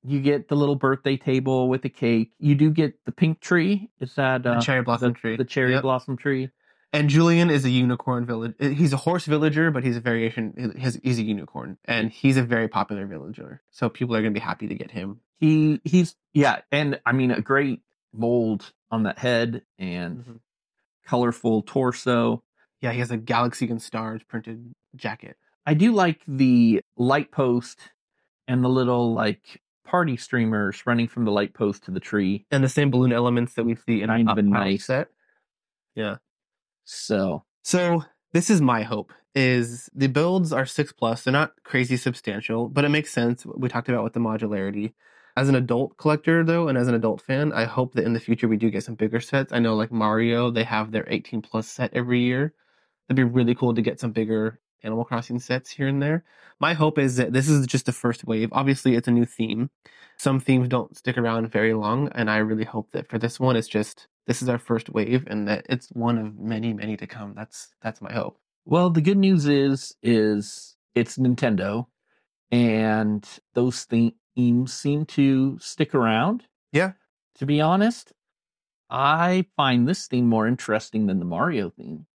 You 0.05 0.21
get 0.21 0.47
the 0.47 0.55
little 0.55 0.75
birthday 0.77 1.17
table 1.17 1.67
with 1.67 1.81
the 1.81 1.89
cake. 1.89 2.31
You 2.39 2.55
do 2.55 2.69
get 2.69 2.93
the 3.05 3.11
pink 3.11 3.41
tree. 3.41 3.89
Is 3.99 4.15
that 4.15 4.43
The 4.43 4.51
uh, 4.51 4.61
cherry 4.61 4.81
blossom 4.81 5.11
the, 5.11 5.19
tree, 5.19 5.35
the 5.35 5.43
cherry 5.43 5.73
Yep. 5.73 5.81
blossom 5.81 6.15
tree? 6.15 6.51
And 6.91 7.07
Julian 7.09 7.51
is 7.51 7.65
a 7.65 7.69
unicorn 7.69 8.25
village. 8.25 8.55
He's 8.59 8.93
a 8.93 8.97
horse 8.97 9.25
villager, 9.25 9.69
but 9.69 9.83
he's 9.83 9.95
a 9.97 10.01
variation. 10.01 10.73
He's, 10.77 10.99
he's 11.03 11.19
a 11.19 11.23
unicorn, 11.23 11.77
and 11.85 12.09
he's 12.11 12.35
a 12.35 12.41
very 12.43 12.67
popular 12.67 13.05
villager. 13.05 13.61
So 13.69 13.89
people 13.89 14.15
are 14.15 14.21
going 14.21 14.33
to 14.33 14.39
be 14.39 14.43
happy 14.43 14.67
to 14.67 14.73
get 14.75 14.89
him. 14.91 15.19
He 15.39 15.79
he's 15.83 16.15
yeah, 16.33 16.61
and 16.71 16.99
I 17.05 17.11
mean 17.11 17.29
a 17.31 17.41
great 17.41 17.81
mold 18.13 18.73
on 18.89 19.03
that 19.03 19.19
head 19.19 19.61
and 19.77 20.25
Mhm. 20.25 20.39
colorful 21.05 21.61
torso. 21.61 22.43
Yeah, 22.81 22.91
he 22.91 22.99
has 22.99 23.11
a 23.11 23.17
galaxy 23.17 23.69
and 23.69 23.81
stars 23.81 24.21
printed 24.27 24.73
jacket. 24.95 25.37
I 25.65 25.75
do 25.75 25.91
like 25.93 26.21
the 26.27 26.81
light 26.97 27.31
post 27.31 27.91
and 28.47 28.63
the 28.63 28.67
little 28.69 29.13
like 29.13 29.61
party 29.85 30.17
streamers 30.17 30.85
running 30.87 31.07
from 31.07 31.25
the 31.25 31.31
light 31.31 31.53
post 31.53 31.83
to 31.83 31.91
the 31.91 31.99
tree. 31.99 32.45
and 32.51 32.63
the 32.63 32.69
same 32.69 32.89
balloon 32.89 33.11
elements 33.13 33.53
that 33.53 33.63
we 33.63 33.75
see 33.75 34.01
in 34.01 34.07
Kind 34.07 34.29
of 34.29 34.37
a 34.37 34.41
nice- 34.41 34.85
set. 34.85 35.09
Yeah. 35.95 36.17
So 36.91 37.43
So 37.63 38.03
this 38.33 38.49
is 38.49 38.61
my 38.61 38.81
hope: 38.81 39.13
is 39.35 39.91
the 39.93 40.07
builds 40.07 40.51
are 40.51 40.65
six 40.65 40.91
plus. 40.91 41.21
They're 41.21 41.31
not 41.31 41.53
crazy 41.63 41.97
substantial, 41.97 42.67
but 42.67 42.83
it 42.83 42.89
makes 42.89 43.11
sense. 43.11 43.45
We 43.45 43.69
talked 43.69 43.89
about 43.89 44.03
with 44.03 44.13
the 44.13 44.19
modularity. 44.19 44.93
As 45.37 45.49
an 45.49 45.55
adult 45.55 45.97
collector, 45.97 46.43
though, 46.43 46.67
and 46.67 46.79
as 46.79 46.87
an 46.87 46.95
adult 46.95 47.21
fan, 47.21 47.53
I 47.53 47.65
hope 47.65 47.93
that 47.93 48.05
in 48.05 48.13
the 48.13 48.19
future 48.19 48.47
we 48.47 48.57
do 48.57 48.71
get 48.71 48.83
some 48.83 48.95
bigger 48.95 49.19
sets. 49.19 49.53
I 49.53 49.59
know, 49.59 49.75
like 49.75 49.91
Mario, 49.91 50.49
they 50.49 50.63
have 50.63 50.91
their 50.91 51.05
18 51.07 51.43
plus 51.43 51.67
set 51.67 51.93
every 51.93 52.21
year. 52.21 52.55
It'd 53.07 53.15
be 53.17 53.23
really 53.23 53.53
cool 53.53 53.75
to 53.75 53.83
get 53.83 53.99
some 53.99 54.11
bigger 54.11 54.59
Animal 54.83 55.05
Crossing 55.05 55.39
sets 55.39 55.71
here 55.71 55.87
and 55.87 56.01
there. 56.01 56.23
My 56.59 56.73
hope 56.73 56.97
is 56.97 57.15
that 57.17 57.33
this 57.33 57.49
is 57.49 57.65
just 57.67 57.85
the 57.85 57.91
first 57.91 58.25
wave. 58.25 58.49
Obviously, 58.51 58.95
it's 58.95 59.07
a 59.07 59.11
new 59.11 59.25
theme. 59.25 59.69
Some 60.17 60.39
themes 60.39 60.67
don't 60.67 60.97
stick 60.97 61.17
around 61.17 61.51
very 61.51 61.73
long, 61.73 62.09
and 62.13 62.29
I 62.29 62.37
really 62.37 62.65
hope 62.65 62.91
that 62.91 63.07
for 63.07 63.17
this 63.17 63.39
one, 63.39 63.55
it's 63.55 63.67
just 63.67 64.07
this 64.27 64.41
is 64.41 64.49
our 64.49 64.57
first 64.57 64.89
wave, 64.89 65.25
and 65.27 65.47
that 65.47 65.65
it's 65.69 65.89
one 65.89 66.17
of 66.17 66.37
many, 66.37 66.73
many 66.73 66.97
to 66.97 67.07
come. 67.07 67.33
That's 67.35 67.69
that's 67.81 68.01
my 68.01 68.13
hope. 68.13 68.37
well, 68.65 68.89
the 68.89 69.01
good 69.01 69.17
news 69.17 69.47
is 69.47 69.95
is 70.03 70.75
it's 70.95 71.17
Nintendo, 71.17 71.85
and 72.51 73.27
those 73.53 73.85
themes 73.85 74.73
seem 74.73 75.05
to 75.05 75.57
stick 75.59 75.95
around. 75.95 76.43
Yeah. 76.71 76.93
To 77.35 77.45
be 77.45 77.61
honest, 77.61 78.11
I 78.89 79.45
find 79.55 79.87
this 79.87 80.07
theme 80.07 80.27
more 80.27 80.47
interesting 80.47 81.07
than 81.07 81.19
the 81.19 81.25
Mario 81.25 81.69
theme. 81.69 82.05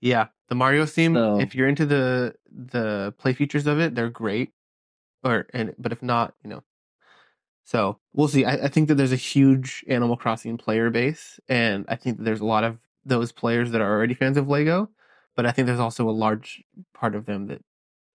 Yeah, 0.00 0.28
the 0.48 0.54
Mario 0.54 0.86
theme. 0.86 1.14
So- 1.14 1.40
If 1.40 1.54
you're 1.54 1.68
into 1.68 1.86
the 1.86 2.34
the 2.50 3.14
play 3.18 3.32
features 3.32 3.66
of 3.66 3.78
it, 3.80 3.94
they're 3.94 4.10
great. 4.10 4.52
Or 5.24 5.46
and 5.52 5.74
but 5.78 5.92
if 5.92 6.02
not, 6.02 6.34
you 6.44 6.50
know. 6.50 6.62
So 7.64 7.98
we'll 8.14 8.28
see. 8.28 8.44
I, 8.44 8.52
I 8.52 8.68
think 8.68 8.88
that 8.88 8.94
there's 8.94 9.12
a 9.12 9.16
huge 9.16 9.84
Animal 9.88 10.16
Crossing 10.16 10.56
player 10.56 10.90
base, 10.90 11.38
and 11.48 11.84
I 11.88 11.96
think 11.96 12.16
that 12.18 12.22
there's 12.24 12.40
a 12.40 12.46
lot 12.46 12.64
of 12.64 12.78
those 13.04 13.32
players 13.32 13.72
that 13.72 13.80
are 13.80 13.90
already 13.92 14.14
fans 14.14 14.36
of 14.36 14.48
Lego. 14.48 14.88
But 15.36 15.46
I 15.46 15.52
think 15.52 15.66
there's 15.66 15.78
also 15.80 16.08
a 16.08 16.10
large 16.12 16.62
part 16.94 17.14
of 17.14 17.26
them 17.26 17.46
that 17.48 17.60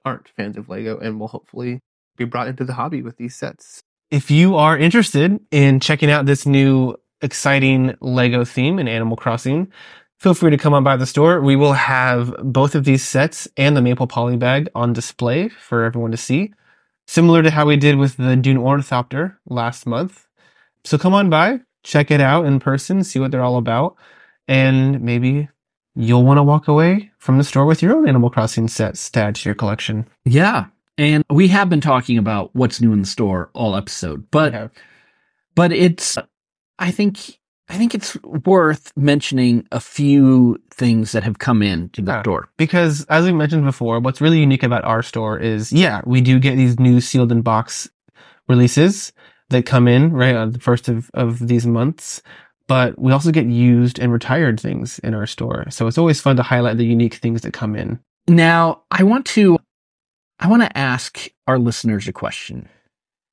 aren't 0.05 0.29
fans 0.29 0.57
of 0.57 0.69
Lego, 0.69 0.99
and 0.99 1.19
will 1.19 1.29
hopefully 1.29 1.81
be 2.17 2.25
brought 2.25 2.49
into 2.49 2.65
the 2.65 2.75
hobby 2.75 3.03
with 3.03 3.17
these 3.17 3.35
sets. 3.35 3.81
If 4.11 4.31
you 4.31 4.57
are 4.57 4.77
interested 4.79 5.39
in 5.51 5.81
checking 5.81 6.11
out 6.11 6.27
this 6.27 6.47
new 6.47 6.97
exciting 7.21 7.95
Lego 8.01 8.45
theme 8.45 8.79
in 8.79 8.89
Animal 8.89 9.17
Crossing, 9.17 9.71
feel 10.21 10.35
free 10.35 10.51
to 10.51 10.59
come 10.59 10.75
on 10.75 10.85
by 10.85 10.97
the 10.97 11.07
store. 11.07 11.41
We 11.41 11.57
will 11.57 11.73
have 11.73 12.35
both 12.43 12.75
of 12.75 12.85
these 12.85 13.03
sets 13.03 13.49
and 13.57 13.77
the 13.77 13.83
maple 13.83 14.07
poly 14.07 14.37
bag 14.37 14.69
on 14.75 14.93
display 14.93 15.49
for 15.49 15.83
everyone 15.83 16.11
to 16.11 16.17
see, 16.17 16.53
similar 17.07 17.43
to 17.43 17.51
how 17.51 17.67
we 17.67 17.77
did 17.77 17.97
with 17.97 18.17
the 18.19 18.37
Dune 18.37 18.59
Ornithopter 18.59 19.41
last 19.47 19.87
month. 19.87 20.27
So 20.85 20.99
come 20.99 21.15
on 21.15 21.31
by, 21.31 21.61
check 21.83 22.11
it 22.11 22.21
out 22.21 22.45
in 22.45 22.61
person, 22.61 23.03
see 23.03 23.19
what 23.19 23.31
they're 23.31 23.43
all 23.43 23.57
about, 23.57 23.97
and 24.47 25.01
maybe 25.01 25.49
you'll 25.97 26.25
want 26.25 26.39
to 26.39 26.43
walk 26.43 26.69
away 26.69 27.11
from 27.19 27.39
the 27.39 27.45
store 27.45 27.67
with 27.67 27.83
your 27.83 27.97
own 27.97 28.09
Animal 28.09 28.31
Crossing 28.31 28.69
sets 28.69 29.11
to 29.11 29.21
add 29.21 29.35
to 29.37 29.49
your 29.49 29.55
collection. 29.55 30.07
Yeah. 30.25 30.67
And 30.99 31.25
we 31.31 31.49
have 31.49 31.71
been 31.71 31.81
talking 31.81 32.19
about 32.19 32.55
what's 32.55 32.81
new 32.81 32.93
in 32.93 33.01
the 33.01 33.07
store 33.07 33.51
all 33.55 33.75
episode, 33.75 34.31
but 34.31 34.71
but 35.55 35.73
it's 35.73 36.19
I 36.79 36.91
think 36.91 37.40
I 37.71 37.79
think 37.79 37.95
it's 37.95 38.17
worth 38.25 38.93
mentioning 38.97 39.67
a 39.71 39.79
few 39.79 40.59
things 40.73 41.13
that 41.13 41.23
have 41.23 41.39
come 41.39 41.63
in 41.63 41.89
to 41.91 42.03
the 42.03 42.11
Yeah. 42.13 42.23
store. 42.23 42.49
Because 42.57 43.05
as 43.07 43.25
we 43.25 43.33
mentioned 43.33 43.65
before, 43.65 44.01
what's 44.01 44.21
really 44.21 44.41
unique 44.41 44.65
about 44.65 44.85
our 44.85 45.03
store 45.03 45.39
is, 45.39 45.73
yeah, 45.73 46.01
we 46.05 46.21
do 46.21 46.41
get 46.41 46.57
these 46.57 46.81
new 46.81 47.01
sealed 47.01 47.31
in 47.31 47.43
box 47.43 47.89
releases 48.49 49.13
that 49.51 49.67
come 49.67 49.87
in 49.87 50.13
right 50.13 50.35
on 50.35 50.51
the 50.51 50.59
first 50.59 50.89
of, 50.89 51.11
of 51.15 51.47
these 51.47 51.65
months. 51.65 52.23
But 52.67 52.99
we 52.99 53.13
also 53.13 53.31
get 53.31 53.47
used 53.47 54.01
and 54.01 54.13
retired 54.13 54.59
things 54.59 54.99
in 55.01 55.15
our 55.15 55.27
store. 55.27 55.67
So 55.71 55.87
it's 55.87 55.99
always 55.99 56.21
fun 56.21 56.37
to 56.37 56.43
highlight 56.43 56.77
the 56.77 56.85
unique 56.87 57.15
things 57.15 57.43
that 57.43 57.53
come 57.53 57.77
in. 57.77 58.01
Now, 58.29 58.83
I 58.91 59.05
want 59.05 59.27
to 59.27 59.59
I 60.41 60.49
want 60.49 60.63
to 60.63 60.77
ask 60.79 61.29
our 61.47 61.59
listeners 61.59 62.09
a 62.09 62.13
question. 62.13 62.69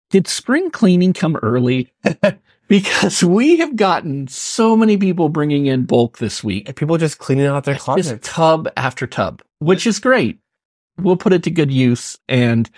Did 0.10 0.28
spring 0.28 0.70
cleaning 0.72 1.14
come 1.14 1.38
early? 1.38 1.92
because 2.68 3.24
we 3.24 3.58
have 3.58 3.76
gotten 3.76 4.28
so 4.28 4.76
many 4.76 4.98
people 4.98 5.30
bringing 5.30 5.66
in 5.68 5.86
bulk 5.86 6.18
this 6.18 6.44
week. 6.44 6.74
People 6.76 6.98
just 6.98 7.18
cleaning 7.18 7.46
out 7.46 7.64
their 7.64 7.76
closets. 7.76 8.10
Just 8.10 8.24
tub 8.24 8.70
after 8.78 9.08
tub, 9.08 9.42
which 9.60 9.88
is 9.88 10.00
great. 10.00 10.40
We'll 11.00 11.18
put 11.18 11.34
it 11.34 11.44
to 11.44 11.52
good 11.52 11.72
use, 11.72 12.18
and 12.28 12.70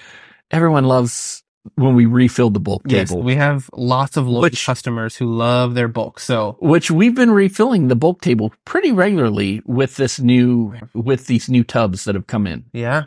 everyone 0.51 0.83
loves 0.85 1.43
when 1.75 1.93
we 1.95 2.05
refill 2.05 2.49
the 2.49 2.59
bulk 2.59 2.81
Yes, 2.85 3.09
table. 3.09 3.21
we 3.21 3.35
have 3.35 3.69
lots 3.73 4.17
of 4.17 4.27
loyal 4.27 4.41
Which- 4.43 4.65
customers 4.65 5.15
who 5.15 5.25
love 5.25 5.73
their 5.75 5.87
bulk. 5.87 6.19
So 6.19 6.57
which 6.59 6.89
we've 6.89 7.13
been 7.15 7.31
refilling 7.31 7.87
the 7.89 7.95
bulk 7.95 8.21
table 8.21 8.53
pretty 8.65 8.91
regularly 8.91 9.61
with 9.65 9.97
this 9.97 10.19
new 10.19 10.73
with 10.93 11.27
these 11.27 11.49
new 11.49 11.63
tubs 11.63 12.05
that 12.05 12.15
have 12.15 12.27
come 12.27 12.47
in. 12.47 12.65
yeah, 12.73 13.03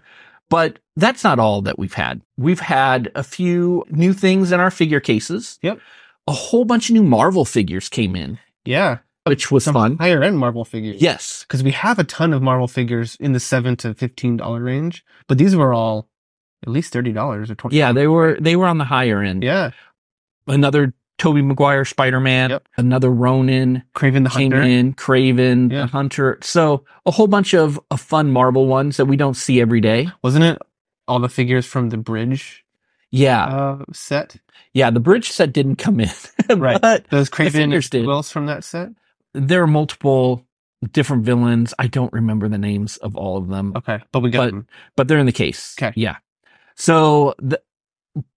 But 0.51 0.79
that's 0.97 1.25
not 1.25 1.39
all 1.39 1.63
that 1.63 1.79
we've 1.79 1.95
had. 1.95 2.21
We've 2.37 2.61
had 2.61 3.11
a 3.15 3.23
few 3.23 3.85
new 3.91 4.13
things 4.13 4.53
in 4.53 4.61
our 4.61 4.71
figure 4.71 5.01
cases. 5.01 5.59
Yep. 5.63 5.79
A 6.29 6.33
whole 6.33 6.65
bunch 6.65 6.89
of 6.89 6.95
new 6.95 7.03
Marvel 7.03 7.45
figures 7.45 7.89
came 7.89 8.15
in, 8.15 8.39
yeah, 8.65 8.99
which 9.25 9.51
was 9.51 9.65
some 9.65 9.75
fun. 9.75 9.97
higher 9.99 10.23
end 10.23 10.39
Marvel 10.39 10.65
figures. 10.65 11.03
Yes. 11.03 11.45
because 11.47 11.63
we 11.63 11.73
have 11.73 11.99
a 11.99 12.05
ton 12.05 12.33
of 12.33 12.43
Marvel 12.43 12.69
figures 12.69 13.17
in 13.19 13.33
the 13.33 13.41
seven 13.41 13.77
to 13.79 13.93
fifteen 13.95 14.37
dollar 14.37 14.63
range, 14.63 15.05
but 15.27 15.39
these 15.39 15.57
were 15.57 15.73
all 15.75 16.09
at 16.65 16.71
least 16.71 16.93
thirty 16.93 17.13
dollars 17.13 17.51
or 17.51 17.57
twenty. 17.57 17.77
Yeah, 17.77 17.93
they 17.93 18.07
were 18.07 18.37
they 18.41 18.55
were 18.57 18.67
on 18.67 18.79
the 18.79 18.85
higher 18.85 19.21
end. 19.21 19.43
yeah. 19.43 19.71
Another 20.47 20.93
Tobey 21.19 21.43
Maguire 21.43 21.85
Spider-Man, 21.85 22.51
Yep. 22.51 22.69
another 22.77 23.11
Ronin 23.11 23.85
Kraven 23.95 24.25
the 24.25 24.31
came 24.31 24.51
Hunter. 24.51 24.63
in, 24.67 24.93
Kraven, 24.95 25.71
Yeah. 25.71 25.83
the 25.83 25.87
Hunter. 25.87 26.39
So 26.43 26.85
a 27.07 27.13
whole 27.13 27.29
bunch 27.29 27.55
of, 27.55 27.79
of 27.93 28.01
fun 28.01 28.33
Marvel 28.33 28.67
ones 28.67 28.97
that 28.97 29.05
we 29.05 29.17
don't 29.17 29.35
see 29.35 29.61
every 29.61 29.81
day. 29.81 30.09
Wasn't 30.23 30.43
it 30.45 30.59
all 31.07 31.21
the 31.21 31.29
figures 31.29 31.65
from 31.65 31.91
the 31.91 31.97
Bridge 31.97 32.62
Yeah. 33.13 33.45
uh, 33.45 33.85
set? 33.93 34.37
Yeah, 34.75 34.91
the 34.91 35.01
bridge 35.01 35.31
set 35.31 35.53
didn't 35.53 35.77
come 35.77 36.01
in. 36.01 36.11
Right. 36.51 36.81
But 36.81 37.07
Those 37.11 37.31
Kraven. 37.31 38.07
Wills 38.07 38.31
from 38.31 38.47
that 38.47 38.65
set. 38.65 38.89
there 39.35 39.63
are 39.63 39.67
multiple 39.67 40.45
different 40.93 41.25
villains. 41.25 41.73
I 41.79 41.87
don't 41.87 42.13
remember 42.13 42.49
the 42.49 42.59
names 42.59 42.97
of 42.97 43.15
all 43.17 43.37
of 43.37 43.49
them, 43.49 43.73
Okay, 43.77 44.01
but 44.13 44.21
we 44.21 44.31
got 44.31 44.47
But- 44.47 44.51
them. 44.51 44.67
but 44.97 45.07
they're 45.09 45.19
in 45.21 45.27
the 45.27 45.33
case. 45.33 45.77
Okay. 45.79 45.93
Yeah. 45.95 46.17
So 46.77 47.35
the 47.39 47.61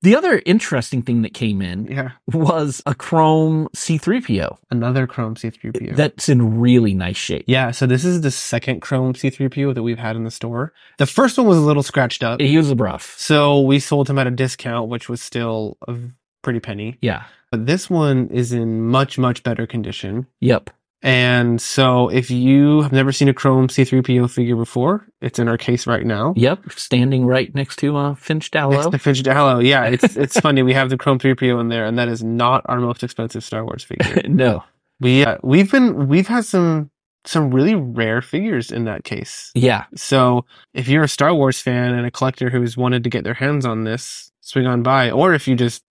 the 0.02 0.16
other 0.16 0.42
interesting 0.46 1.02
thing 1.02 1.22
that 1.24 1.34
came 1.34 1.62
in 1.62 1.88
Yeah, 1.88 2.12
was 2.32 2.82
a 2.86 2.96
chrome 2.96 3.68
C3PO 3.76 4.58
another 4.72 5.06
Chrome 5.08 5.36
C3PO. 5.36 5.96
that's 5.96 6.30
in 6.30 6.60
really 6.60 6.94
nice 6.94 7.18
shape. 7.18 7.44
yeah, 7.48 7.72
so 7.72 7.86
this 7.86 8.06
is 8.06 8.22
the 8.22 8.32
second 8.32 8.82
Chrome 8.82 9.14
C3PO 9.14 9.74
that 9.76 9.84
we've 9.84 10.00
had 10.00 10.16
in 10.16 10.24
the 10.24 10.32
store. 10.32 10.72
The 10.98 11.06
first 11.06 11.38
one 11.38 11.48
was 11.48 11.58
a 11.58 11.62
little 11.62 11.84
scratched 11.84 12.24
up, 12.24 12.40
He 12.40 12.58
was 12.58 12.72
a 12.72 12.76
rough. 12.76 13.16
so 13.18 13.62
we 13.62 13.80
sold 13.80 14.10
him 14.10 14.18
at 14.20 14.28
a 14.28 14.32
discount, 14.32 14.90
which 14.90 15.10
was 15.10 15.22
still 15.22 15.78
a 15.88 15.96
pretty 16.42 16.60
penny. 16.60 16.98
Yeah. 17.02 17.24
But 17.52 17.66
this 17.66 17.90
one 17.90 18.28
is 18.30 18.52
in 18.54 18.82
much, 18.84 19.18
much 19.18 19.44
better 19.44 19.66
condition. 19.68 20.28
Yep. 20.42 20.70
And 21.02 21.62
so 21.62 22.10
if 22.10 22.32
you 22.32 22.82
have 22.82 22.92
never 22.92 23.12
seen 23.12 23.30
a 23.30 23.34
Chrome 23.34 23.68
C3PO 23.68 24.30
figure 24.30 24.56
before, 24.56 25.08
it's 25.22 25.38
in 25.38 25.48
our 25.48 25.58
case 25.58 25.86
right 25.86 26.06
now. 26.06 26.34
Yep. 26.36 26.72
Standing 26.72 27.26
right 27.26 27.54
next 27.54 27.78
to 27.80 27.96
uh, 27.96 28.16
Finch 28.16 28.46
Next 28.46 28.52
Dallow. 28.52 28.90
to 28.92 28.98
Finch 28.98 29.22
Dallow. 29.22 29.60
Yeah, 29.60 29.86
it's 29.86 30.16
it's 30.18 30.40
funny. 30.40 30.64
We 30.64 30.74
have 30.74 30.90
the 30.90 30.98
Chrome 30.98 31.20
3PO 31.20 31.60
in 31.62 31.68
there, 31.68 31.86
and 31.86 31.98
that 32.00 32.08
is 32.08 32.24
not 32.24 32.64
our 32.66 32.80
most 32.80 33.04
expensive 33.04 33.44
Star 33.44 33.64
Wars 33.64 33.84
figure. 33.84 34.22
no. 34.28 34.64
we 35.00 35.24
uh, 35.24 35.38
we've 35.44 35.72
been 35.72 36.08
we've 36.08 36.28
had 36.28 36.46
some 36.46 36.90
some 37.26 37.52
really 37.52 37.76
rare 37.76 38.22
figures 38.22 38.72
in 38.72 38.86
that 38.86 39.04
case. 39.04 39.52
Yeah. 39.54 39.86
So 39.96 40.46
if 40.74 40.88
you're 40.88 41.04
a 41.04 41.10
Star 41.10 41.34
Wars 41.34 41.60
fan 41.60 41.94
and 41.94 42.06
a 42.06 42.12
collector 42.12 42.50
who's 42.50 42.78
wanted 42.78 43.04
to 43.04 43.10
get 43.10 43.24
their 43.24 43.34
hands 43.34 43.66
on 43.66 43.84
this, 43.84 44.32
swing 44.42 44.68
on 44.68 44.84
by. 44.84 45.12
Or 45.12 45.34
if 45.34 45.48
you 45.48 45.56
just 45.56 45.84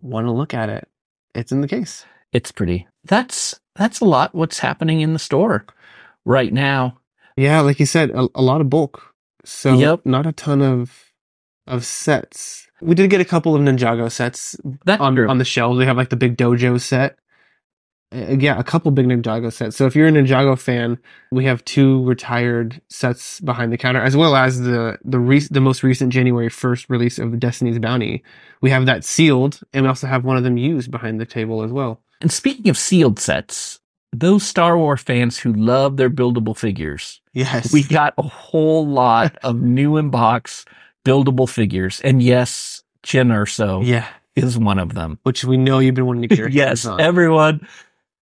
want 0.00 0.26
to 0.26 0.32
look 0.32 0.54
at 0.54 0.68
it, 0.68 0.86
it's 1.34 1.52
in 1.52 1.60
the 1.60 1.68
case. 1.68 2.04
It's 2.32 2.52
pretty. 2.52 2.86
That's 3.04 3.58
that's 3.76 4.00
a 4.00 4.04
lot 4.04 4.34
what's 4.34 4.58
happening 4.60 5.00
in 5.00 5.12
the 5.12 5.18
store 5.18 5.64
right 6.24 6.52
now. 6.52 6.98
Yeah, 7.36 7.60
like 7.60 7.80
you 7.80 7.86
said, 7.86 8.10
a, 8.10 8.28
a 8.34 8.42
lot 8.42 8.60
of 8.60 8.70
bulk. 8.70 9.14
So 9.44 9.74
Yep. 9.74 10.00
not 10.06 10.26
a 10.26 10.32
ton 10.32 10.62
of 10.62 11.10
of 11.66 11.84
sets. 11.84 12.68
We 12.80 12.94
did 12.94 13.08
get 13.10 13.20
a 13.20 13.24
couple 13.24 13.54
of 13.54 13.62
Ninjago 13.62 14.10
sets 14.10 14.56
that 14.84 15.00
on 15.00 15.14
true. 15.16 15.28
on 15.28 15.38
the 15.38 15.44
shelves. 15.44 15.78
We 15.78 15.86
have 15.86 15.96
like 15.96 16.10
the 16.10 16.16
big 16.16 16.36
Dojo 16.36 16.80
set. 16.80 17.18
Uh, 18.14 18.36
yeah, 18.38 18.58
a 18.58 18.62
couple 18.64 18.90
big 18.92 19.06
Ninjago 19.06 19.52
sets. 19.52 19.76
So 19.76 19.86
if 19.86 19.96
you're 19.96 20.06
a 20.06 20.12
Ninjago 20.12 20.58
fan, 20.58 20.98
we 21.32 21.46
have 21.46 21.64
two 21.64 22.04
retired 22.04 22.80
sets 22.88 23.40
behind 23.40 23.72
the 23.72 23.78
counter, 23.78 24.00
as 24.00 24.16
well 24.16 24.36
as 24.36 24.60
the 24.60 24.98
the 25.04 25.18
re- 25.18 25.48
the 25.50 25.60
most 25.60 25.82
recent 25.82 26.12
January 26.12 26.48
first 26.50 26.88
release 26.90 27.18
of 27.18 27.40
Destiny's 27.40 27.78
Bounty. 27.78 28.22
We 28.60 28.70
have 28.70 28.86
that 28.86 29.04
sealed, 29.04 29.60
and 29.72 29.82
we 29.84 29.88
also 29.88 30.06
have 30.06 30.24
one 30.24 30.36
of 30.36 30.44
them 30.44 30.56
used 30.58 30.90
behind 30.90 31.20
the 31.20 31.26
table 31.26 31.62
as 31.62 31.72
well. 31.72 32.00
And 32.20 32.32
speaking 32.32 32.68
of 32.70 32.78
sealed 32.78 33.18
sets, 33.18 33.80
those 34.12 34.44
Star 34.46 34.78
Wars 34.78 35.02
fans 35.02 35.38
who 35.38 35.52
love 35.52 35.96
their 35.96 36.10
buildable 36.10 36.56
figures, 36.56 37.20
Yes, 37.32 37.72
we 37.72 37.82
got 37.82 38.14
a 38.16 38.22
whole 38.22 38.86
lot 38.86 39.36
of 39.42 39.60
new 39.60 39.96
in 39.96 40.10
box 40.10 40.64
buildable 41.04 41.48
figures. 41.48 42.00
And 42.02 42.22
yes, 42.22 42.82
Jyn 43.04 43.28
Erso 43.32 43.84
yeah, 43.84 44.06
is 44.36 44.56
one 44.56 44.78
of 44.78 44.94
them. 44.94 45.18
which 45.24 45.44
we 45.44 45.56
know 45.56 45.80
you've 45.80 45.96
been 45.96 46.06
wanting 46.06 46.22
to 46.22 46.28
get 46.28 46.38
your 46.38 46.48
yes, 46.50 46.86
on. 46.86 47.00
everyone, 47.00 47.66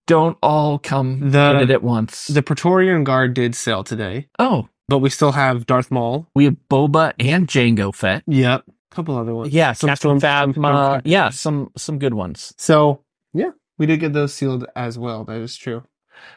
don't 0.07 0.37
all 0.43 0.79
come 0.79 1.31
The- 1.31 1.53
get 1.53 1.63
it 1.63 1.71
at 1.71 1.83
once. 1.83 2.27
The 2.29 2.43
Praetorian 2.43 3.05
Guard 3.05 3.35
did 3.35 3.55
sell 3.55 3.85
today, 3.85 4.29
oh, 4.39 4.69
but 4.89 4.99
we 4.99 5.11
still 5.11 5.33
have 5.33 5.67
Darth 5.67 5.91
Maul. 5.91 6.27
we 6.35 6.47
have 6.47 6.57
Boba 6.71 7.13
and 7.21 7.47
Jango 7.47 7.95
Fett. 7.95 8.25
Yep. 8.27 8.65
A 8.67 8.95
couple 8.95 9.17
other 9.17 9.35
ones. 9.35 9.53
Yeah, 9.55 9.73
Some 9.75 9.89
Captain 9.89 10.19
Phasma. 10.19 10.55
some 10.55 10.63
Stormtroopers. 10.63 10.99
Uh, 10.99 11.01
yeah, 11.05 11.29
some 11.31 11.71
some 11.77 11.99
good 11.99 12.15
ones. 12.15 12.53
So 12.59 13.03
yeah, 13.33 13.51
we 13.79 13.87
did 13.87 14.01
get 14.01 14.13
those 14.13 14.33
sealed 14.35 14.67
as 14.77 14.99
well. 14.99 15.25
That 15.25 15.41
is 15.41 15.57
true. 15.57 15.83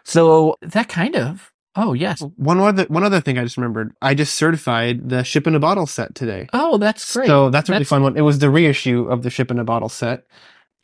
So 0.03 0.55
that 0.61 0.89
kind 0.89 1.15
of. 1.15 1.51
Oh 1.75 1.93
yes. 1.93 2.21
One 2.37 2.59
other 2.59 2.85
one 2.85 3.03
other 3.03 3.19
thing 3.19 3.37
I 3.37 3.43
just 3.43 3.57
remembered. 3.57 3.93
I 4.01 4.13
just 4.13 4.35
certified 4.35 5.09
the 5.09 5.23
ship 5.23 5.45
in 5.45 5.55
a 5.55 5.59
bottle 5.59 5.85
set 5.85 6.15
today. 6.15 6.47
Oh, 6.53 6.77
that's 6.77 7.13
great. 7.13 7.27
So 7.27 7.49
that's 7.49 7.67
a 7.69 7.73
really 7.73 7.79
That's- 7.79 7.89
fun 7.89 8.03
one. 8.03 8.17
It 8.17 8.21
was 8.21 8.39
the 8.39 8.49
reissue 8.49 9.07
of 9.09 9.23
the 9.23 9.29
ship 9.29 9.51
in 9.51 9.59
a 9.59 9.65
bottle 9.65 9.89
set. 9.89 10.23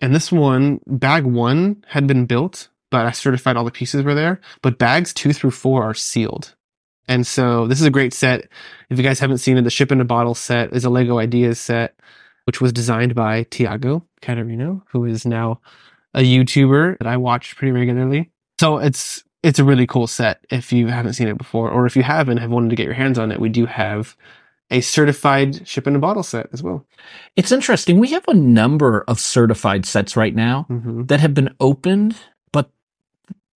And 0.02 0.14
this 0.14 0.32
one, 0.32 0.82
bag 0.88 1.26
one 1.26 1.86
had 1.88 2.08
been 2.08 2.26
built, 2.26 2.70
but 2.90 3.06
I 3.06 3.12
certified 3.12 3.56
all 3.56 3.64
the 3.64 3.72
pieces 3.72 4.04
were 4.04 4.16
there. 4.16 4.42
But 4.62 4.80
bags 4.80 5.14
two 5.14 5.32
through 5.32 5.52
four 5.52 5.84
are 5.84 5.94
sealed. 5.94 6.56
And 7.08 7.26
so 7.26 7.68
this 7.68 7.80
is 7.80 7.86
a 7.88 7.92
great 7.92 8.14
set. 8.14 8.50
If 8.90 8.98
you 8.98 9.04
guys 9.04 9.20
haven't 9.20 9.38
seen 9.40 9.58
it, 9.58 9.62
the 9.62 9.70
ship 9.70 9.92
in 9.92 10.02
a 10.02 10.06
bottle 10.06 10.36
set 10.36 10.74
is 10.74 10.84
a 10.86 10.90
Lego 10.90 11.20
Ideas 11.20 11.60
set, 11.60 11.96
which 12.46 12.60
was 12.62 12.74
designed 12.74 13.16
by 13.16 13.44
Tiago 13.44 14.06
Catarino, 14.22 14.82
who 14.92 15.06
is 15.06 15.26
now 15.26 15.62
a 16.14 16.22
YouTuber 16.22 16.98
that 17.00 17.08
I 17.08 17.18
watch 17.18 17.56
pretty 17.56 17.72
regularly. 17.72 18.30
So 18.60 18.78
it's 18.78 19.24
it's 19.44 19.58
a 19.60 19.64
really 19.64 19.88
cool 19.88 20.06
set 20.08 20.46
if 20.52 20.72
you 20.72 20.88
haven't 20.88 21.14
seen 21.14 21.28
it 21.28 21.38
before, 21.38 21.70
or 21.70 21.86
if 21.88 21.96
you 21.96 22.04
have 22.04 22.30
and 22.30 22.40
have 22.40 22.52
wanted 22.52 22.70
to 22.70 22.76
get 22.76 22.86
your 22.86 22.94
hands 22.94 23.18
on 23.18 23.32
it, 23.32 23.40
we 23.40 23.50
do 23.50 23.66
have 23.66 24.16
a 24.70 24.82
certified 24.82 25.68
ship 25.68 25.88
in 25.88 25.96
a 25.96 26.00
bottle 26.00 26.22
set 26.24 26.48
as 26.54 26.62
well. 26.62 26.86
It's 27.36 27.52
interesting. 27.52 28.00
We 28.00 28.10
have 28.12 28.24
a 28.28 28.34
number 28.36 29.04
of 29.08 29.20
certified 29.20 29.86
sets 29.86 30.16
right 30.16 30.36
now 30.36 30.68
Mm-hmm. 30.70 31.06
that 31.06 31.20
have 31.20 31.34
been 31.34 31.56
opened, 31.60 32.16
but 32.54 32.70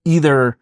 either 0.05 0.57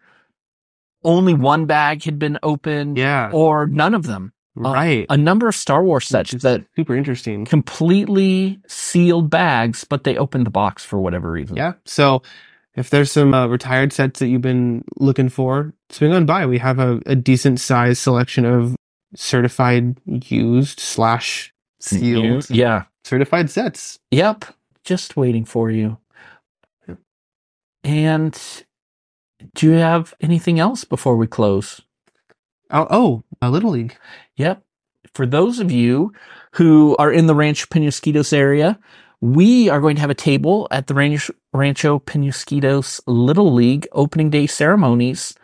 only 1.02 1.32
one 1.34 1.64
bag 1.66 2.02
had 2.04 2.18
been 2.18 2.38
opened 2.42 2.98
Yeah, 2.98 3.30
or 3.32 3.66
none 3.66 3.94
of 3.94 4.02
them. 4.04 4.33
Uh, 4.56 4.72
right. 4.72 5.06
A 5.10 5.16
number 5.16 5.48
of 5.48 5.54
Star 5.54 5.82
Wars 5.82 6.06
sets 6.06 6.30
that 6.42 6.64
super 6.76 6.94
interesting. 6.94 7.44
completely 7.44 8.60
sealed 8.68 9.28
bags, 9.30 9.84
but 9.84 10.04
they 10.04 10.16
opened 10.16 10.46
the 10.46 10.50
box 10.50 10.84
for 10.84 11.00
whatever 11.00 11.30
reason. 11.30 11.56
Yeah. 11.56 11.72
So 11.84 12.22
If 12.76 12.90
there's 12.90 13.10
some 13.12 13.34
uh, 13.34 13.46
retired 13.48 13.92
sets 13.92 14.20
that 14.20 14.28
you've 14.28 14.42
been 14.42 14.84
looking 14.96 15.28
for, 15.28 15.72
swing 15.90 16.12
on 16.12 16.26
by. 16.26 16.46
We 16.46 16.58
have 16.58 16.78
a, 16.78 17.00
a 17.06 17.14
decent 17.16 17.60
size 17.60 17.98
selection 17.98 18.44
of 18.44 18.76
certified 19.16 19.96
used 20.06 20.80
slash 20.80 21.52
sealed 21.80 22.48
Yeah. 22.50 22.84
certified 23.04 23.50
sets. 23.50 23.98
Yep. 24.10 24.44
Just 24.84 25.16
waiting 25.16 25.44
for 25.44 25.70
you. 25.70 25.98
And 27.82 28.38
do 29.54 29.66
you 29.66 29.72
have 29.76 30.14
anything 30.20 30.58
else 30.58 30.84
before 30.84 31.16
we 31.16 31.26
close? 31.26 31.80
Oh, 32.74 32.86
oh, 32.90 33.22
a 33.40 33.50
little 33.50 33.70
league. 33.70 33.96
Yep. 34.36 34.62
For 35.14 35.26
those 35.26 35.60
of 35.60 35.70
you 35.70 36.12
who 36.52 36.96
are 36.98 37.12
in 37.12 37.28
the 37.28 37.34
Rancho 37.34 37.66
Penasquitos 37.66 38.32
area, 38.32 38.78
we 39.20 39.68
are 39.68 39.80
going 39.80 39.94
to 39.94 40.00
have 40.00 40.10
a 40.10 40.14
table 40.14 40.66
at 40.72 40.88
the 40.88 40.94
Ranch, 40.94 41.30
Rancho 41.52 42.00
Penasquitos 42.00 43.00
Little 43.06 43.52
League 43.54 43.86
opening 43.92 44.28
day 44.28 44.48
ceremonies 44.48 45.34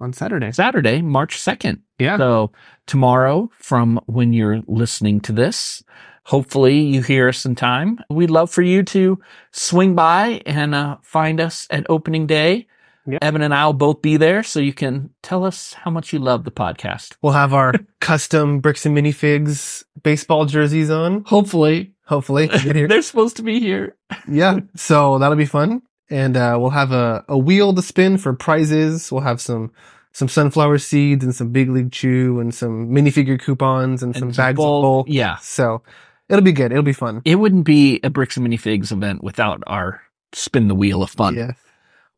on 0.00 0.12
Saturday. 0.12 0.52
Saturday, 0.52 1.00
March 1.00 1.38
2nd. 1.38 1.80
Yeah. 1.98 2.18
So 2.18 2.52
tomorrow, 2.86 3.50
from 3.58 3.98
when 4.04 4.34
you're 4.34 4.62
listening 4.66 5.20
to 5.20 5.32
this, 5.32 5.82
hopefully 6.24 6.78
you 6.78 7.02
hear 7.02 7.28
us 7.28 7.46
in 7.46 7.54
time. 7.54 8.00
We'd 8.10 8.30
love 8.30 8.50
for 8.50 8.62
you 8.62 8.82
to 8.82 9.18
swing 9.50 9.94
by 9.94 10.42
and 10.44 10.74
uh, 10.74 10.98
find 11.02 11.40
us 11.40 11.66
at 11.70 11.86
opening 11.88 12.26
day. 12.26 12.66
Yeah. 13.06 13.18
Evan 13.22 13.42
and 13.42 13.54
I 13.54 13.66
will 13.66 13.72
both 13.72 14.02
be 14.02 14.16
there, 14.16 14.42
so 14.42 14.60
you 14.60 14.72
can 14.72 15.10
tell 15.22 15.44
us 15.44 15.72
how 15.74 15.90
much 15.90 16.12
you 16.12 16.18
love 16.18 16.44
the 16.44 16.50
podcast. 16.50 17.16
We'll 17.22 17.32
have 17.34 17.54
our 17.54 17.72
custom 18.00 18.60
bricks 18.60 18.84
and 18.86 18.96
minifigs 18.96 19.84
baseball 20.02 20.44
jerseys 20.46 20.90
on. 20.90 21.24
Hopefully, 21.26 21.92
Hopefully, 22.06 22.46
they're 22.64 23.02
supposed 23.02 23.36
to 23.36 23.42
be 23.42 23.58
here. 23.58 23.96
yeah. 24.30 24.60
So 24.76 25.18
that'll 25.18 25.36
be 25.36 25.44
fun, 25.46 25.82
and 26.08 26.36
uh, 26.36 26.56
we'll 26.60 26.70
have 26.70 26.92
a, 26.92 27.24
a 27.28 27.36
wheel 27.36 27.72
to 27.74 27.82
spin 27.82 28.16
for 28.18 28.32
prizes. 28.32 29.10
We'll 29.10 29.22
have 29.22 29.40
some 29.40 29.72
some 30.12 30.28
sunflower 30.28 30.78
seeds 30.78 31.24
and 31.24 31.34
some 31.34 31.50
big 31.50 31.68
league 31.68 31.92
chew 31.92 32.40
and 32.40 32.54
some 32.54 32.88
minifigure 32.88 33.38
coupons 33.40 34.02
and, 34.02 34.14
some 34.16 34.28
And 34.28 34.36
bags 34.36 34.56
bulk- 34.56 34.78
of 34.78 34.82
bulk. 34.82 35.06
Yeah, 35.10 35.36
So 35.42 35.82
it'll 36.30 36.42
be 36.44 36.52
good. 36.52 36.72
It'll 36.72 36.82
be 36.82 36.94
fun. 36.94 37.20
it 37.26 37.34
wouldn't 37.34 37.64
be 37.66 38.00
a 38.02 38.08
bricks 38.08 38.36
and 38.38 38.46
minifigs 38.48 38.92
event 38.92 39.22
without 39.22 39.62
our 39.66 40.00
spin 40.32 40.68
the 40.68 40.74
wheel 40.74 41.02
of 41.02 41.10
fun. 41.10 41.34
Yeah. 41.34 41.50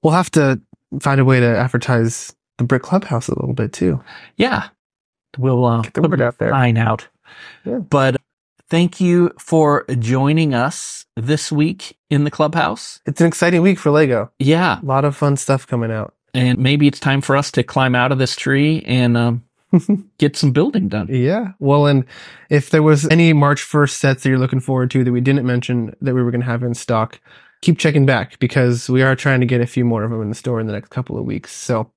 We'll 0.02 0.12
have 0.12 0.30
to 0.32 0.60
find 1.00 1.20
a 1.20 1.24
way 1.24 1.40
to 1.40 1.46
advertise 1.46 2.34
the 2.58 2.64
brick 2.64 2.82
clubhouse 2.82 3.28
a 3.28 3.34
little 3.38 3.54
bit 3.54 3.72
too. 3.72 4.02
Yeah. 4.36 4.68
We'll 5.36 5.64
uh, 5.64 5.82
Get 5.82 5.94
the 5.94 6.02
word 6.02 6.20
out 6.20 6.38
there. 6.38 6.50
sign 6.50 6.76
out. 6.76 7.06
Yeah. 7.64 7.78
But 7.78 8.16
thank 8.68 9.00
you 9.00 9.30
for 9.38 9.84
joining 9.98 10.54
us 10.54 11.06
this 11.16 11.52
week 11.52 11.96
in 12.10 12.24
the 12.24 12.30
clubhouse. 12.30 13.00
It's 13.06 13.20
an 13.20 13.26
exciting 13.26 13.62
week 13.62 13.78
for 13.78 13.90
Lego. 13.90 14.30
Yeah. 14.38 14.80
A 14.80 14.84
lot 14.84 15.04
of 15.04 15.16
fun 15.16 15.36
stuff 15.36 15.66
coming 15.66 15.90
out. 15.92 16.14
And 16.34 16.58
maybe 16.58 16.86
it's 16.86 17.00
time 17.00 17.20
for 17.20 17.36
us 17.36 17.50
to 17.52 17.62
climb 17.62 17.94
out 17.94 18.12
of 18.12 18.18
this 18.18 18.36
tree 18.36 18.82
and 18.86 19.16
um, 19.16 19.44
get 20.18 20.36
some 20.36 20.52
building 20.52 20.88
done. 20.88 21.08
Yeah. 21.10 21.52
Well, 21.58 21.86
and 21.86 22.04
if 22.50 22.70
there 22.70 22.82
was 22.82 23.06
any 23.08 23.32
March 23.32 23.62
1st 23.62 23.90
sets 23.90 24.22
that 24.22 24.28
you're 24.28 24.38
looking 24.38 24.60
forward 24.60 24.90
to 24.92 25.04
that 25.04 25.12
we 25.12 25.20
didn't 25.20 25.46
mention 25.46 25.94
that 26.00 26.14
we 26.14 26.22
were 26.22 26.30
going 26.30 26.40
to 26.42 26.46
have 26.46 26.62
in 26.62 26.74
stock, 26.74 27.20
keep 27.60 27.78
checking 27.78 28.06
back 28.06 28.38
because 28.38 28.88
we 28.88 29.02
are 29.02 29.16
trying 29.16 29.40
to 29.40 29.46
get 29.46 29.60
a 29.60 29.66
few 29.66 29.84
more 29.84 30.04
of 30.04 30.10
them 30.10 30.22
in 30.22 30.28
the 30.28 30.34
store 30.34 30.60
in 30.60 30.66
the 30.66 30.72
next 30.72 30.90
couple 30.90 31.18
of 31.18 31.24
weeks. 31.24 31.52
So 31.52 31.90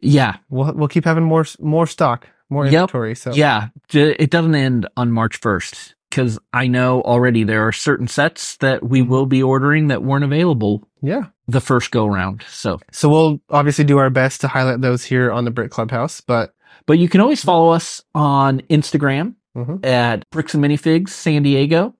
Yeah. 0.00 0.36
we'll 0.50 0.72
we'll 0.74 0.88
keep 0.88 1.04
having 1.04 1.24
more 1.24 1.44
more 1.60 1.86
stock, 1.86 2.28
more 2.50 2.64
Yep. 2.64 2.74
inventory. 2.74 3.14
So 3.14 3.32
Yeah. 3.32 3.68
It 3.92 4.30
doesn't 4.30 4.54
end 4.54 4.86
on 4.96 5.10
March 5.12 5.40
1st 5.40 5.94
because 6.10 6.38
I 6.52 6.66
know 6.66 7.00
already 7.02 7.44
there 7.44 7.66
are 7.66 7.72
certain 7.72 8.06
sets 8.08 8.56
that 8.58 8.82
we 8.86 9.00
will 9.02 9.26
be 9.26 9.42
ordering 9.42 9.88
that 9.88 10.02
weren't 10.02 10.24
available 10.24 10.82
yeah. 11.00 11.26
the 11.48 11.60
first 11.60 11.90
go 11.90 12.06
round. 12.06 12.44
So, 12.48 12.78
So 12.90 13.08
we'll 13.08 13.40
obviously 13.48 13.84
do 13.84 13.96
our 13.98 14.10
best 14.10 14.40
to 14.42 14.48
highlight 14.48 14.80
those 14.82 15.04
here 15.04 15.32
on 15.32 15.44
the 15.46 15.50
Brick 15.50 15.70
Clubhouse, 15.70 16.20
but 16.20 16.54
but 16.84 16.98
you 16.98 17.08
can 17.08 17.20
always 17.20 17.42
follow 17.44 17.70
us 17.70 18.02
on 18.14 18.60
Instagram 18.68 19.34
Mhm. 19.56 19.86
at 19.86 20.28
Bricks 20.30 20.52
and 20.54 20.64
Minifigs 20.64 21.10
San 21.10 21.42
Diego 21.44 21.94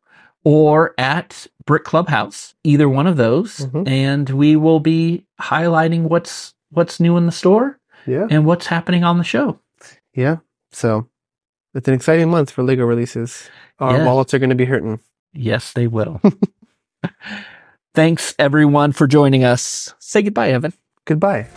or 0.44 0.92
at 0.98 1.46
Brick 1.66 1.84
Clubhouse, 1.84 2.54
either 2.64 2.88
one 2.88 3.06
of 3.06 3.16
those. 3.16 3.58
Mhm. 3.58 3.88
And 3.88 4.30
we 4.30 4.56
will 4.56 4.80
be 4.80 5.24
highlighting 5.40 6.02
what's 6.04 6.54
what's 6.70 6.98
new 7.00 7.16
in 7.16 7.26
the 7.26 7.32
store 7.32 7.78
yeah, 8.06 8.26
and 8.30 8.46
what's 8.46 8.66
happening 8.66 9.04
on 9.04 9.18
the 9.18 9.24
show. 9.24 9.58
yeah. 10.14 10.36
So 10.72 11.06
it's 11.74 11.86
an 11.88 11.94
exciting 11.94 12.30
month 12.30 12.50
for 12.50 12.62
Lego 12.62 12.84
releases. 12.84 13.48
Our 13.78 13.98
Yeah. 13.98 14.06
wallets 14.06 14.32
are 14.34 14.38
going 14.38 14.50
to 14.50 14.56
be 14.56 14.64
hurting. 14.64 15.00
Yes, 15.34 15.72
they 15.72 15.86
will. 15.86 16.20
Thanks 17.94 18.34
everyone 18.38 18.92
for 18.92 19.06
joining 19.06 19.44
us. 19.44 19.94
Say 19.98 20.22
goodbye, 20.22 20.50
Evan. 20.50 20.72
Goodbye. 21.04 21.48